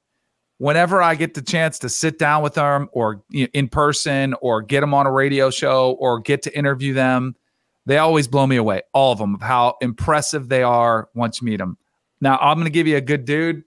whenever 0.59 1.01
I 1.01 1.15
get 1.15 1.35
the 1.35 1.43
chance 1.43 1.79
to 1.81 1.89
sit 1.89 2.19
down 2.19 2.43
with 2.43 2.55
them 2.55 2.89
or 2.93 3.23
you 3.29 3.45
know, 3.45 3.49
in 3.55 3.69
person 3.69 4.35
or 4.41 4.63
get 4.63 4.81
them 4.81 4.95
on 4.95 5.07
a 5.07 5.13
radio 5.13 5.49
show 5.49 5.93
or 6.01 6.19
get 6.19 6.43
to 6.43 6.59
interview 6.59 6.93
them, 6.93 7.37
they 7.87 7.99
always 7.99 8.27
blow 8.27 8.47
me 8.47 8.57
away. 8.57 8.83
All 8.93 9.13
of 9.13 9.19
them 9.19 9.37
of 9.37 9.43
how 9.43 9.77
impressive 9.81 10.49
they 10.49 10.63
are 10.63 11.09
once 11.15 11.41
you 11.41 11.45
meet 11.45 11.59
them. 11.59 11.79
Now, 12.21 12.39
I'm 12.41 12.57
going 12.57 12.65
to 12.65 12.71
give 12.71 12.89
you 12.89 12.97
a 12.97 13.03
good 13.03 13.27
dude 13.27 13.63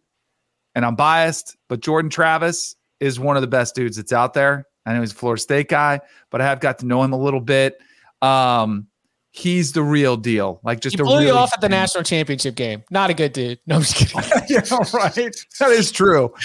and 0.76 0.84
I'm 0.84 0.96
biased, 0.96 1.56
but 1.70 1.80
Jordan 1.80 2.10
Travis 2.10 2.76
is 3.00 3.20
one 3.20 3.38
of 3.38 3.42
the 3.42 3.48
best 3.48 3.76
dudes 3.76 3.96
that's 3.96 4.12
out 4.12 4.34
there. 4.34 4.66
I 4.88 4.94
know 4.94 5.02
he's 5.02 5.12
a 5.12 5.16
Florida 5.16 5.42
State 5.42 5.70
guy, 5.70 6.00
but 6.30 6.42
I 6.42 6.46
have 6.46 6.60
got 6.60 6.80
to 6.80 6.86
know 6.86 7.04
him 7.04 7.14
a 7.14 7.18
little 7.18 7.42
bit. 7.42 7.80
Um, 8.22 8.88
he's 9.32 9.74
the 9.74 9.84
real 9.84 10.18
deal. 10.18 10.60
Like 10.64 10.80
just 10.80 10.96
He 10.96 11.02
a 11.02 11.06
blew 11.06 11.22
you 11.22 11.32
off 11.32 11.54
at 11.54 11.62
the 11.62 11.70
national 11.82 12.04
championship 12.04 12.56
game. 12.56 12.84
Not 12.90 13.10
a 13.10 13.14
good 13.14 13.34
dude. 13.34 13.60
No, 13.68 13.76
I'm 13.76 13.82
just 13.82 13.96
kidding. 13.96 14.18
yeah, 14.50 14.62
right. 14.94 15.36
That 15.60 15.72
is 15.72 15.92
true. 15.92 16.34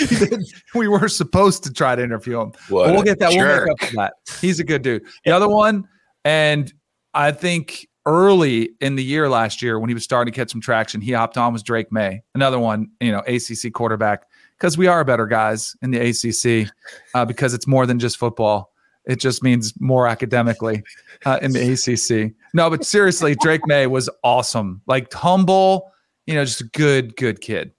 We 0.74 0.88
were 0.88 1.08
supposed 1.08 1.62
to 1.64 1.72
try 1.72 1.94
to 1.94 2.02
interview 2.02 2.40
him. 2.40 2.52
But 2.70 2.92
we'll 2.92 3.02
get 3.02 3.18
that. 3.18 3.30
We'll 3.30 3.66
make 3.66 3.70
up 3.70 3.88
for 3.88 3.96
that. 3.96 4.14
He's 4.40 4.58
a 4.58 4.64
good 4.64 4.82
dude. 4.82 5.04
The 5.24 5.30
other 5.30 5.48
one, 5.48 5.86
and 6.24 6.72
I 7.14 7.30
think 7.30 7.86
early 8.06 8.70
in 8.80 8.96
the 8.96 9.04
year 9.04 9.28
last 9.28 9.62
year 9.62 9.78
when 9.78 9.88
he 9.88 9.94
was 9.94 10.02
starting 10.02 10.32
to 10.32 10.36
catch 10.36 10.50
some 10.50 10.60
traction, 10.60 11.00
he 11.00 11.12
hopped 11.12 11.36
on 11.36 11.52
was 11.52 11.62
Drake 11.62 11.92
Maye. 11.92 12.22
Another 12.34 12.58
one, 12.58 12.90
you 13.00 13.12
know, 13.12 13.20
ACC 13.20 13.72
quarterback 13.72 14.26
because 14.62 14.78
we 14.78 14.86
are 14.86 15.02
better 15.02 15.26
guys 15.26 15.74
in 15.82 15.90
the 15.90 15.98
ACC 15.98 16.70
uh, 17.14 17.24
because 17.24 17.52
it's 17.52 17.66
more 17.66 17.84
than 17.84 17.98
just 17.98 18.16
football. 18.16 18.70
It 19.06 19.18
just 19.18 19.42
means 19.42 19.74
more 19.80 20.06
academically 20.06 20.84
uh, 21.26 21.40
in 21.42 21.50
the 21.50 21.72
ACC. 21.72 22.32
No, 22.54 22.70
but 22.70 22.84
seriously, 22.84 23.34
Drake 23.34 23.62
Maye 23.66 23.88
was 23.88 24.08
awesome. 24.22 24.80
Like 24.86 25.12
humble, 25.12 25.90
you 26.26 26.34
know, 26.34 26.44
just 26.44 26.60
a 26.60 26.68
good, 26.68 27.16
good 27.16 27.40
kid. 27.40 27.72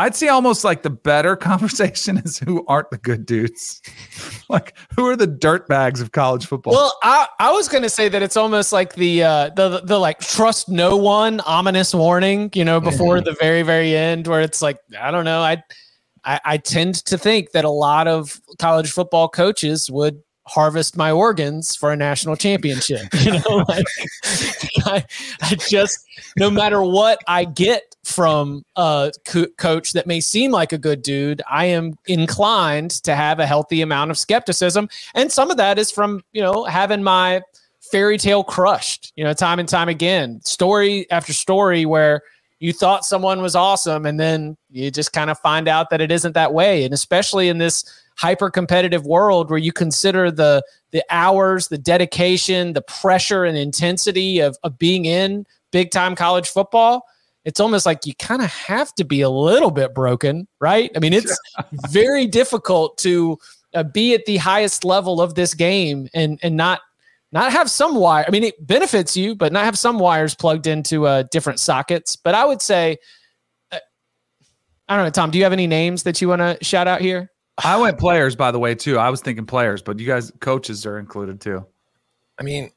I'd 0.00 0.16
say 0.16 0.28
almost 0.28 0.64
like 0.64 0.82
the 0.82 0.90
better 0.90 1.36
conversation 1.50 2.18
is 2.18 2.38
who 2.38 2.64
aren't 2.66 2.90
the 2.90 2.98
good 2.98 3.26
dudes. 3.26 3.82
like 4.48 4.76
who 4.96 5.06
are 5.06 5.16
the 5.16 5.26
dirt 5.26 5.68
bags 5.68 6.00
of 6.00 6.12
college 6.12 6.46
football? 6.46 6.72
Well, 6.72 6.98
I, 7.02 7.26
I 7.38 7.52
was 7.52 7.68
going 7.68 7.82
to 7.82 7.90
say 7.90 8.08
that 8.08 8.22
it's 8.22 8.36
almost 8.36 8.72
like 8.72 8.94
the, 8.94 9.22
uh, 9.22 9.50
the 9.50 9.68
the 9.68 9.80
the 9.80 9.98
like 9.98 10.20
trust 10.20 10.68
no 10.68 10.96
one 10.96 11.40
ominous 11.40 11.94
warning, 11.94 12.50
you 12.54 12.64
know, 12.64 12.80
before 12.80 13.20
the 13.20 13.36
very 13.40 13.62
very 13.62 13.94
end, 13.94 14.26
where 14.26 14.40
it's 14.40 14.62
like 14.62 14.78
I 14.98 15.10
don't 15.10 15.24
know, 15.24 15.40
I, 15.40 15.62
I 16.24 16.40
I 16.44 16.56
tend 16.56 16.94
to 17.06 17.18
think 17.18 17.52
that 17.52 17.64
a 17.64 17.70
lot 17.70 18.08
of 18.08 18.40
college 18.58 18.90
football 18.90 19.28
coaches 19.28 19.90
would 19.90 20.22
harvest 20.50 20.96
my 20.96 21.12
organs 21.12 21.76
for 21.76 21.92
a 21.92 21.96
national 21.96 22.36
championship. 22.36 23.02
You 23.20 23.32
know, 23.32 23.64
like 23.68 23.86
I, 24.86 25.04
I 25.42 25.54
just 25.68 26.06
no 26.36 26.50
matter 26.50 26.82
what 26.82 27.20
I 27.28 27.44
get 27.44 27.94
from 28.02 28.64
a 28.76 29.12
co- 29.24 29.46
coach 29.58 29.92
that 29.92 30.06
may 30.06 30.20
seem 30.20 30.50
like 30.50 30.72
a 30.72 30.78
good 30.78 31.02
dude, 31.02 31.42
I 31.48 31.66
am 31.66 31.98
inclined 32.06 32.90
to 33.02 33.14
have 33.14 33.38
a 33.38 33.46
healthy 33.46 33.82
amount 33.82 34.10
of 34.10 34.18
skepticism, 34.18 34.88
and 35.14 35.30
some 35.30 35.50
of 35.50 35.58
that 35.58 35.78
is 35.78 35.90
from 35.90 36.22
you 36.32 36.40
know 36.40 36.64
having 36.64 37.02
my 37.02 37.42
fairy 37.80 38.18
tale 38.18 38.42
crushed, 38.42 39.12
you 39.16 39.24
know, 39.24 39.32
time 39.32 39.58
and 39.58 39.68
time 39.68 39.88
again, 39.88 40.40
story 40.42 41.10
after 41.10 41.32
story 41.32 41.84
where 41.84 42.22
you 42.60 42.72
thought 42.72 43.04
someone 43.04 43.40
was 43.40 43.56
awesome 43.56 44.06
and 44.06 44.20
then 44.20 44.56
you 44.70 44.90
just 44.90 45.12
kind 45.12 45.30
of 45.30 45.38
find 45.38 45.66
out 45.66 45.90
that 45.90 46.00
it 46.00 46.12
isn't 46.12 46.34
that 46.34 46.52
way. 46.52 46.84
And 46.84 46.92
especially 46.92 47.48
in 47.48 47.58
this 47.58 47.84
hyper 48.20 48.50
competitive 48.50 49.06
world 49.06 49.48
where 49.48 49.58
you 49.58 49.72
consider 49.72 50.30
the 50.30 50.62
the 50.90 51.02
hours 51.08 51.68
the 51.68 51.78
dedication 51.78 52.74
the 52.74 52.82
pressure 52.82 53.44
and 53.44 53.56
intensity 53.56 54.40
of, 54.40 54.58
of 54.62 54.78
being 54.78 55.06
in 55.06 55.46
big 55.70 55.90
time 55.90 56.14
college 56.14 56.48
football 56.48 57.06
it's 57.46 57.58
almost 57.58 57.86
like 57.86 58.04
you 58.04 58.14
kind 58.16 58.42
of 58.42 58.52
have 58.52 58.94
to 58.94 59.04
be 59.04 59.22
a 59.22 59.30
little 59.30 59.70
bit 59.70 59.94
broken 59.94 60.46
right 60.60 60.90
i 60.94 60.98
mean 60.98 61.14
it's 61.14 61.34
very 61.90 62.26
difficult 62.26 62.98
to 62.98 63.38
uh, 63.72 63.82
be 63.82 64.12
at 64.12 64.26
the 64.26 64.36
highest 64.36 64.84
level 64.84 65.22
of 65.22 65.34
this 65.34 65.54
game 65.54 66.06
and 66.12 66.38
and 66.42 66.56
not 66.56 66.80
not 67.32 67.52
have 67.52 67.70
some 67.70 67.94
wire. 67.94 68.24
I 68.26 68.30
mean, 68.32 68.42
it 68.42 68.66
benefits 68.66 69.16
you, 69.16 69.36
but 69.36 69.52
not 69.52 69.64
have 69.64 69.78
some 69.78 70.00
wires 70.00 70.34
plugged 70.34 70.66
into 70.66 71.06
uh, 71.06 71.22
different 71.30 71.60
sockets. 71.60 72.16
But 72.16 72.34
I 72.34 72.44
would 72.44 72.60
say, 72.60 72.98
uh, 73.70 73.78
I 74.88 74.96
don't 74.96 75.04
know, 75.04 75.10
Tom. 75.10 75.30
Do 75.30 75.38
you 75.38 75.44
have 75.44 75.52
any 75.52 75.68
names 75.68 76.02
that 76.02 76.20
you 76.20 76.26
want 76.28 76.40
to 76.40 76.58
shout 76.64 76.88
out 76.88 77.00
here? 77.00 77.30
I 77.64 77.76
went 77.76 77.98
players, 77.98 78.36
by 78.36 78.50
the 78.50 78.58
way, 78.58 78.74
too. 78.74 78.98
I 78.98 79.10
was 79.10 79.20
thinking 79.20 79.46
players, 79.46 79.82
but 79.82 79.98
you 79.98 80.06
guys, 80.06 80.32
coaches 80.40 80.86
are 80.86 80.98
included 80.98 81.40
too. 81.40 81.64
I 82.38 82.42
mean, 82.42 82.70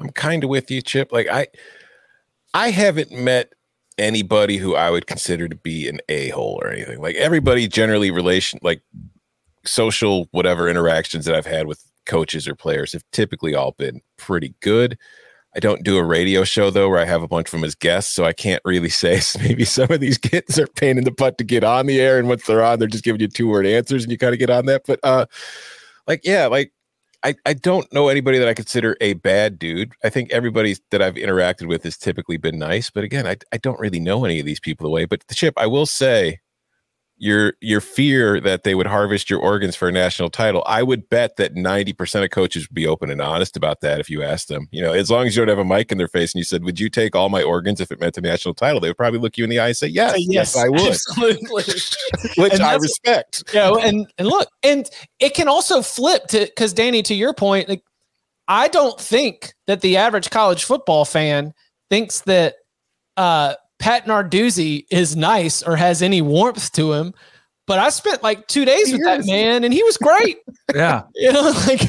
I'm 0.00 0.10
kind 0.10 0.44
of 0.44 0.50
with 0.50 0.70
you, 0.70 0.82
Chip. 0.82 1.12
Like 1.12 1.28
I, 1.28 1.48
I 2.54 2.70
haven't 2.70 3.12
met 3.12 3.52
anybody 3.98 4.56
who 4.56 4.74
I 4.74 4.90
would 4.90 5.06
consider 5.06 5.48
to 5.48 5.56
be 5.56 5.88
an 5.88 6.00
a 6.08 6.30
hole 6.30 6.58
or 6.62 6.70
anything. 6.70 7.00
Like 7.00 7.16
everybody, 7.16 7.68
generally, 7.68 8.10
relation 8.10 8.58
like 8.62 8.82
social 9.64 10.28
whatever 10.30 10.68
interactions 10.68 11.24
that 11.24 11.34
I've 11.34 11.46
had 11.46 11.66
with 11.66 11.82
coaches 12.06 12.46
or 12.46 12.54
players 12.54 12.92
have 12.92 13.04
typically 13.12 13.54
all 13.54 13.72
been 13.72 14.00
pretty 14.16 14.54
good. 14.60 14.98
I 15.56 15.58
don't 15.58 15.82
do 15.82 15.96
a 15.96 16.04
radio 16.04 16.44
show 16.44 16.70
though 16.70 16.88
where 16.90 16.98
I 16.98 17.06
have 17.06 17.22
a 17.22 17.28
bunch 17.28 17.48
of 17.48 17.52
them 17.52 17.64
as 17.64 17.74
guests, 17.74 18.12
so 18.12 18.24
I 18.24 18.34
can't 18.34 18.60
really 18.64 18.90
say 18.90 19.20
maybe 19.40 19.64
some 19.64 19.90
of 19.90 20.00
these 20.00 20.18
kids 20.18 20.58
are 20.58 20.66
pain 20.66 20.98
in 20.98 21.04
the 21.04 21.10
butt 21.10 21.38
to 21.38 21.44
get 21.44 21.64
on 21.64 21.86
the 21.86 22.00
air, 22.00 22.18
and 22.18 22.28
once 22.28 22.46
they're 22.46 22.62
on, 22.62 22.78
they're 22.78 22.88
just 22.88 23.04
giving 23.04 23.20
you 23.20 23.28
two 23.28 23.48
word 23.48 23.66
answers, 23.66 24.02
and 24.02 24.12
you 24.12 24.18
kind 24.18 24.34
of 24.34 24.38
get 24.38 24.50
on 24.50 24.66
that. 24.66 24.82
But 24.86 25.00
uh, 25.02 25.24
like 26.06 26.20
yeah, 26.24 26.46
like 26.46 26.72
I, 27.22 27.34
I 27.46 27.54
don't 27.54 27.90
know 27.92 28.08
anybody 28.08 28.38
that 28.38 28.48
I 28.48 28.54
consider 28.54 28.96
a 29.00 29.14
bad 29.14 29.58
dude. 29.58 29.92
I 30.04 30.10
think 30.10 30.30
everybody 30.30 30.76
that 30.90 31.00
I've 31.00 31.14
interacted 31.14 31.66
with 31.66 31.82
has 31.84 31.96
typically 31.96 32.36
been 32.36 32.58
nice, 32.58 32.90
but 32.90 33.02
again, 33.02 33.26
I, 33.26 33.36
I 33.52 33.56
don't 33.56 33.80
really 33.80 33.98
know 33.98 34.24
any 34.24 34.38
of 34.38 34.46
these 34.46 34.60
people 34.60 34.84
the 34.84 34.90
way. 34.90 35.06
But 35.06 35.26
the 35.26 35.34
chip, 35.34 35.54
I 35.56 35.66
will 35.66 35.86
say, 35.86 36.40
your 37.18 37.54
your 37.60 37.80
fear 37.80 38.40
that 38.40 38.62
they 38.62 38.74
would 38.74 38.86
harvest 38.86 39.30
your 39.30 39.40
organs 39.40 39.74
for 39.74 39.88
a 39.88 39.92
national 39.92 40.28
title, 40.28 40.62
I 40.66 40.82
would 40.82 41.08
bet 41.08 41.36
that 41.36 41.54
90% 41.54 42.24
of 42.24 42.30
coaches 42.30 42.68
would 42.68 42.74
be 42.74 42.86
open 42.86 43.10
and 43.10 43.22
honest 43.22 43.56
about 43.56 43.80
that 43.80 44.00
if 44.00 44.10
you 44.10 44.22
asked 44.22 44.48
them. 44.48 44.68
You 44.70 44.82
know, 44.82 44.92
as 44.92 45.10
long 45.10 45.26
as 45.26 45.34
you 45.34 45.44
don't 45.44 45.56
have 45.56 45.64
a 45.64 45.64
mic 45.64 45.90
in 45.90 45.98
their 45.98 46.08
face 46.08 46.34
and 46.34 46.40
you 46.40 46.44
said, 46.44 46.62
Would 46.64 46.78
you 46.78 46.90
take 46.90 47.16
all 47.16 47.28
my 47.28 47.42
organs 47.42 47.80
if 47.80 47.90
it 47.90 48.00
meant 48.00 48.18
a 48.18 48.20
national 48.20 48.54
title? 48.54 48.80
They 48.80 48.88
would 48.88 48.98
probably 48.98 49.18
look 49.18 49.38
you 49.38 49.44
in 49.44 49.50
the 49.50 49.58
eye 49.58 49.68
and 49.68 49.76
say, 49.76 49.86
Yes, 49.86 50.14
yes, 50.18 50.28
yes 50.28 50.56
I 50.56 50.68
would. 50.68 50.80
Absolutely. 50.80 51.64
Which 52.36 52.60
I 52.60 52.74
respect. 52.74 53.44
Yeah, 53.52 53.72
and 53.72 54.06
and 54.18 54.28
look, 54.28 54.48
and 54.62 54.88
it 55.18 55.34
can 55.34 55.48
also 55.48 55.80
flip 55.82 56.26
to 56.28 56.40
because 56.40 56.72
Danny, 56.74 57.02
to 57.02 57.14
your 57.14 57.32
point, 57.32 57.68
like 57.68 57.82
I 58.48 58.68
don't 58.68 59.00
think 59.00 59.54
that 59.66 59.80
the 59.80 59.96
average 59.96 60.30
college 60.30 60.64
football 60.64 61.04
fan 61.04 61.54
thinks 61.88 62.20
that 62.22 62.56
uh 63.16 63.54
Pat 63.78 64.06
Narduzzi 64.06 64.86
is 64.90 65.16
nice 65.16 65.62
or 65.62 65.76
has 65.76 66.02
any 66.02 66.22
warmth 66.22 66.72
to 66.72 66.92
him. 66.92 67.14
But 67.66 67.80
I 67.80 67.88
spent 67.88 68.22
like 68.22 68.46
two 68.46 68.64
days 68.64 68.92
with 68.92 69.02
that 69.02 69.26
man, 69.26 69.64
and 69.64 69.74
he 69.74 69.82
was 69.82 69.96
great. 69.96 70.38
yeah, 70.74 71.02
you 71.16 71.32
know, 71.32 71.52
like 71.66 71.80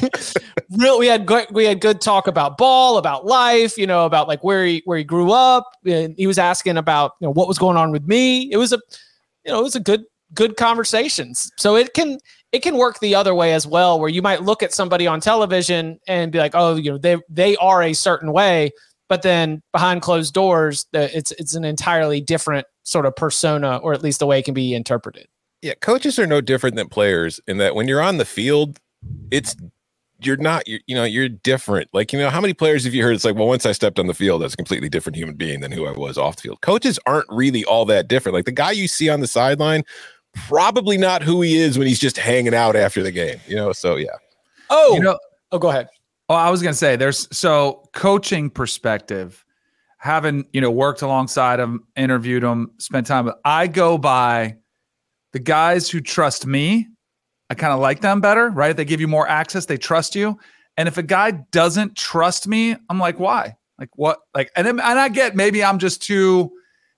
real. 0.76 0.98
We 0.98 1.06
had 1.06 1.24
good, 1.24 1.46
we 1.52 1.66
had 1.66 1.80
good 1.80 2.00
talk 2.00 2.26
about 2.26 2.58
ball, 2.58 2.98
about 2.98 3.26
life, 3.26 3.78
you 3.78 3.86
know, 3.86 4.04
about 4.04 4.26
like 4.26 4.42
where 4.42 4.64
he 4.64 4.82
where 4.86 4.98
he 4.98 5.04
grew 5.04 5.30
up. 5.30 5.70
And 5.86 6.16
he 6.18 6.26
was 6.26 6.36
asking 6.36 6.78
about 6.78 7.12
you 7.20 7.28
know 7.28 7.32
what 7.32 7.46
was 7.46 7.58
going 7.58 7.76
on 7.76 7.92
with 7.92 8.04
me. 8.08 8.50
It 8.50 8.56
was 8.56 8.72
a, 8.72 8.80
you 9.44 9.52
know, 9.52 9.60
it 9.60 9.62
was 9.62 9.76
a 9.76 9.80
good 9.80 10.02
good 10.34 10.56
conversations. 10.56 11.52
So 11.56 11.76
it 11.76 11.94
can 11.94 12.18
it 12.50 12.62
can 12.62 12.76
work 12.76 12.98
the 12.98 13.14
other 13.14 13.34
way 13.34 13.52
as 13.52 13.66
well, 13.66 14.00
where 14.00 14.08
you 14.08 14.22
might 14.22 14.42
look 14.42 14.64
at 14.64 14.72
somebody 14.72 15.06
on 15.06 15.20
television 15.20 16.00
and 16.08 16.32
be 16.32 16.38
like, 16.38 16.52
oh, 16.54 16.74
you 16.74 16.90
know, 16.90 16.98
they 16.98 17.18
they 17.28 17.56
are 17.56 17.82
a 17.82 17.92
certain 17.92 18.32
way, 18.32 18.72
but 19.08 19.22
then 19.22 19.62
behind 19.72 20.02
closed 20.02 20.34
doors, 20.34 20.86
the, 20.92 21.16
it's 21.16 21.32
it's 21.32 21.54
an 21.54 21.64
entirely 21.64 22.20
different 22.20 22.66
sort 22.82 23.06
of 23.06 23.16
persona, 23.16 23.78
or 23.78 23.92
at 23.92 24.02
least 24.02 24.18
the 24.18 24.26
way 24.26 24.38
it 24.38 24.44
can 24.44 24.54
be 24.54 24.74
interpreted. 24.74 25.26
Yeah, 25.62 25.74
coaches 25.80 26.18
are 26.18 26.26
no 26.26 26.40
different 26.40 26.76
than 26.76 26.88
players 26.88 27.40
in 27.48 27.58
that 27.58 27.74
when 27.74 27.88
you're 27.88 28.02
on 28.02 28.18
the 28.18 28.24
field, 28.24 28.78
it's 29.30 29.56
you're 30.20 30.36
not 30.36 30.66
you're, 30.68 30.80
you 30.86 30.94
know 30.94 31.04
you're 31.04 31.28
different. 31.28 31.88
Like 31.92 32.12
you 32.12 32.18
know 32.18 32.30
how 32.30 32.40
many 32.40 32.54
players 32.54 32.84
have 32.84 32.94
you 32.94 33.02
heard? 33.02 33.14
It's 33.14 33.24
like 33.24 33.34
well 33.34 33.46
once 33.46 33.66
i 33.66 33.72
stepped 33.72 33.98
on 33.98 34.06
the 34.06 34.14
field 34.14 34.42
that's 34.42 34.54
a 34.54 34.56
completely 34.56 34.88
different 34.88 35.16
human 35.16 35.36
being 35.36 35.60
than 35.60 35.72
who 35.72 35.86
i 35.86 35.92
was 35.92 36.18
off 36.18 36.36
the 36.36 36.42
field. 36.42 36.60
Coaches 36.60 36.98
aren't 37.06 37.26
really 37.28 37.64
all 37.64 37.84
that 37.86 38.08
different. 38.08 38.34
Like 38.34 38.44
the 38.44 38.52
guy 38.52 38.72
you 38.72 38.88
see 38.88 39.08
on 39.08 39.20
the 39.20 39.26
sideline 39.26 39.84
probably 40.46 40.98
not 40.98 41.22
who 41.22 41.40
he 41.40 41.56
is 41.56 41.78
when 41.78 41.86
he's 41.88 41.98
just 41.98 42.18
hanging 42.18 42.54
out 42.54 42.76
after 42.76 43.02
the 43.02 43.10
game 43.10 43.40
you 43.46 43.56
know? 43.56 43.72
So 43.72 43.96
yeah. 43.96 44.10
Oh! 44.70 44.94
You 44.94 45.00
know 45.00 45.18
oh 45.52 45.58
go 45.58 45.70
ahead 45.70 45.88
Oh, 46.28 46.34
I 46.34 46.50
was 46.50 46.62
going 46.62 46.72
to 46.72 46.78
say 46.78 46.96
there's 46.96 47.26
so 47.36 47.88
coaching 47.94 48.50
perspective, 48.50 49.44
having, 49.98 50.46
you 50.52 50.60
know, 50.60 50.70
worked 50.70 51.02
alongside 51.02 51.56
them, 51.56 51.86
interviewed 51.96 52.42
them, 52.42 52.72
spent 52.78 53.06
time. 53.06 53.30
I 53.44 53.66
go 53.66 53.96
by 53.96 54.56
the 55.32 55.38
guys 55.38 55.88
who 55.88 56.00
trust 56.00 56.46
me. 56.46 56.86
I 57.50 57.54
kind 57.54 57.72
of 57.72 57.80
like 57.80 58.02
them 58.02 58.20
better, 58.20 58.50
right? 58.50 58.76
They 58.76 58.84
give 58.84 59.00
you 59.00 59.08
more 59.08 59.26
access, 59.26 59.64
they 59.64 59.78
trust 59.78 60.14
you. 60.14 60.38
And 60.76 60.86
if 60.86 60.98
a 60.98 61.02
guy 61.02 61.30
doesn't 61.50 61.96
trust 61.96 62.46
me, 62.46 62.76
I'm 62.90 62.98
like, 62.98 63.18
why? 63.18 63.56
Like 63.78 63.88
what? 63.96 64.18
Like, 64.34 64.50
and 64.54 64.66
and 64.66 64.80
I 64.80 65.08
get 65.08 65.34
maybe 65.34 65.64
I'm 65.64 65.78
just 65.78 66.02
too, 66.02 66.50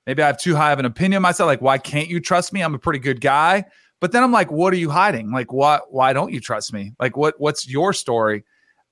maybe 0.07 0.23
I 0.23 0.27
have 0.27 0.39
too 0.39 0.57
high 0.57 0.73
of 0.73 0.79
an 0.79 0.87
opinion 0.87 1.19
of 1.19 1.23
myself. 1.23 1.47
Like, 1.47 1.63
why 1.63 1.79
can't 1.79 2.09
you 2.09 2.21
trust 2.21 2.53
me? 2.53 2.63
I'm 2.63 2.75
a 2.75 2.79
pretty 2.79 2.99
good 2.99 3.21
guy. 3.21 3.65
But 4.01 4.13
then 4.13 4.23
I'm 4.23 4.33
like, 4.33 4.51
what 4.51 4.73
are 4.73 4.79
you 4.79 4.91
hiding? 4.91 5.31
Like, 5.31 5.53
what? 5.53 5.93
Why 5.93 6.13
don't 6.13 6.33
you 6.33 6.41
trust 6.41 6.73
me? 6.73 6.93
Like, 6.99 7.17
what? 7.17 7.35
What's 7.39 7.69
your 7.69 7.93
story? 7.93 8.45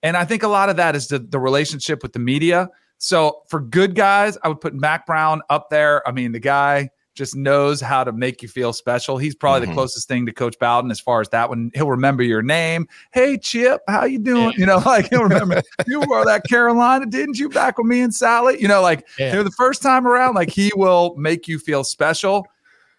And 0.02 0.16
I 0.16 0.24
think 0.24 0.42
a 0.42 0.48
lot 0.48 0.68
of 0.68 0.76
that 0.76 0.94
is 0.94 1.08
the, 1.08 1.18
the 1.18 1.38
relationship 1.38 2.02
with 2.02 2.12
the 2.12 2.18
media. 2.18 2.68
So 2.98 3.42
for 3.48 3.60
good 3.60 3.94
guys, 3.94 4.38
I 4.42 4.48
would 4.48 4.60
put 4.60 4.74
Mack 4.74 5.06
Brown 5.06 5.42
up 5.50 5.70
there. 5.70 6.06
I 6.06 6.12
mean, 6.12 6.32
the 6.32 6.40
guy 6.40 6.90
just 7.14 7.34
knows 7.34 7.80
how 7.80 8.04
to 8.04 8.12
make 8.12 8.42
you 8.42 8.48
feel 8.48 8.72
special. 8.72 9.18
He's 9.18 9.34
probably 9.34 9.62
mm-hmm. 9.62 9.72
the 9.72 9.74
closest 9.74 10.06
thing 10.06 10.24
to 10.26 10.32
Coach 10.32 10.56
Bowden 10.60 10.90
as 10.90 11.00
far 11.00 11.20
as 11.20 11.28
that 11.30 11.48
one. 11.48 11.72
He'll 11.74 11.90
remember 11.90 12.22
your 12.22 12.42
name. 12.42 12.86
Hey, 13.12 13.36
Chip, 13.36 13.82
how 13.88 14.04
you 14.04 14.20
doing? 14.20 14.52
Yeah. 14.52 14.58
You 14.58 14.66
know, 14.66 14.82
like 14.86 15.10
he'll 15.10 15.24
remember 15.24 15.60
you 15.86 16.00
were 16.00 16.24
that 16.24 16.44
Carolina, 16.44 17.06
didn't 17.06 17.38
you? 17.38 17.48
Back 17.48 17.76
with 17.76 17.88
me 17.88 18.00
and 18.00 18.14
Sally. 18.14 18.60
You 18.60 18.68
know, 18.68 18.80
like 18.80 19.06
yeah. 19.18 19.30
you 19.30 19.34
know, 19.34 19.42
the 19.42 19.50
first 19.50 19.82
time 19.82 20.06
around, 20.06 20.36
like 20.36 20.50
he 20.50 20.70
will 20.76 21.16
make 21.16 21.48
you 21.48 21.58
feel 21.58 21.82
special. 21.82 22.46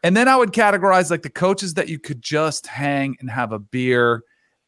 And 0.03 0.15
then 0.15 0.27
I 0.27 0.35
would 0.35 0.51
categorize 0.51 1.09
like 1.09 1.23
the 1.23 1.29
coaches 1.29 1.73
that 1.75 1.87
you 1.87 1.97
could 1.97 2.21
just 2.21 2.67
hang 2.67 3.15
and 3.21 3.29
have 3.29 3.53
a 3.53 3.59
beer 3.59 4.23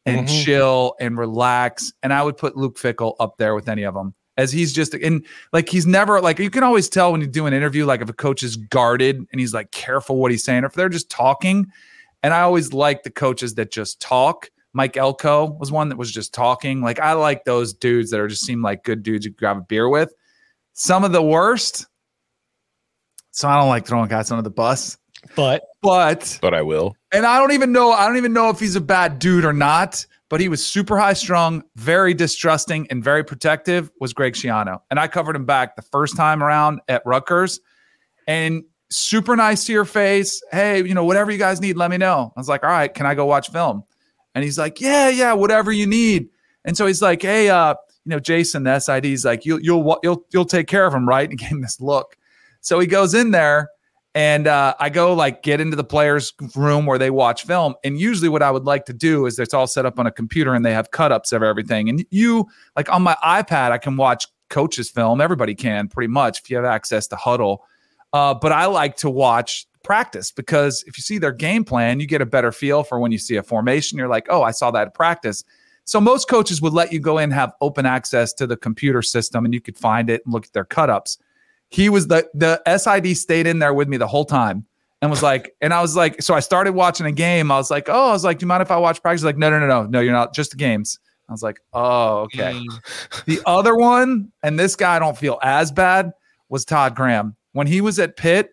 and 0.06 0.26
mm-hmm. 0.26 0.44
chill 0.44 0.94
and 1.00 1.16
relax. 1.16 1.92
And 2.02 2.12
I 2.12 2.22
would 2.22 2.36
put 2.36 2.56
Luke 2.56 2.76
Fickell 2.78 3.14
up 3.20 3.36
there 3.38 3.54
with 3.54 3.68
any 3.68 3.84
of 3.84 3.94
them 3.94 4.14
as 4.36 4.50
he's 4.50 4.72
just 4.72 4.94
and 4.94 5.26
like 5.52 5.68
he's 5.68 5.86
never 5.86 6.20
like 6.20 6.38
you 6.38 6.50
can 6.50 6.62
always 6.62 6.88
tell 6.88 7.12
when 7.12 7.20
you 7.20 7.26
do 7.26 7.46
an 7.46 7.52
interview 7.52 7.84
like 7.84 8.00
if 8.00 8.08
a 8.08 8.14
coach 8.14 8.42
is 8.42 8.56
guarded 8.56 9.16
and 9.16 9.40
he's 9.40 9.52
like 9.52 9.70
careful 9.72 10.16
what 10.16 10.30
he's 10.30 10.42
saying 10.42 10.64
or 10.64 10.66
if 10.66 10.74
they're 10.74 10.88
just 10.88 11.10
talking. 11.10 11.66
And 12.22 12.32
I 12.32 12.42
always 12.42 12.72
like 12.72 13.02
the 13.02 13.10
coaches 13.10 13.54
that 13.56 13.72
just 13.72 14.00
talk. 14.00 14.48
Mike 14.74 14.96
Elko 14.96 15.50
was 15.58 15.70
one 15.70 15.90
that 15.90 15.98
was 15.98 16.10
just 16.10 16.32
talking. 16.32 16.80
Like 16.80 16.98
I 16.98 17.12
like 17.12 17.44
those 17.44 17.74
dudes 17.74 18.10
that 18.10 18.20
are 18.20 18.28
just 18.28 18.44
seem 18.44 18.62
like 18.62 18.84
good 18.84 19.02
dudes 19.02 19.26
you 19.26 19.32
grab 19.32 19.58
a 19.58 19.60
beer 19.60 19.88
with. 19.88 20.14
Some 20.72 21.04
of 21.04 21.12
the 21.12 21.22
worst. 21.22 21.86
So 23.32 23.48
I 23.48 23.58
don't 23.58 23.68
like 23.68 23.86
throwing 23.86 24.08
guys 24.08 24.30
under 24.30 24.42
the 24.42 24.50
bus. 24.50 24.96
But 25.36 25.64
but 25.82 26.38
but 26.40 26.54
I 26.54 26.62
will. 26.62 26.96
And 27.12 27.26
I 27.26 27.38
don't 27.38 27.52
even 27.52 27.72
know. 27.72 27.92
I 27.92 28.06
don't 28.06 28.16
even 28.16 28.32
know 28.32 28.48
if 28.48 28.58
he's 28.58 28.76
a 28.76 28.80
bad 28.80 29.18
dude 29.18 29.44
or 29.44 29.52
not. 29.52 30.06
But 30.28 30.40
he 30.40 30.48
was 30.48 30.64
super 30.64 30.96
high 30.98 31.12
strung, 31.12 31.62
very 31.76 32.14
distrusting, 32.14 32.86
and 32.88 33.04
very 33.04 33.22
protective. 33.22 33.90
Was 34.00 34.14
Greg 34.14 34.32
Schiano, 34.32 34.80
and 34.90 34.98
I 34.98 35.06
covered 35.06 35.36
him 35.36 35.44
back 35.44 35.76
the 35.76 35.82
first 35.82 36.16
time 36.16 36.42
around 36.42 36.80
at 36.88 37.02
Rutgers, 37.04 37.60
and 38.26 38.64
super 38.88 39.36
nice 39.36 39.66
to 39.66 39.72
your 39.72 39.84
face. 39.84 40.42
Hey, 40.50 40.82
you 40.82 40.94
know 40.94 41.04
whatever 41.04 41.30
you 41.30 41.36
guys 41.36 41.60
need, 41.60 41.76
let 41.76 41.90
me 41.90 41.98
know. 41.98 42.32
I 42.34 42.40
was 42.40 42.48
like, 42.48 42.64
all 42.64 42.70
right, 42.70 42.92
can 42.92 43.04
I 43.04 43.14
go 43.14 43.26
watch 43.26 43.50
film? 43.50 43.84
And 44.34 44.42
he's 44.42 44.58
like, 44.58 44.80
yeah, 44.80 45.10
yeah, 45.10 45.34
whatever 45.34 45.70
you 45.70 45.86
need. 45.86 46.30
And 46.64 46.78
so 46.78 46.86
he's 46.86 47.02
like, 47.02 47.20
hey, 47.20 47.50
uh, 47.50 47.74
you 48.04 48.10
know, 48.10 48.18
Jason, 48.18 48.62
the 48.62 48.78
SID, 48.78 49.04
he's 49.04 49.26
like, 49.26 49.44
you'll 49.44 49.60
you'll 49.60 49.98
you'll 50.02 50.24
you'll 50.32 50.46
take 50.46 50.66
care 50.66 50.86
of 50.86 50.94
him, 50.94 51.06
right? 51.06 51.28
And 51.28 51.38
he 51.38 51.44
gave 51.44 51.52
him 51.52 51.60
this 51.60 51.78
look. 51.78 52.16
So 52.62 52.78
he 52.78 52.86
goes 52.86 53.12
in 53.12 53.32
there 53.32 53.68
and 54.14 54.46
uh, 54.46 54.74
I 54.78 54.90
go 54.90 55.14
like 55.14 55.42
get 55.42 55.60
into 55.60 55.76
the 55.76 55.84
players' 55.84 56.32
room 56.54 56.84
where 56.84 56.98
they 56.98 57.10
watch 57.10 57.44
film. 57.44 57.74
And 57.82 57.98
usually, 57.98 58.28
what 58.28 58.42
I 58.42 58.50
would 58.50 58.64
like 58.64 58.84
to 58.86 58.92
do 58.92 59.26
is 59.26 59.38
it's 59.38 59.54
all 59.54 59.66
set 59.66 59.86
up 59.86 59.98
on 59.98 60.06
a 60.06 60.12
computer 60.12 60.54
and 60.54 60.64
they 60.64 60.72
have 60.72 60.90
cut 60.90 61.12
ups 61.12 61.32
of 61.32 61.42
everything. 61.42 61.88
And 61.88 62.04
you, 62.10 62.46
like 62.76 62.90
on 62.92 63.02
my 63.02 63.16
iPad, 63.24 63.70
I 63.70 63.78
can 63.78 63.96
watch 63.96 64.26
coaches' 64.50 64.90
film. 64.90 65.20
Everybody 65.20 65.54
can 65.54 65.88
pretty 65.88 66.08
much 66.08 66.40
if 66.40 66.50
you 66.50 66.56
have 66.56 66.66
access 66.66 67.06
to 67.08 67.16
Hudl. 67.16 67.58
Uh, 68.12 68.34
but 68.34 68.52
I 68.52 68.66
like 68.66 68.96
to 68.98 69.08
watch 69.08 69.66
practice 69.82 70.30
because 70.30 70.84
if 70.86 70.98
you 70.98 71.02
see 71.02 71.16
their 71.16 71.32
game 71.32 71.64
plan, 71.64 71.98
you 71.98 72.06
get 72.06 72.20
a 72.20 72.26
better 72.26 72.52
feel 72.52 72.84
for 72.84 73.00
when 73.00 73.12
you 73.12 73.18
see 73.18 73.36
a 73.36 73.42
formation. 73.42 73.96
You're 73.96 74.08
like, 74.08 74.26
oh, 74.28 74.42
I 74.42 74.50
saw 74.50 74.70
that 74.72 74.88
at 74.88 74.94
practice. 74.94 75.42
So 75.84 76.00
most 76.00 76.28
coaches 76.28 76.60
would 76.60 76.74
let 76.74 76.92
you 76.92 77.00
go 77.00 77.18
in 77.18 77.30
have 77.30 77.54
open 77.62 77.86
access 77.86 78.32
to 78.34 78.46
the 78.46 78.56
computer 78.56 79.00
system 79.00 79.46
and 79.46 79.52
you 79.54 79.60
could 79.60 79.76
find 79.76 80.10
it 80.10 80.22
and 80.24 80.32
look 80.34 80.44
at 80.44 80.52
their 80.52 80.64
cut 80.64 80.90
ups 80.90 81.18
he 81.72 81.88
was 81.88 82.06
the 82.08 82.28
the 82.34 82.62
SID 82.76 83.16
stayed 83.16 83.46
in 83.46 83.58
there 83.58 83.72
with 83.72 83.88
me 83.88 83.96
the 83.96 84.06
whole 84.06 84.26
time 84.26 84.66
and 85.00 85.10
was 85.10 85.22
like, 85.22 85.54
and 85.60 85.72
I 85.72 85.80
was 85.80 85.96
like, 85.96 86.20
so 86.22 86.34
I 86.34 86.40
started 86.40 86.72
watching 86.72 87.06
a 87.06 87.12
game. 87.12 87.50
I 87.50 87.56
was 87.56 87.70
like, 87.70 87.88
oh, 87.88 88.10
I 88.10 88.12
was 88.12 88.24
like, 88.24 88.38
do 88.38 88.44
you 88.44 88.48
mind 88.48 88.62
if 88.62 88.70
I 88.70 88.76
watch 88.76 89.02
practice? 89.02 89.24
Like, 89.24 89.38
no, 89.38 89.50
no, 89.50 89.58
no, 89.58 89.66
no, 89.66 89.86
no, 89.86 90.00
you're 90.00 90.12
not. 90.12 90.34
Just 90.34 90.50
the 90.50 90.56
games. 90.56 90.98
I 91.28 91.32
was 91.32 91.42
like, 91.42 91.60
oh, 91.72 92.18
okay. 92.20 92.52
Mm. 92.52 93.24
the 93.26 93.40
other 93.46 93.74
one, 93.74 94.30
and 94.42 94.58
this 94.58 94.76
guy 94.76 94.96
I 94.96 94.98
don't 94.98 95.16
feel 95.16 95.38
as 95.42 95.72
bad, 95.72 96.12
was 96.50 96.64
Todd 96.66 96.94
Graham. 96.94 97.36
When 97.52 97.66
he 97.66 97.80
was 97.80 97.98
at 97.98 98.16
Pitt, 98.16 98.50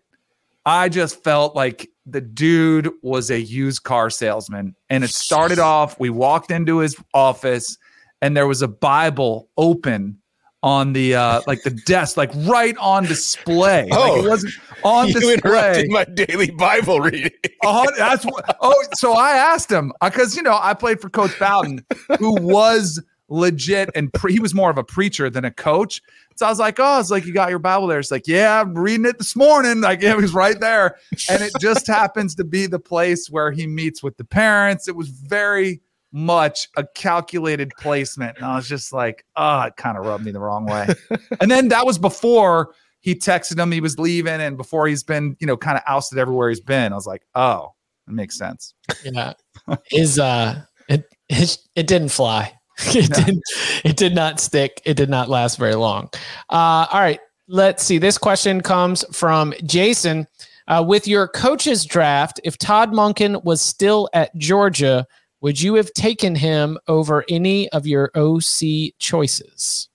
I 0.66 0.88
just 0.88 1.22
felt 1.24 1.56
like 1.56 1.90
the 2.06 2.22
dude 2.22 2.90
was 3.02 3.32
a 3.32 3.40
used 3.40 3.84
car 3.84 4.10
salesman. 4.10 4.76
And 4.90 5.04
it 5.04 5.10
started 5.10 5.60
off, 5.60 6.00
we 6.00 6.10
walked 6.10 6.52
into 6.52 6.78
his 6.78 6.96
office, 7.14 7.78
and 8.22 8.36
there 8.36 8.48
was 8.48 8.62
a 8.62 8.68
Bible 8.68 9.50
open 9.58 10.19
on 10.62 10.94
the 10.94 11.16
uh 11.16 11.42
like 11.48 11.64
the 11.64 11.70
desk, 11.70 12.18
like 12.18 12.32
right 12.46 12.76
on 12.78 13.06
display. 13.06 13.88
Oh, 13.92 14.14
like 14.14 14.24
it 14.24 14.30
wasn't 14.30 14.54
on 14.84 15.08
you 15.08 15.14
display. 15.14 15.34
interrupted 15.34 15.90
my 15.90 16.06
daily 16.06 16.52
Bible 16.52 17.00
reading. 17.00 17.32
uh, 17.66 17.86
that's 17.98 18.26
what, 18.26 18.58
oh, 18.62 18.84
so 18.94 19.14
I 19.14 19.32
asked 19.32 19.72
him 19.72 19.94
because 20.02 20.36
uh, 20.36 20.38
you 20.38 20.44
know 20.44 20.58
I 20.62 20.74
played 20.74 21.00
for 21.00 21.10
Coach 21.10 21.38
Bowden, 21.40 21.86
who 22.18 22.34
was 22.42 23.02
legit 23.30 23.90
and 23.96 24.12
pre- 24.14 24.34
he 24.34 24.40
was 24.40 24.54
more 24.54 24.70
of 24.70 24.78
a 24.78 24.84
preacher 24.84 25.30
than 25.30 25.46
a 25.46 25.52
coach. 25.52 26.02
So 26.36 26.46
I 26.46 26.50
was 26.50 26.60
like, 26.60 26.78
oh, 26.80 27.00
it's 27.00 27.12
like 27.12 27.26
you 27.26 27.34
got 27.34 27.50
your 27.50 27.60
Bible 27.60 27.88
there. 27.88 28.00
It's 28.00 28.12
like, 28.12 28.28
yeah, 28.28 28.62
I'm 28.62 28.74
reading 28.74 29.06
it 29.06 29.18
this 29.18 29.36
morning. 29.36 29.82
Like 29.82 30.02
it 30.02 30.16
was 30.16 30.34
right 30.34 30.60
there, 30.60 30.98
and 31.30 31.42
it 31.42 31.52
just 31.60 31.86
happens 31.86 32.34
to 32.36 32.44
be 32.44 32.66
the 32.66 32.80
place 32.80 33.30
where 33.30 33.52
he 33.52 33.68
meets 33.68 34.02
with 34.02 34.18
the 34.18 34.24
parents. 34.24 34.88
It 34.88 34.96
was 34.96 35.10
very 35.10 35.82
much 36.12 36.68
a 36.78 36.86
calculated 36.96 37.72
placement. 37.80 38.38
And 38.38 38.46
I 38.46 38.56
was 38.56 38.68
just 38.68 38.92
like, 38.94 39.26
oh, 39.36 39.62
it 39.62 39.76
kind 39.78 39.98
of 39.98 40.06
rubbed 40.06 40.26
me 40.26 40.32
the 40.32 40.40
wrong 40.40 40.66
way. 40.66 40.88
and 41.42 41.50
then 41.52 41.68
that 41.70 41.86
was 41.86 41.98
before 41.98 42.74
he 43.02 43.16
texted 43.16 43.58
him 43.60 43.72
he 43.72 43.80
was 43.82 43.98
leaving 44.00 44.42
and 44.42 44.58
before 44.58 44.88
he's 44.88 45.04
been, 45.04 45.38
you 45.40 45.48
know, 45.48 45.56
kind 45.56 45.78
of 45.78 45.84
ousted 45.88 46.18
everywhere 46.18 46.50
he's 46.50 46.60
been. 46.60 46.92
I 46.92 46.96
was 46.96 47.08
like, 47.08 47.22
oh, 47.36 47.74
it 48.08 48.14
makes 48.14 48.38
sense. 48.38 48.74
Yeah. 49.04 49.34
His 49.86 50.18
uh 50.20 50.62
it 50.88 51.06
it, 51.30 51.58
it 51.76 51.88
didn't 51.88 52.10
fly. 52.10 52.54
It 52.96 53.10
No. 53.10 53.18
didn't 53.18 53.44
it 53.84 53.98
did 53.98 54.16
not 54.16 54.40
stick. 54.40 54.82
It 54.86 54.96
did 54.96 55.10
not 55.10 55.30
last 55.30 55.58
very 55.58 55.76
long. 55.76 56.10
Uh 56.50 56.88
all 56.92 57.00
right. 57.00 57.20
Let's 57.48 57.84
see. 57.84 57.98
This 57.98 58.18
question 58.18 58.62
comes 58.62 59.04
from 59.16 59.54
Jason. 59.66 60.28
Uh, 60.68 60.84
with 60.88 61.08
your 61.08 61.28
coach's 61.28 61.84
draft, 61.84 62.40
if 62.44 62.56
Todd 62.60 62.92
Monken 62.92 63.44
was 63.44 63.60
still 63.60 64.08
at 64.14 64.36
Georgia, 64.38 65.08
would 65.42 65.62
you 65.62 65.76
have 65.76 65.94
taken 65.94 66.36
him 66.36 66.78
over 66.88 67.24
any 67.30 67.70
of 67.70 67.88
your 67.88 68.12
OC 68.16 68.94
choices? 69.00 69.90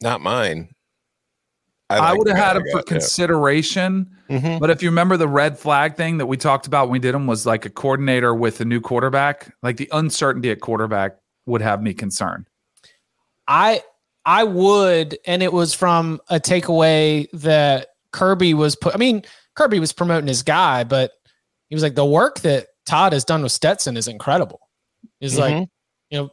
Not 0.00 0.20
mine. 0.20 0.74
I, 1.90 1.98
like 1.98 2.18
would 2.18 2.28
have 2.28 2.36
had 2.36 2.56
him 2.56 2.62
for 2.70 2.78
got, 2.78 2.86
yeah. 2.86 2.98
consideration. 2.98 4.16
Mhm. 4.30 4.60
But 4.60 4.70
if 4.70 4.80
you 4.80 4.90
remember 4.90 5.16
the 5.16 5.26
red 5.26 5.58
flag 5.58 5.96
thing 5.96 6.18
that 6.18 6.26
we 6.26 6.36
talked 6.36 6.68
about 6.68 6.86
when 6.86 6.92
we 6.92 6.98
did 7.00 7.14
him 7.16 7.26
was 7.26 7.46
like 7.46 7.66
a 7.66 7.70
coordinator 7.70 8.32
with 8.32 8.60
a 8.60 8.64
new 8.64 8.80
quarterback, 8.80 9.52
like 9.62 9.76
the 9.76 9.88
uncertainty 9.90 10.50
at 10.50 10.60
quarterback 10.60 11.16
would 11.46 11.60
have 11.60 11.82
me 11.82 11.92
concerned. 11.92 12.46
I 13.48 13.82
I 14.24 14.44
would, 14.44 15.18
and 15.26 15.42
it 15.42 15.52
was 15.52 15.74
from 15.74 16.20
a 16.28 16.38
takeaway 16.38 17.28
that 17.32 17.88
Kirby 18.12 18.54
was 18.54 18.76
put. 18.76 18.94
I 18.94 18.98
mean, 18.98 19.22
Kirby 19.56 19.80
was 19.80 19.92
promoting 19.92 20.28
his 20.28 20.44
guy, 20.44 20.84
but 20.84 21.10
he 21.68 21.74
was 21.74 21.82
like, 21.82 21.96
the 21.96 22.04
work 22.04 22.40
that 22.40 22.68
Todd 22.86 23.12
has 23.12 23.24
done 23.24 23.42
with 23.42 23.52
Stetson 23.52 23.96
is 23.96 24.08
incredible. 24.08 24.60
He's 25.20 25.38
like, 25.38 25.54
Mhm. 25.54 25.66
you 26.10 26.18
know, 26.18 26.30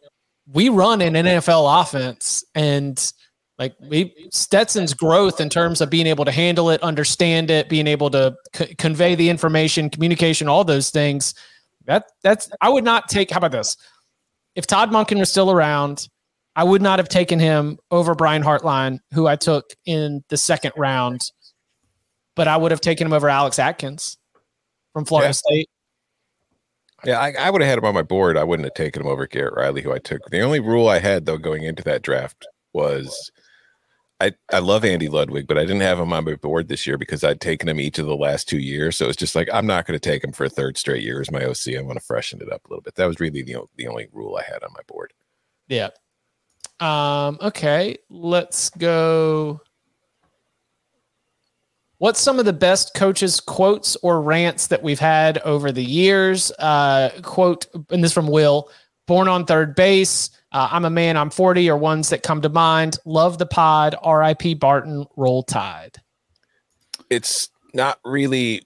we 0.51 0.69
run 0.69 1.01
an 1.01 1.13
NFL 1.15 1.67
offense, 1.81 2.43
and 2.55 3.11
like 3.59 3.75
we 3.81 4.13
Stetson's 4.31 4.93
growth 4.93 5.41
in 5.41 5.49
terms 5.49 5.81
of 5.81 5.89
being 5.89 6.07
able 6.07 6.25
to 6.25 6.31
handle 6.31 6.69
it, 6.69 6.81
understand 6.83 7.49
it, 7.49 7.69
being 7.69 7.87
able 7.87 8.09
to 8.11 8.35
c- 8.55 8.73
convey 8.75 9.15
the 9.15 9.29
information, 9.29 9.89
communication, 9.89 10.47
all 10.47 10.63
those 10.63 10.89
things. 10.89 11.33
That 11.85 12.05
that's 12.23 12.49
I 12.61 12.69
would 12.69 12.83
not 12.83 13.09
take. 13.09 13.31
How 13.31 13.37
about 13.37 13.51
this? 13.51 13.75
If 14.55 14.67
Todd 14.67 14.89
Monken 14.91 15.19
was 15.19 15.29
still 15.29 15.51
around, 15.51 16.07
I 16.55 16.63
would 16.63 16.81
not 16.81 16.97
have 16.99 17.09
taken 17.09 17.39
him 17.39 17.77
over 17.91 18.15
Brian 18.15 18.41
Hartline, 18.43 18.99
who 19.13 19.27
I 19.27 19.35
took 19.35 19.65
in 19.85 20.23
the 20.29 20.37
second 20.37 20.71
round, 20.77 21.21
but 22.35 22.47
I 22.47 22.57
would 22.57 22.71
have 22.71 22.81
taken 22.81 23.05
him 23.07 23.13
over 23.13 23.29
Alex 23.29 23.59
Atkins 23.59 24.17
from 24.93 25.05
Florida 25.05 25.27
Yeah. 25.29 25.31
State. 25.33 25.69
Yeah, 27.05 27.19
I, 27.19 27.33
I 27.39 27.49
would 27.49 27.61
have 27.61 27.69
had 27.69 27.77
him 27.77 27.85
on 27.85 27.93
my 27.93 28.01
board. 28.01 28.37
I 28.37 28.43
wouldn't 28.43 28.65
have 28.65 28.73
taken 28.73 29.01
him 29.01 29.07
over 29.07 29.27
Garrett 29.27 29.55
Riley, 29.55 29.81
who 29.81 29.93
I 29.93 29.99
took. 29.99 30.29
The 30.29 30.41
only 30.41 30.59
rule 30.59 30.89
I 30.89 30.99
had 30.99 31.25
though 31.25 31.37
going 31.37 31.63
into 31.63 31.83
that 31.83 32.01
draft 32.01 32.47
was 32.73 33.31
I, 34.19 34.33
I 34.51 34.59
love 34.59 34.83
Andy 34.83 35.09
Ludwig, 35.09 35.47
but 35.47 35.59
I 35.59 35.61
didn't 35.61 35.81
have 35.81 35.99
him 35.99 36.11
on 36.11 36.25
my 36.25 36.35
board 36.35 36.67
this 36.67 36.87
year 36.87 36.97
because 36.97 37.23
I'd 37.23 37.39
taken 37.39 37.69
him 37.69 37.79
each 37.79 37.99
of 37.99 38.07
the 38.07 38.15
last 38.15 38.49
two 38.49 38.57
years. 38.57 38.97
So 38.97 39.07
it's 39.07 39.15
just 39.15 39.35
like 39.35 39.47
I'm 39.53 39.67
not 39.67 39.85
going 39.85 39.97
to 39.97 40.09
take 40.09 40.23
him 40.23 40.31
for 40.31 40.45
a 40.45 40.49
third 40.49 40.77
straight 40.77 41.03
year 41.03 41.21
as 41.21 41.29
my 41.29 41.43
OC. 41.45 41.75
I 41.77 41.81
want 41.81 41.99
to 41.99 42.05
freshen 42.05 42.41
it 42.41 42.51
up 42.51 42.65
a 42.65 42.69
little 42.69 42.81
bit. 42.81 42.95
That 42.95 43.05
was 43.05 43.19
really 43.19 43.43
the 43.43 43.57
the 43.75 43.87
only 43.87 44.07
rule 44.11 44.35
I 44.35 44.43
had 44.43 44.63
on 44.63 44.73
my 44.73 44.81
board. 44.87 45.13
Yeah. 45.67 45.89
Um, 46.79 47.37
okay, 47.41 47.97
let's 48.09 48.69
go. 48.71 49.61
What's 51.99 52.21
some 52.21 52.37
of 52.37 52.45
the 52.45 52.53
best 52.53 52.93
coaches' 52.93 53.39
quotes 53.39 53.95
or 53.97 54.21
rants 54.21 54.67
that 54.67 54.83
we've 54.83 54.99
had 54.99 55.39
over 55.39 55.71
the 55.71 55.83
years? 55.83 56.51
Uh, 56.51 57.09
quote, 57.23 57.65
and 57.89 58.03
this 58.03 58.13
from 58.13 58.27
Will 58.27 58.69
Born 59.07 59.29
on 59.29 59.45
third 59.45 59.73
base. 59.73 60.29
Uh, 60.51 60.67
I'm 60.69 60.85
a 60.85 60.89
man, 60.89 61.17
I'm 61.17 61.29
40 61.29 61.69
are 61.69 61.77
ones 61.77 62.09
that 62.09 62.23
come 62.23 62.41
to 62.41 62.49
mind. 62.49 62.99
Love 63.05 63.37
the 63.37 63.45
pod. 63.45 63.95
RIP 64.05 64.59
Barton, 64.59 65.05
roll 65.15 65.43
tide. 65.43 65.97
It's 67.09 67.49
not 67.73 67.99
really 68.03 68.63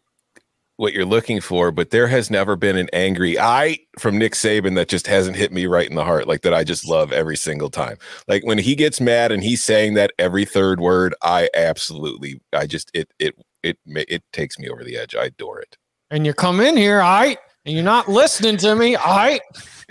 what 0.81 0.93
you're 0.93 1.05
looking 1.05 1.39
for, 1.39 1.71
but 1.71 1.91
there 1.91 2.07
has 2.07 2.31
never 2.31 2.55
been 2.55 2.75
an 2.75 2.89
angry 2.91 3.37
I 3.39 3.77
from 3.99 4.17
Nick 4.17 4.33
Saban 4.33 4.75
that 4.75 4.87
just 4.89 5.05
hasn't 5.05 5.35
hit 5.37 5.51
me 5.51 5.67
right 5.67 5.87
in 5.87 5.95
the 5.95 6.03
heart, 6.03 6.27
like 6.27 6.41
that 6.41 6.55
I 6.55 6.63
just 6.63 6.87
love 6.87 7.11
every 7.13 7.37
single 7.37 7.69
time. 7.69 7.97
Like 8.27 8.43
when 8.43 8.57
he 8.57 8.73
gets 8.73 8.99
mad 8.99 9.31
and 9.31 9.43
he's 9.43 9.61
saying 9.63 9.93
that 9.93 10.11
every 10.17 10.43
third 10.43 10.79
word, 10.79 11.13
I 11.21 11.49
absolutely, 11.53 12.41
I 12.51 12.65
just 12.65 12.89
it 12.95 13.11
it 13.19 13.35
it 13.61 13.77
ma- 13.85 14.01
it 14.07 14.23
takes 14.33 14.57
me 14.57 14.69
over 14.69 14.83
the 14.83 14.97
edge. 14.97 15.13
I 15.15 15.25
adore 15.25 15.59
it. 15.61 15.77
And 16.09 16.25
you 16.25 16.33
come 16.33 16.59
in 16.59 16.75
here, 16.75 16.99
all 16.99 17.19
right, 17.21 17.37
and 17.65 17.75
you're 17.75 17.83
not 17.83 18.09
listening 18.09 18.57
to 18.57 18.75
me, 18.75 18.95
all 18.95 19.15
right? 19.15 19.41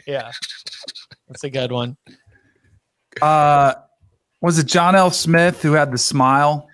Yeah, 0.09 0.33
that's 1.29 1.45
a 1.45 1.51
good 1.51 1.71
one. 1.71 1.97
Uh, 3.23 3.75
was 4.43 4.59
it 4.59 4.67
John 4.67 4.97
L. 4.97 5.13
Smith 5.13 5.63
who 5.63 5.73
had 5.73 5.93
the 5.93 5.99
smile 5.99 6.69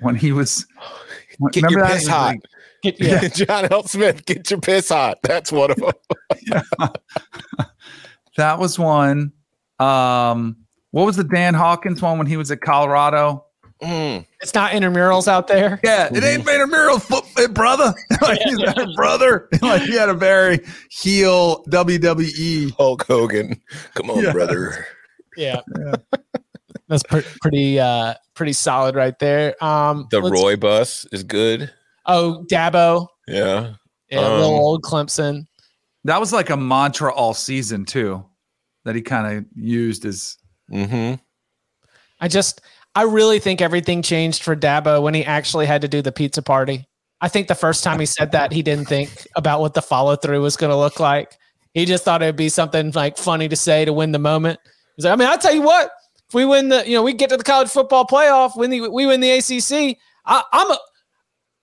when 0.00 0.16
he 0.16 0.32
was? 0.32 0.66
Get 1.52 1.62
remember 1.62 1.78
your 1.78 1.86
that? 1.86 1.94
piss 1.94 2.04
He 2.04 2.10
hot. 2.10 2.26
like- 2.26 2.40
Get, 2.42 2.50
yeah. 2.84 3.28
John 3.34 3.68
L. 3.70 3.82
Smith, 3.84 4.24
get 4.26 4.50
your 4.50 4.60
piss 4.60 4.88
hot. 4.90 5.18
That's 5.22 5.50
one 5.50 5.70
of 5.70 5.76
them. 5.76 5.92
that 8.36 8.58
was 8.58 8.78
one. 8.78 9.32
Um, 9.78 10.56
what 10.90 11.06
was 11.06 11.16
the 11.16 11.24
Dan 11.24 11.54
Hawkins 11.54 12.00
one 12.00 12.18
when 12.18 12.26
he 12.26 12.36
was 12.36 12.50
at 12.50 12.60
Colorado? 12.60 13.44
Mm. 13.82 14.24
It's 14.40 14.54
not 14.54 14.70
intramurals 14.72 15.26
out 15.28 15.48
there. 15.48 15.80
Yeah, 15.82 16.08
it 16.12 16.22
ain't 16.22 16.46
made 16.46 16.60
a 16.60 16.66
mural, 16.66 17.00
eh, 17.38 17.48
brother. 17.48 17.92
like 18.22 18.38
he's 18.40 18.56
that 18.58 18.92
brother. 18.96 19.48
like 19.60 19.82
he 19.82 19.94
had 19.96 20.08
a 20.08 20.14
very 20.14 20.60
heel 20.90 21.64
WWE. 21.64 22.72
Hulk 22.76 23.04
Hogan. 23.06 23.60
Come 23.94 24.10
on, 24.10 24.22
Yeah. 24.22 24.32
brother. 24.32 24.86
Yeah. 25.36 25.60
That's 26.88 27.02
pre- 27.02 27.24
pretty 27.42 27.80
uh 27.80 28.14
pretty 28.34 28.52
solid 28.52 28.94
right 28.94 29.18
there. 29.18 29.62
Um 29.62 30.06
The 30.10 30.22
Roy 30.22 30.56
bus 30.56 31.06
is 31.12 31.24
good. 31.24 31.72
Oh, 32.06 32.44
Dabo. 32.50 33.08
Yeah. 33.26 33.74
Yeah, 34.10 34.20
Um, 34.20 34.40
little 34.40 34.56
old 34.56 34.82
Clemson. 34.82 35.46
That 36.04 36.20
was 36.20 36.32
like 36.32 36.50
a 36.50 36.56
mantra 36.56 37.12
all 37.12 37.34
season 37.34 37.84
too, 37.84 38.24
that 38.84 38.94
he 38.94 39.02
kind 39.02 39.38
of 39.38 39.44
used 39.54 40.04
as. 40.04 40.36
Mm-hmm. 40.70 41.14
I 42.20 42.28
just 42.28 42.60
I 42.94 43.02
really 43.02 43.38
think 43.38 43.60
everything 43.60 44.02
changed 44.02 44.42
for 44.42 44.54
Dabo 44.54 45.02
when 45.02 45.14
he 45.14 45.24
actually 45.24 45.66
had 45.66 45.82
to 45.82 45.88
do 45.88 46.02
the 46.02 46.12
pizza 46.12 46.42
party. 46.42 46.86
I 47.20 47.28
think 47.28 47.48
the 47.48 47.54
first 47.54 47.82
time 47.82 47.98
he 47.98 48.06
said 48.06 48.32
that 48.32 48.52
he 48.52 48.62
didn't 48.62 48.86
think 48.86 49.26
about 49.34 49.60
what 49.60 49.74
the 49.74 49.82
follow 49.82 50.14
through 50.14 50.42
was 50.42 50.56
going 50.56 50.70
to 50.70 50.76
look 50.76 51.00
like. 51.00 51.36
He 51.72 51.86
just 51.86 52.04
thought 52.04 52.22
it 52.22 52.26
would 52.26 52.36
be 52.36 52.50
something 52.50 52.92
like 52.92 53.16
funny 53.16 53.48
to 53.48 53.56
say 53.56 53.84
to 53.84 53.92
win 53.92 54.12
the 54.12 54.18
moment. 54.18 54.60
He's 54.96 55.04
like, 55.04 55.14
I 55.14 55.16
mean, 55.16 55.28
I'll 55.28 55.38
tell 55.38 55.54
you 55.54 55.62
what, 55.62 55.90
if 56.28 56.34
we 56.34 56.44
win 56.44 56.68
the, 56.68 56.86
you 56.86 56.94
know, 56.94 57.02
we 57.02 57.14
get 57.14 57.30
to 57.30 57.36
the 57.36 57.42
college 57.44 57.68
football 57.68 58.06
playoff, 58.06 58.56
win 58.56 58.70
the, 58.70 58.88
we 58.88 59.06
win 59.06 59.20
the 59.20 59.30
ACC. 59.30 59.98
I, 60.26 60.42
I'm 60.52 60.70
a, 60.70 60.78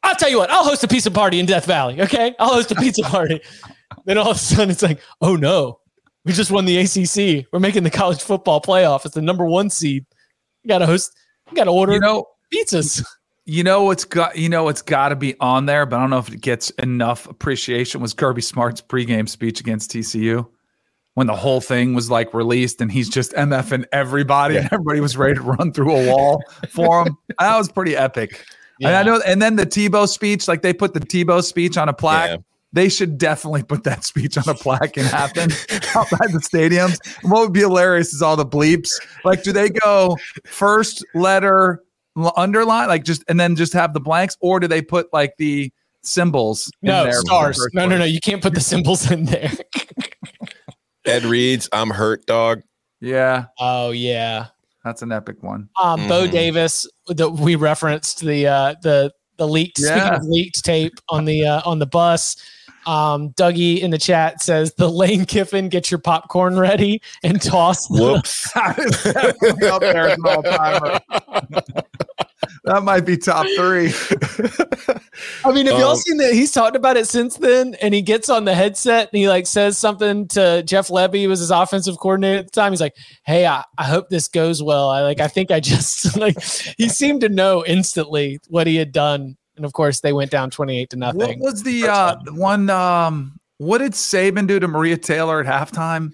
I'll 0.04 0.16
tell 0.16 0.30
you 0.30 0.38
what, 0.38 0.50
I'll 0.50 0.64
host 0.64 0.84
a 0.84 0.88
pizza 0.88 1.12
party 1.12 1.40
in 1.40 1.46
Death 1.46 1.66
Valley. 1.66 2.02
Okay, 2.02 2.34
I'll 2.40 2.54
host 2.54 2.72
a 2.72 2.76
pizza 2.76 3.04
party. 3.04 3.42
then 4.06 4.18
all 4.18 4.32
of 4.32 4.38
a 4.38 4.40
sudden, 4.40 4.70
it's 4.72 4.82
like, 4.82 5.00
oh 5.22 5.36
no, 5.36 5.80
we 6.26 6.34
just 6.34 6.52
won 6.52 6.66
the 6.66 6.78
ACC. 6.78 7.48
We're 7.52 7.60
making 7.60 7.84
the 7.84 7.90
college 7.90 8.22
football 8.22 8.62
playoff. 8.62 9.06
It's 9.06 9.16
the 9.16 9.22
number 9.22 9.46
one 9.46 9.70
seed. 9.70 10.06
You 10.64 10.68
got 10.68 10.80
to 10.80 10.86
host. 10.86 11.18
You 11.50 11.56
got 11.56 11.66
to 11.66 11.72
order 11.72 11.94
You 11.94 12.00
know, 12.00 12.26
pizzas. 12.54 13.04
you 13.46 13.64
know 13.64 13.92
it's 13.92 14.06
got 14.06 14.38
you 14.38 14.50
know 14.50 14.70
it's 14.70 14.82
got 14.82 15.10
to 15.10 15.16
be 15.16 15.36
on 15.40 15.66
there, 15.66 15.86
but 15.86 15.98
I 15.98 16.02
don't 16.02 16.10
know 16.10 16.20
if 16.20 16.30
it 16.30 16.42
gets 16.42 16.70
enough 16.72 17.28
appreciation. 17.28 18.02
Was 18.02 18.14
Kirby 18.14 18.42
Smart's 18.42 18.82
pregame 18.82 19.28
speech 19.28 19.60
against 19.60 19.92
TCU 19.92 20.48
when 21.16 21.28
the 21.28 21.36
whole 21.36 21.62
thing 21.62 21.94
was 21.94 22.10
like 22.10 22.34
released 22.34 22.82
and 22.82 22.92
he's 22.92 23.10
just 23.10 23.34
mfing 23.34 23.86
everybody 23.92 24.58
and 24.58 24.66
everybody 24.72 25.02
was 25.02 25.18
ready 25.18 25.36
to 25.36 25.42
run 25.42 25.74
through 25.74 25.96
a 25.96 26.08
wall 26.08 26.42
for 26.70 27.06
him. 27.06 27.18
that 27.40 27.58
was 27.58 27.72
pretty 27.72 27.96
epic. 27.96 28.46
And 28.88 28.96
I 28.96 29.04
know, 29.04 29.22
and 29.26 29.42
then 29.42 29.56
the 29.56 29.66
Tebow 29.66 30.08
speech, 30.08 30.48
like 30.48 30.62
they 30.62 30.74
put 30.74 30.94
the 30.94 31.00
Tebow 31.00 31.44
speech 31.44 31.78
on 31.78 31.90
a 31.90 31.94
plaque. 31.94 32.32
Yeah. 32.32 32.38
They 32.74 32.88
should 32.88 33.18
definitely 33.18 33.64
put 33.64 33.84
that 33.84 34.04
speech 34.06 34.38
on 34.38 34.48
a 34.48 34.54
plaque 34.54 34.98
and 34.98 35.06
happen 35.06 35.52
outside 35.96 36.32
the 36.32 36.42
stadiums. 36.42 37.00
And 37.22 37.32
what 37.32 37.42
would 37.42 37.54
be 37.54 37.60
hilarious 37.60 38.14
is 38.14 38.22
all 38.22 38.36
the 38.38 38.46
bleeps. 38.46 38.90
Like, 39.26 39.44
do 39.44 39.52
they 39.52 39.70
go 39.70 40.18
first 40.46 41.06
letter 41.14 41.84
underline, 42.36 42.88
like 42.88 43.04
just, 43.04 43.24
and 43.28 43.40
then 43.40 43.56
just 43.56 43.74
have 43.74 43.94
the 43.94 44.00
blanks, 44.00 44.38
or 44.40 44.60
do 44.60 44.68
they 44.68 44.82
put 44.82 45.12
like 45.12 45.36
the 45.38 45.72
symbols? 46.02 46.72
in 46.82 46.88
No 46.88 47.04
there 47.04 47.14
for 47.14 47.18
the 47.20 47.26
stars. 47.26 47.68
No, 47.74 47.86
no, 47.86 47.98
no. 47.98 48.06
You 48.06 48.20
can't 48.22 48.42
put 48.42 48.54
the 48.54 48.62
symbols 48.62 49.10
in 49.12 49.26
there. 49.26 49.52
Ed 51.06 51.24
Reed's 51.24 51.68
I'm 51.74 51.90
hurt, 51.90 52.26
dog. 52.26 52.62
Yeah, 53.00 53.46
oh 53.60 53.92
yeah. 53.92 54.48
That's 54.84 55.02
an 55.02 55.12
epic 55.12 55.42
one. 55.42 55.70
Um, 55.82 56.08
Bo 56.08 56.28
Mhm. 56.28 56.32
Davis. 56.32 56.88
That 57.08 57.32
we 57.32 57.56
referenced 57.56 58.22
the 58.22 58.48
uh, 58.48 58.76
the 58.82 59.12
the 59.38 59.48
leaked. 59.48 59.80
Speaking 59.80 60.02
of 60.02 60.24
leaked 60.24 60.64
tape 60.64 60.94
on 61.10 61.26
the 61.26 61.46
uh, 61.46 61.62
on 61.66 61.80
the 61.80 61.86
bus. 61.86 62.36
Um, 62.88 63.30
Dougie 63.34 63.80
in 63.80 63.92
the 63.92 64.00
chat 64.00 64.42
says 64.42 64.74
the 64.74 64.90
Lane 64.90 65.26
Kiffin 65.26 65.70
get 65.70 65.92
your 65.92 66.00
popcorn 66.00 66.58
ready 66.58 67.00
and 67.22 67.40
toss 67.40 67.86
the 67.88 68.02
Whoops. 68.02 68.50
That 72.64 72.78
is 72.78 72.84
definitely 72.84 72.84
up 72.84 72.84
there 72.84 72.84
as 72.84 72.84
an 72.84 72.84
all-timer. 72.84 72.84
that 72.84 72.84
might 72.84 73.06
be 73.06 73.18
top 73.18 73.46
three. 73.58 73.94
I 75.46 75.52
mean, 75.52 75.66
have 75.68 75.80
y'all 75.80 75.92
Um, 75.92 75.98
seen 75.98 76.18
that? 76.18 76.34
He's 76.34 76.52
talked 76.52 76.76
about 76.76 76.98
it 76.98 77.08
since 77.08 77.38
then, 77.38 77.76
and 77.82 77.94
he 77.94 78.02
gets 78.02 78.30
on 78.30 78.46
the 78.46 78.54
headset 78.56 79.10
and 79.12 79.18
he 79.20 79.28
like 79.28 79.48
says 79.48 79.78
something 79.78 80.28
to 80.30 80.64
Jeff 80.64 80.88
Lebby, 80.90 81.24
who 81.24 81.30
was 81.30 81.40
his 81.40 81.52
offensive 81.52 81.98
coordinator 82.00 82.40
at 82.40 82.46
the 82.46 82.52
time. 82.52 82.72
He's 82.72 82.82
like, 82.82 82.96
"Hey, 83.26 83.46
I, 83.46 83.64
I 83.78 83.84
hope 83.86 84.10
this 84.10 84.28
goes 84.28 84.62
well. 84.64 84.90
I 84.90 85.02
like, 85.02 85.20
I 85.20 85.28
think 85.28 85.52
I 85.52 85.60
just 85.60 86.18
like." 86.20 86.36
He 86.78 86.90
seemed 86.90 87.22
to 87.22 87.30
know 87.30 87.64
instantly 87.66 88.40
what 88.48 88.68
he 88.68 88.76
had 88.76 88.92
done, 88.92 89.36
and 89.56 89.66
of 89.66 89.74
course, 89.74 90.00
they 90.02 90.14
went 90.14 90.32
down 90.32 90.50
twenty-eight 90.50 90.90
to 90.92 90.96
nothing. 90.98 91.20
What 91.20 91.28
nothing. 91.28 91.40
was 91.42 91.64
the 91.64 91.88
uh 91.88 92.16
one 92.34 92.70
um 92.70 93.38
what 93.58 93.78
did 93.80 93.92
Saban 93.92 94.48
do 94.48 94.60
to 94.60 94.68
Maria 94.68 94.98
Taylor 94.98 95.42
at 95.42 95.46
halftime? 95.46 96.14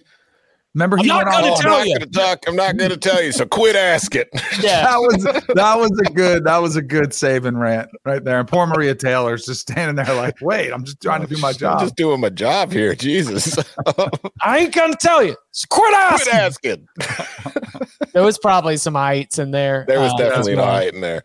Remember 0.77 0.97
I'm 0.99 1.05
he 1.05 1.09
not 1.09 1.25
gonna 1.25 1.55
tell 1.59 1.83
you. 1.87 1.97
talk. 1.97 2.43
I'm 2.47 2.55
not 2.55 2.77
going 2.77 2.91
to 2.91 2.97
tell 2.97 3.19
you. 3.23 3.31
So 3.31 3.47
quit 3.47 3.75
asking. 3.75 4.25
Yeah, 4.61 4.83
that 4.83 4.97
was 4.97 5.23
that 5.55 5.75
was 5.75 5.89
a 6.05 6.11
good 6.11 6.43
that 6.43 6.57
was 6.57 6.75
a 6.75 6.83
good 6.83 7.15
saving 7.15 7.57
rant 7.57 7.89
right 8.05 8.23
there. 8.23 8.39
And 8.39 8.47
poor 8.47 8.67
Maria 8.67 8.93
Taylor's 8.93 9.43
just 9.47 9.61
standing 9.61 9.95
there 9.95 10.15
like, 10.15 10.35
wait, 10.39 10.71
I'm 10.71 10.83
just 10.83 11.01
trying 11.01 11.21
to 11.21 11.27
do 11.27 11.41
my 11.41 11.51
job. 11.51 11.71
I'm 11.71 11.77
job. 11.79 11.85
just 11.87 11.95
doing 11.95 12.21
my 12.21 12.29
job 12.29 12.71
here. 12.71 12.93
Jesus. 12.93 13.57
I 14.43 14.59
ain't 14.59 14.75
gonna 14.75 14.95
tell 14.95 15.23
you. 15.23 15.35
So 15.49 15.65
quit 15.71 15.91
quit 15.95 16.27
asking. 16.35 16.87
asking. 16.99 18.07
There 18.13 18.21
was 18.23 18.37
probably 18.37 18.77
some 18.77 18.93
heights 18.93 19.39
in 19.39 19.49
there. 19.49 19.83
There 19.87 19.99
was 19.99 20.13
uh, 20.13 20.17
definitely 20.17 20.53
as 20.53 20.59
an 20.59 20.63
well. 20.63 20.75
eye 20.75 20.83
in 20.93 21.01
there. 21.01 21.23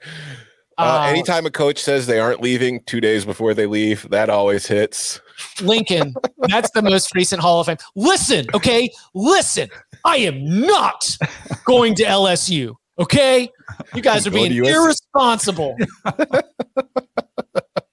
Uh, 0.79 0.83
Uh, 1.05 1.07
anytime 1.11 1.45
a 1.45 1.51
coach 1.51 1.79
says 1.79 2.07
they 2.07 2.21
aren't 2.21 2.41
leaving 2.41 2.81
two 2.87 3.03
days 3.03 3.27
before 3.27 3.53
they 3.53 3.67
leave, 3.67 4.09
that 4.09 4.31
always 4.31 4.67
hits. 4.67 5.21
Lincoln. 5.61 6.15
That's 6.49 6.71
the 6.71 6.83
most 6.83 7.15
recent 7.15 7.41
Hall 7.43 7.61
of 7.61 7.67
Fame. 7.67 7.77
Listen, 7.95 8.47
okay, 8.55 8.91
listen. 9.15 9.69
I 10.05 10.17
am 10.19 10.61
not 10.61 11.17
going 11.65 11.95
to 11.97 12.03
LSU. 12.05 12.75
Okay, 12.99 13.49
you 13.95 14.03
guys 14.03 14.27
are 14.27 14.31
being 14.31 14.53
irresponsible. 14.53 15.77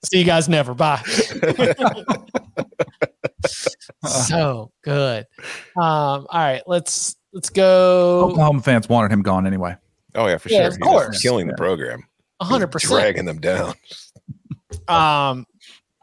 See 0.06 0.20
you 0.20 0.26
guys 0.26 0.50
never. 0.50 0.74
Bye. 0.74 1.02
so 4.06 4.72
good. 4.84 5.26
Um, 5.78 5.84
all 5.86 6.28
right, 6.34 6.62
let's 6.68 7.16
let's 7.34 7.50
go. 7.50 8.26
Oklahoma 8.26 8.62
fans 8.62 8.90
wanted 8.90 9.12
him 9.12 9.22
gone 9.22 9.46
anyway. 9.48 9.76
Oh 10.16 10.28
yeah, 10.28 10.38
for 10.38 10.50
Yeah, 10.50 10.60
sure. 10.60 10.68
of 10.70 10.74
He 10.76 10.80
was 10.80 10.88
course. 11.06 11.22
killing 11.22 11.48
the 11.48 11.56
program. 11.56 12.04
A 12.40 12.46
hundred 12.46 12.68
percent. 12.68 12.92
dragging 12.94 13.26
them 13.26 13.40
down. 13.40 13.74
Um, 14.88 15.46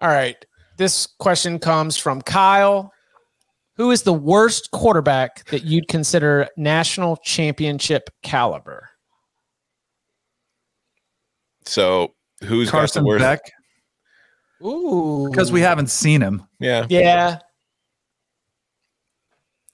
all 0.01 0.09
right. 0.09 0.37
This 0.77 1.07
question 1.07 1.59
comes 1.59 1.97
from 1.97 2.23
Kyle. 2.23 2.93
Who 3.77 3.91
is 3.91 4.03
the 4.03 4.13
worst 4.13 4.71
quarterback 4.71 5.49
that 5.51 5.65
you'd 5.65 5.89
consider 5.89 6.49
national 6.57 7.19
championship 7.19 8.09
caliber? 8.23 8.89
So 11.65 12.15
who's 12.45 12.71
got 12.71 12.79
Carson 12.79 13.03
the 13.03 13.09
worst? 13.09 13.23
Beck 13.23 13.41
Ooh, 14.65 15.29
because 15.31 15.53
we 15.53 15.61
haven't 15.61 15.91
seen 15.91 16.23
him. 16.23 16.47
Yeah, 16.59 16.87
yeah, 16.89 17.41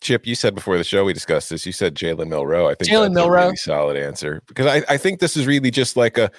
Chip, 0.03 0.27
you 0.27 0.35
said 0.35 0.55
before 0.55 0.77
the 0.77 0.85
show 0.85 1.05
we 1.05 1.13
discussed 1.13 1.49
this. 1.51 1.65
You 1.65 1.71
said 1.71 1.95
Jalen 1.95 2.27
Milrow. 2.27 2.69
I 2.69 2.75
think 2.75 2.91
Jalen 2.91 3.15
that's 3.15 3.25
a 3.25 3.29
Milrow. 3.29 3.45
really 3.45 3.57
solid 3.57 3.97
answer 3.97 4.43
because 4.49 4.67
I, 4.67 4.83
I 4.93 4.97
think 4.97 5.21
this 5.21 5.37
is 5.37 5.47
really 5.47 5.71
just 5.71 5.97
like 5.97 6.19
a 6.19 6.31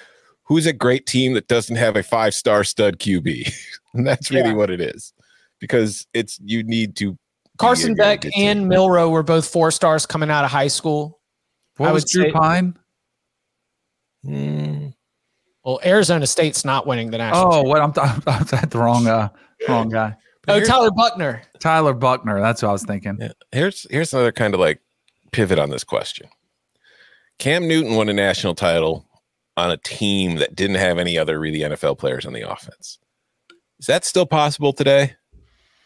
who's 0.44 0.66
a 0.66 0.72
great 0.72 1.06
team 1.06 1.34
that 1.34 1.48
doesn't 1.48 1.76
have 1.76 1.96
a 1.96 2.02
five 2.02 2.34
star 2.34 2.64
stud 2.64 2.98
QB, 2.98 3.52
and 3.94 4.06
that's 4.06 4.30
really 4.30 4.50
Yeah. 4.50 4.54
what 4.54 4.70
it 4.70 4.80
is. 4.80 5.12
Because 5.60 6.06
it's 6.14 6.38
you 6.44 6.62
need 6.62 6.96
to. 6.96 7.16
Carson 7.58 7.92
really 7.92 7.96
Beck 7.98 8.20
good 8.22 8.32
team. 8.32 8.48
and 8.48 8.70
Milrow 8.70 9.10
were 9.10 9.22
both 9.22 9.46
four 9.48 9.70
stars 9.70 10.06
coming 10.06 10.30
out 10.30 10.44
of 10.44 10.50
high 10.50 10.66
school. 10.68 11.20
What 11.76 11.88
I 11.88 11.92
was 11.92 12.04
Drew 12.10 12.24
say- 12.24 12.32
Pine? 12.32 12.76
Mm, 14.26 14.94
Well, 15.64 15.80
Arizona 15.84 16.26
State's 16.26 16.64
not 16.64 16.86
winning 16.86 17.10
the 17.10 17.18
national. 17.18 17.52
Oh, 17.54 17.62
what 17.62 17.80
I'm, 17.80 17.92
I'm, 18.00 18.22
I'm 18.26 18.46
at 18.52 18.70
the 18.70 18.78
wrong 18.78 19.06
uh 19.06 19.28
wrong 19.68 19.88
guy. 19.88 20.16
oh, 20.48 20.60
Tyler 20.64 20.90
Buchner. 20.90 21.42
Tyler 21.60 21.92
Buchner. 21.94 22.40
That's 22.40 22.62
what 22.62 22.70
I 22.70 22.72
was 22.72 22.82
thinking. 22.84 23.18
Yeah. 23.20 23.32
Here's 23.52 23.86
here's 23.90 24.12
another 24.12 24.32
kind 24.32 24.54
of 24.54 24.60
like 24.60 24.80
pivot 25.32 25.58
on 25.58 25.70
this 25.70 25.84
question. 25.84 26.28
Cam 27.38 27.66
Newton 27.68 27.94
won 27.96 28.08
a 28.08 28.12
national 28.12 28.54
title 28.54 29.04
on 29.56 29.70
a 29.70 29.76
team 29.76 30.36
that 30.36 30.54
didn't 30.54 30.76
have 30.76 30.98
any 30.98 31.16
other 31.16 31.38
really 31.38 31.60
NFL 31.60 31.98
players 31.98 32.26
on 32.26 32.32
the 32.32 32.48
offense. 32.48 32.98
Is 33.78 33.86
that 33.86 34.04
still 34.04 34.26
possible 34.26 34.72
today? 34.72 35.14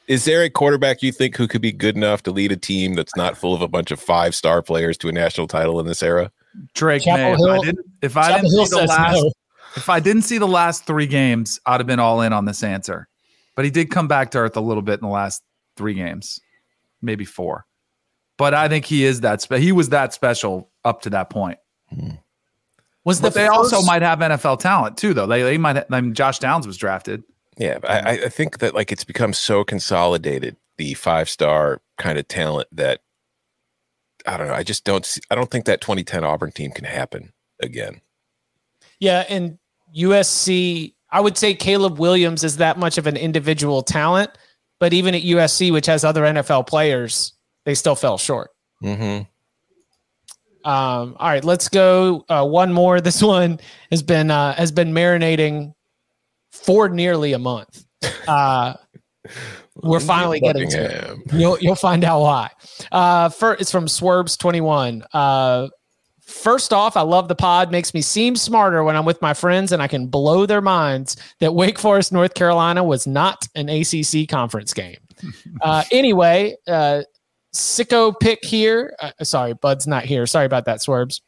Is 0.07 0.25
there 0.25 0.43
a 0.43 0.49
quarterback 0.49 1.03
you 1.03 1.13
think 1.13 1.37
who 1.37 1.47
could 1.47 1.61
be 1.61 1.73
good 1.73 1.95
enough 1.97 2.23
to 2.23 2.31
lead 2.31 2.51
a 2.51 2.57
team 2.57 2.95
that's 2.95 3.15
not 3.15 3.37
full 3.37 3.55
of 3.55 3.61
a 3.61 3.69
bunch 3.69 3.91
of 3.91 4.01
five 4.01 4.35
star 4.35 4.63
players 4.63 4.97
to 4.99 5.09
a 5.09 5.13
national 5.13 5.47
title 5.47 5.79
in 5.81 5.87
this 5.87 6.03
era? 6.03 6.33
Drake 6.75 7.03
Chapel 7.03 7.47
Maye. 7.47 7.57
If 7.57 7.61
I 7.61 7.65
didn't, 7.65 7.87
if 8.01 8.17
I 8.17 8.29
Chapel 8.29 8.43
didn't 8.43 8.57
Hill 8.57 8.67
see 8.67 8.81
the 8.81 8.87
last, 8.87 9.23
no. 9.23 9.33
if 9.77 9.89
I 9.91 10.01
didn't 10.01 10.23
see 10.23 10.39
the 10.39 10.49
last 10.49 10.87
three 10.87 11.07
games, 11.07 11.61
I'd 11.67 11.81
have 11.81 11.87
been 11.87 12.01
all 12.01 12.23
in 12.23 12.33
on 12.33 12.47
this 12.47 12.63
answer. 12.63 13.07
But 13.55 13.67
he 13.67 13.71
did 13.71 13.91
come 13.91 14.09
back 14.09 14.31
to 14.31 14.39
earth 14.39 14.57
a 14.57 14.61
little 14.61 14.83
bit 14.83 15.01
in 15.01 15.07
the 15.07 15.13
last 15.13 15.43
three 15.77 15.95
games, 15.95 16.41
maybe 17.03 17.27
four. 17.27 17.67
But 18.39 18.55
I 18.55 18.69
think 18.69 18.87
he 18.87 19.05
is 19.05 19.21
that. 19.23 19.43
Spe- 19.43 19.55
he 19.55 19.73
was 19.73 19.91
that 19.91 20.15
special 20.15 20.71
up 20.85 21.03
to 21.03 21.11
that 21.11 21.29
point. 21.29 21.59
Hmm. 21.93 22.11
Was 23.05 23.21
the 23.21 23.29
But 23.29 23.35
they 23.35 23.47
also 23.47 23.83
might 23.83 24.03
have 24.03 24.19
NFL 24.19 24.59
talent 24.59 24.97
too, 24.97 25.15
though. 25.15 25.27
They 25.27 25.43
they 25.43 25.59
might. 25.59 25.77
Have, 25.77 25.87
I 25.91 26.01
mean, 26.01 26.15
Josh 26.15 26.39
Downs 26.39 26.67
was 26.67 26.77
drafted. 26.77 27.23
Yeah, 27.57 27.79
I, 27.85 28.25
I 28.25 28.29
think 28.29 28.59
that 28.59 28.75
like 28.75 28.93
it's 28.93 29.05
become 29.05 29.33
so 29.33 29.65
consolidated, 29.65 30.57
the 30.77 30.95
five 30.95 31.29
star 31.29 31.81
kind 31.97 32.19
of 32.19 32.29
talent 32.29 32.69
that 32.73 33.01
I 34.27 34.37
don't 34.37 34.49
know. 34.49 34.55
I 34.55 34.63
just 34.63 34.85
don't 34.85 35.05
see, 35.05 35.21
I 35.31 35.35
don't 35.35 35.51
think 35.51 35.65
that 35.65 35.81
2010 35.81 36.25
Auburn 36.25 36.53
team 36.53 36.71
can 36.71 36.85
happen 36.85 37.33
again. 37.61 38.01
Yeah, 39.01 39.25
and 39.29 39.59
USC, 39.97 40.95
I 41.11 41.21
would 41.21 41.39
say 41.39 41.55
Caleb 41.55 41.99
Williams 41.99 42.45
is 42.45 42.59
that 42.59 42.79
much 42.79 42.99
of 42.99 43.07
an 43.07 43.17
individual 43.17 43.83
talent, 43.83 44.31
but 44.81 44.93
even 44.93 45.15
at 45.15 45.23
USC, 45.23 45.73
which 45.73 45.87
has 45.87 46.05
other 46.05 46.23
NFL 46.23 46.67
players, 46.67 47.33
they 47.65 47.75
still 47.75 47.95
fell 47.95 48.19
short. 48.19 48.51
Mm-hmm. 48.83 49.25
Um, 50.69 51.17
all 51.19 51.31
right, 51.31 51.43
let's 51.45 51.67
go 51.71 52.27
uh, 52.29 52.45
one 52.45 52.73
more. 52.73 53.01
This 53.09 53.23
one 53.23 53.59
has 53.91 54.03
been 54.03 54.31
uh, 54.31 54.55
has 54.55 54.71
been 54.71 54.93
marinating 54.93 55.73
for 56.53 56.91
nearly 56.91 57.33
a 57.33 57.39
month. 57.39 57.87
Uh, 58.27 58.75
we're 59.77 59.99
finally 59.99 60.41
getting 60.41 60.69
to 60.69 60.85
it. 60.85 61.33
You'll 61.33 61.59
you'll 61.61 61.75
find 61.75 62.05
out 62.05 62.21
why. 62.21 62.51
Uh, 62.93 63.31
first, 63.31 63.63
it's 63.63 63.73
from 63.73 63.89
Swerves 63.89 64.37
twenty 64.37 64.61
one. 64.61 65.05
Uh, 65.15 65.69
first 66.21 66.75
off, 66.75 66.99
I 66.99 67.01
love 67.01 67.29
the 67.29 67.35
pod. 67.35 67.73
Makes 67.73 67.95
me 67.95 68.03
seem 68.03 68.37
smarter 68.37 68.85
when 68.85 68.95
I'm 68.95 69.07
with 69.07 69.23
my 69.23 69.33
friends, 69.33 69.73
and 69.73 69.81
I 69.81 69.89
can 69.89 70.07
blow 70.09 70.45
their 70.45 70.61
minds 70.61 71.17
that 71.41 71.55
Wake 71.55 71.79
Forest, 71.79 72.13
North 72.13 72.35
Carolina, 72.35 72.85
was 72.85 73.07
not 73.07 73.49
an 73.55 73.71
ACC 73.71 74.29
conference 74.29 74.75
game. 74.75 74.99
Uh, 75.63 75.83
anyway, 75.91 76.55
uh, 76.69 77.03
sicko 77.55 78.15
pick 78.19 78.45
here. 78.45 78.95
Uh, 79.01 79.13
sorry, 79.23 79.55
Bud's 79.55 79.87
not 79.87 80.05
here. 80.05 80.27
Sorry 80.27 80.47
about 80.47 80.65
that, 80.67 80.83
Swerves. 80.83 81.21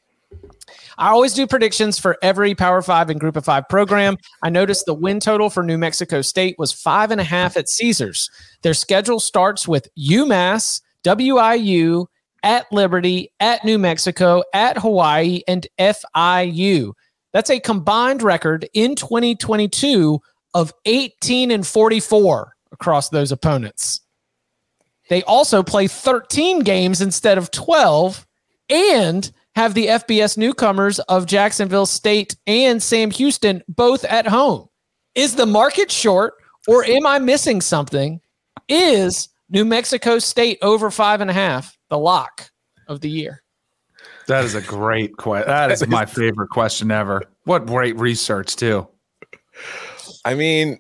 I 0.99 1.09
always 1.09 1.35
do 1.35 1.47
predictions 1.47 1.99
for 1.99 2.17
every 2.23 2.55
Power 2.55 2.83
Five 2.83 3.11
and 3.11 3.19
Group 3.19 3.37
of 3.37 3.45
Five 3.45 3.69
program. 3.69 4.17
I 4.43 4.51
noticed 4.51 4.87
the 4.87 4.95
win 4.95 5.19
total 5.19 5.51
for 5.51 5.63
New 5.63 5.79
Mexico 5.79 6.23
State 6.23 6.57
was 6.59 6.73
five 6.73 7.11
and 7.11 7.21
a 7.21 7.25
half 7.25 7.57
at 7.57 7.69
Caesars. 7.69 8.31
Their 8.63 8.75
schedule 8.75 9.19
starts 9.19 9.67
with 9.67 9.89
UMass, 9.99 10.83
WIU, 11.05 12.07
at 12.43 12.71
Liberty, 12.73 13.33
at 13.41 13.65
New 13.65 13.79
Mexico, 13.79 14.43
at 14.55 14.79
Hawaii, 14.79 15.41
and 15.49 15.67
FIU. 15.79 16.93
That's 17.33 17.51
a 17.51 17.61
combined 17.61 18.23
record 18.23 18.69
in 18.75 18.95
2022 18.95 20.21
of 20.55 20.73
18 20.85 21.51
and 21.51 21.67
44 21.67 22.57
across 22.73 23.09
those 23.09 23.33
opponents. 23.33 24.01
They 25.11 25.25
also 25.25 25.65
play 25.65 25.89
13 25.89 26.61
games 26.61 27.01
instead 27.01 27.37
of 27.37 27.51
12 27.51 28.27
and 28.69 29.31
have 29.57 29.75
the 29.75 29.89
FBS 29.89 30.39
newcomers 30.39 31.01
of 31.01 31.27
Jacksonville 31.27 31.85
State 31.85 32.37
and 32.47 32.81
Sam 32.81 33.11
Houston 33.11 33.63
both 33.67 34.05
at 34.05 34.29
home. 34.29 34.69
Is 35.17 35.35
the 35.35 35.47
market 35.47 35.91
short 35.91 36.35
or 36.69 36.85
am 36.85 37.07
I 37.07 37.19
missing 37.19 37.61
something? 37.61 38.21
Is 38.69 39.29
New 39.49 39.65
Mexico 39.65 40.21
State 40.21 40.59
over 40.63 40.93
five 40.93 41.21
and 41.21 41.29
a 41.29 41.35
half 41.35 41.77
the 41.89 41.99
lock 41.99 42.49
of 42.87 43.01
the 43.01 43.11
year? 43.11 43.43
That 44.29 44.45
is 44.45 44.55
a 44.55 44.61
great 44.61 45.17
question. 45.17 45.49
That 45.49 45.73
is 45.73 45.85
my 45.89 46.07
favorite 46.07 46.51
question 46.51 46.93
ever. 46.93 47.25
What 47.47 47.67
great 47.67 47.99
research 47.99 48.55
too. 48.55 48.87
I 50.25 50.35
mean, 50.35 50.79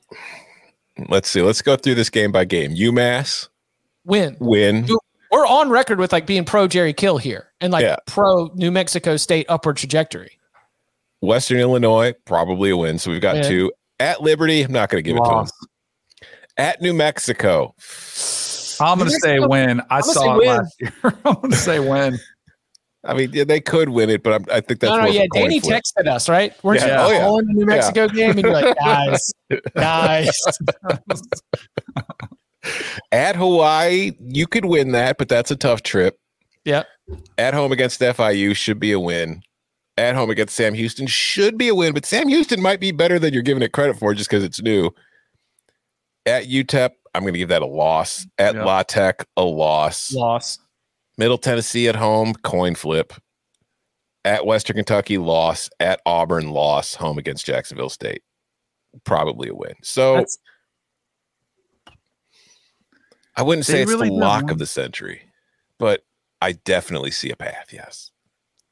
let's 1.08 1.28
see. 1.28 1.42
Let's 1.42 1.62
go 1.62 1.74
through 1.74 1.96
this 1.96 2.10
game 2.10 2.30
by 2.30 2.44
game. 2.44 2.76
UMass 2.76 3.48
Win. 4.04 4.36
win. 4.40 4.88
We're 5.30 5.46
on 5.46 5.70
record 5.70 5.98
with 5.98 6.12
like 6.12 6.26
being 6.26 6.44
pro 6.44 6.66
Jerry 6.66 6.92
Kill 6.92 7.18
here 7.18 7.52
and 7.60 7.72
like 7.72 7.82
Yeah. 7.84 7.96
pro 8.06 8.50
New 8.54 8.70
Mexico 8.70 9.16
State 9.16 9.46
upward 9.48 9.76
trajectory. 9.76 10.38
Western 11.20 11.58
Illinois 11.58 12.14
probably 12.24 12.70
a 12.70 12.76
win. 12.76 12.98
So 12.98 13.10
we've 13.10 13.20
got 13.20 13.36
Yeah. 13.36 13.42
two 13.42 13.72
at 14.00 14.22
Liberty. 14.22 14.62
I'm 14.62 14.72
not 14.72 14.88
going 14.88 15.04
to 15.04 15.08
give 15.08 15.18
Loss. 15.18 15.48
it 15.48 15.52
to 15.52 15.56
them. 15.60 16.28
At 16.56 16.82
New 16.82 16.92
Mexico, 16.92 17.74
I'm 18.80 18.98
gonna 18.98 19.10
say 19.10 19.38
win. 19.38 19.80
I 19.88 19.96
I'm 19.96 20.00
gonna 20.00 20.12
saw 20.12 20.20
say 20.20 20.30
it 20.30 20.36
win. 20.38 20.46
last 20.48 20.74
year. 20.80 20.92
I'm 21.24 21.34
gonna 21.34 21.56
say 21.56 21.78
win. 21.78 22.18
I 23.04 23.14
mean, 23.14 23.30
yeah, 23.32 23.44
they 23.44 23.60
could 23.60 23.88
win 23.88 24.10
it, 24.10 24.22
but 24.22 24.34
I'm, 24.34 24.44
I 24.52 24.60
think 24.60 24.80
that's 24.80 24.90
no, 24.90 24.96
no, 24.96 25.02
more 25.02 25.08
of 25.08 25.14
a 25.14 25.18
yeah. 25.20 25.26
Danny 25.32 25.60
flip. 25.60 25.82
texted 25.82 26.06
us, 26.06 26.28
right? 26.28 26.52
Weren't 26.62 26.80
Yeah. 26.80 27.06
you 27.08 27.14
Oh, 27.14 27.32
yeah. 27.34 27.38
in 27.38 27.46
the 27.46 27.52
New 27.54 27.66
Mexico 27.66 28.08
game? 28.08 28.30
And 28.32 28.40
you're 28.40 28.52
like, 28.52 28.76
guys, 28.78 29.32
guys. 29.74 30.30
At 33.12 33.36
Hawaii, 33.36 34.12
you 34.20 34.46
could 34.46 34.64
win 34.66 34.92
that, 34.92 35.18
but 35.18 35.28
that's 35.28 35.50
a 35.50 35.56
tough 35.56 35.82
trip. 35.82 36.18
Yep. 36.64 36.86
At 37.38 37.54
home 37.54 37.72
against 37.72 38.00
FIU 38.00 38.54
should 38.54 38.78
be 38.78 38.92
a 38.92 39.00
win. 39.00 39.42
At 39.96 40.14
home 40.14 40.30
against 40.30 40.54
Sam 40.54 40.74
Houston 40.74 41.06
should 41.06 41.58
be 41.58 41.68
a 41.68 41.74
win, 41.74 41.92
but 41.92 42.06
Sam 42.06 42.28
Houston 42.28 42.60
might 42.62 42.80
be 42.80 42.92
better 42.92 43.18
than 43.18 43.32
you're 43.34 43.42
giving 43.42 43.62
it 43.62 43.72
credit 43.72 43.98
for 43.98 44.14
just 44.14 44.30
because 44.30 44.44
it's 44.44 44.62
new. 44.62 44.90
At 46.26 46.44
UTEP, 46.44 46.90
I'm 47.14 47.22
going 47.22 47.32
to 47.32 47.38
give 47.38 47.48
that 47.48 47.62
a 47.62 47.66
loss. 47.66 48.26
At 48.38 48.54
Yep. 48.54 48.64
La 48.64 48.82
Tech, 48.82 49.26
a 49.36 49.42
loss. 49.42 50.12
Loss. 50.12 50.58
Middle 51.18 51.38
Tennessee 51.38 51.88
at 51.88 51.96
home, 51.96 52.34
coin 52.34 52.74
flip. 52.74 53.12
At 54.24 54.46
Western 54.46 54.76
Kentucky, 54.76 55.18
loss. 55.18 55.70
At 55.80 56.00
Auburn, 56.06 56.50
loss. 56.50 56.94
Home 56.94 57.18
against 57.18 57.44
Jacksonville 57.46 57.88
State, 57.90 58.22
probably 59.04 59.48
a 59.48 59.54
win. 59.54 59.74
So 59.82 60.12
That's- 60.14 60.38
I 63.40 63.42
wouldn't 63.42 63.64
say 63.64 63.72
They 63.74 63.82
it's 63.82 63.90
really 63.90 64.08
the 64.08 64.14
lock 64.14 64.42
one. 64.44 64.52
of 64.52 64.58
the 64.58 64.66
century, 64.66 65.22
but 65.78 66.04
I 66.42 66.52
definitely 66.52 67.10
see 67.10 67.30
a 67.30 67.36
path. 67.36 67.70
Yes. 67.72 68.10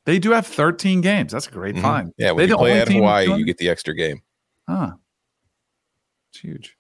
They 0.05 0.19
do 0.19 0.31
have 0.33 0.47
13 0.47 1.01
games. 1.01 1.33
That's 1.33 1.47
a 1.47 1.51
great 1.51 1.75
Mhm. 1.75 1.83
find. 1.83 2.13
Yeah, 2.19 2.29
They 2.29 2.33
when 2.33 2.49
you 2.49 2.55
the 2.55 2.59
play 2.59 2.81
at 2.81 2.89
Hawaii, 2.89 3.27
doing- 3.27 3.39
you 3.41 3.45
get 3.47 3.57
the 3.59 3.69
extra 3.71 3.95
game. 3.95 4.21
Huh. 4.69 4.93
It's 6.33 6.41
huge. 6.41 6.77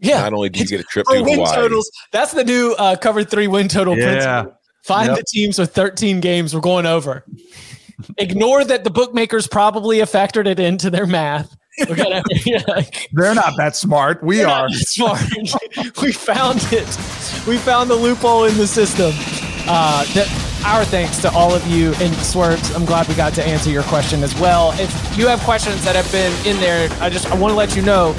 Yeah. 0.00 0.20
Not 0.20 0.34
only 0.34 0.48
do 0.50 0.60
you 0.60 0.66
get 0.66 0.80
a 0.80 0.84
trip 0.84 1.06
to 1.06 1.22
win 1.22 1.34
Hawaii, 1.38 1.54
totals, 1.54 1.90
that's 2.12 2.32
the 2.32 2.44
new 2.44 2.74
uh, 2.78 2.96
cover 2.96 3.24
three 3.24 3.48
win 3.48 3.68
total 3.68 3.94
principle. 3.94 4.54
Find 4.84 5.08
Yep. 5.08 5.16
the 5.18 5.24
teams 5.24 5.58
with 5.58 5.74
13 5.74 6.20
games 6.20 6.54
we're 6.54 6.60
going 6.60 6.86
over. 6.86 7.24
Ignore 8.18 8.64
that 8.64 8.84
the 8.84 8.90
bookmakers 8.90 9.46
probably 9.46 9.98
have 9.98 10.10
factored 10.10 10.46
it 10.46 10.58
into 10.58 10.88
their 10.90 11.06
math. 11.06 11.54
Gonna, 11.86 12.22
yeah, 12.44 12.60
They're 13.12 13.34
not 13.34 13.56
that 13.56 13.76
smart. 13.76 14.22
We 14.22 14.38
They're 14.38 14.48
are. 14.48 14.68
smart. 14.70 15.20
we 16.02 16.12
found 16.12 16.60
it. 16.72 16.86
We 17.46 17.56
found 17.56 17.88
the 17.90 17.96
loophole 17.96 18.44
in 18.44 18.56
the 18.56 18.66
system. 18.66 19.12
Uh, 19.68 20.04
that 20.14 20.26
our 20.66 20.84
thanks 20.84 21.18
to 21.22 21.30
all 21.32 21.54
of 21.54 21.66
you 21.66 21.94
and 22.00 22.14
Swerves. 22.16 22.74
I'm 22.74 22.84
glad 22.84 23.08
we 23.08 23.14
got 23.14 23.32
to 23.34 23.44
answer 23.46 23.70
your 23.70 23.84
question 23.84 24.22
as 24.22 24.38
well. 24.40 24.72
If 24.80 25.16
you 25.16 25.26
have 25.28 25.40
questions 25.40 25.84
that 25.84 25.96
have 25.96 26.10
been 26.12 26.32
in 26.46 26.60
there, 26.60 26.90
I 27.00 27.08
just 27.08 27.30
I 27.30 27.34
want 27.38 27.52
to 27.52 27.56
let 27.56 27.76
you 27.76 27.82
know 27.82 28.14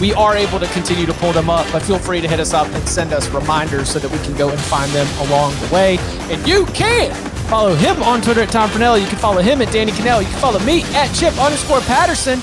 we 0.00 0.12
are 0.14 0.34
able 0.34 0.58
to 0.58 0.66
continue 0.68 1.06
to 1.06 1.12
pull 1.14 1.32
them 1.32 1.48
up, 1.48 1.70
but 1.70 1.82
feel 1.82 1.98
free 1.98 2.20
to 2.20 2.26
hit 2.28 2.40
us 2.40 2.52
up 2.52 2.66
and 2.68 2.88
send 2.88 3.12
us 3.12 3.28
reminders 3.28 3.88
so 3.90 3.98
that 4.00 4.10
we 4.10 4.18
can 4.24 4.36
go 4.36 4.48
and 4.50 4.58
find 4.58 4.90
them 4.92 5.06
along 5.28 5.54
the 5.60 5.72
way. 5.72 5.98
And 6.32 6.44
you 6.48 6.66
can 6.66 7.12
follow 7.48 7.74
him 7.74 8.02
on 8.02 8.20
Twitter 8.22 8.40
at 8.42 8.48
Tom 8.50 8.70
Fornelli. 8.70 9.02
You 9.02 9.06
can 9.06 9.18
follow 9.18 9.40
him 9.42 9.62
at 9.62 9.72
Danny 9.72 9.92
Kanell. 9.92 10.20
You 10.20 10.26
can 10.28 10.40
follow 10.40 10.58
me 10.60 10.82
at 10.94 11.14
Chip 11.14 11.38
underscore 11.38 11.80
Patterson. 11.82 12.40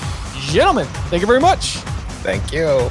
Gentlemen, 0.50 0.86
thank 1.08 1.20
you 1.20 1.26
very 1.26 1.40
much. 1.40 1.76
thank 2.22 2.52
you. 2.52 2.90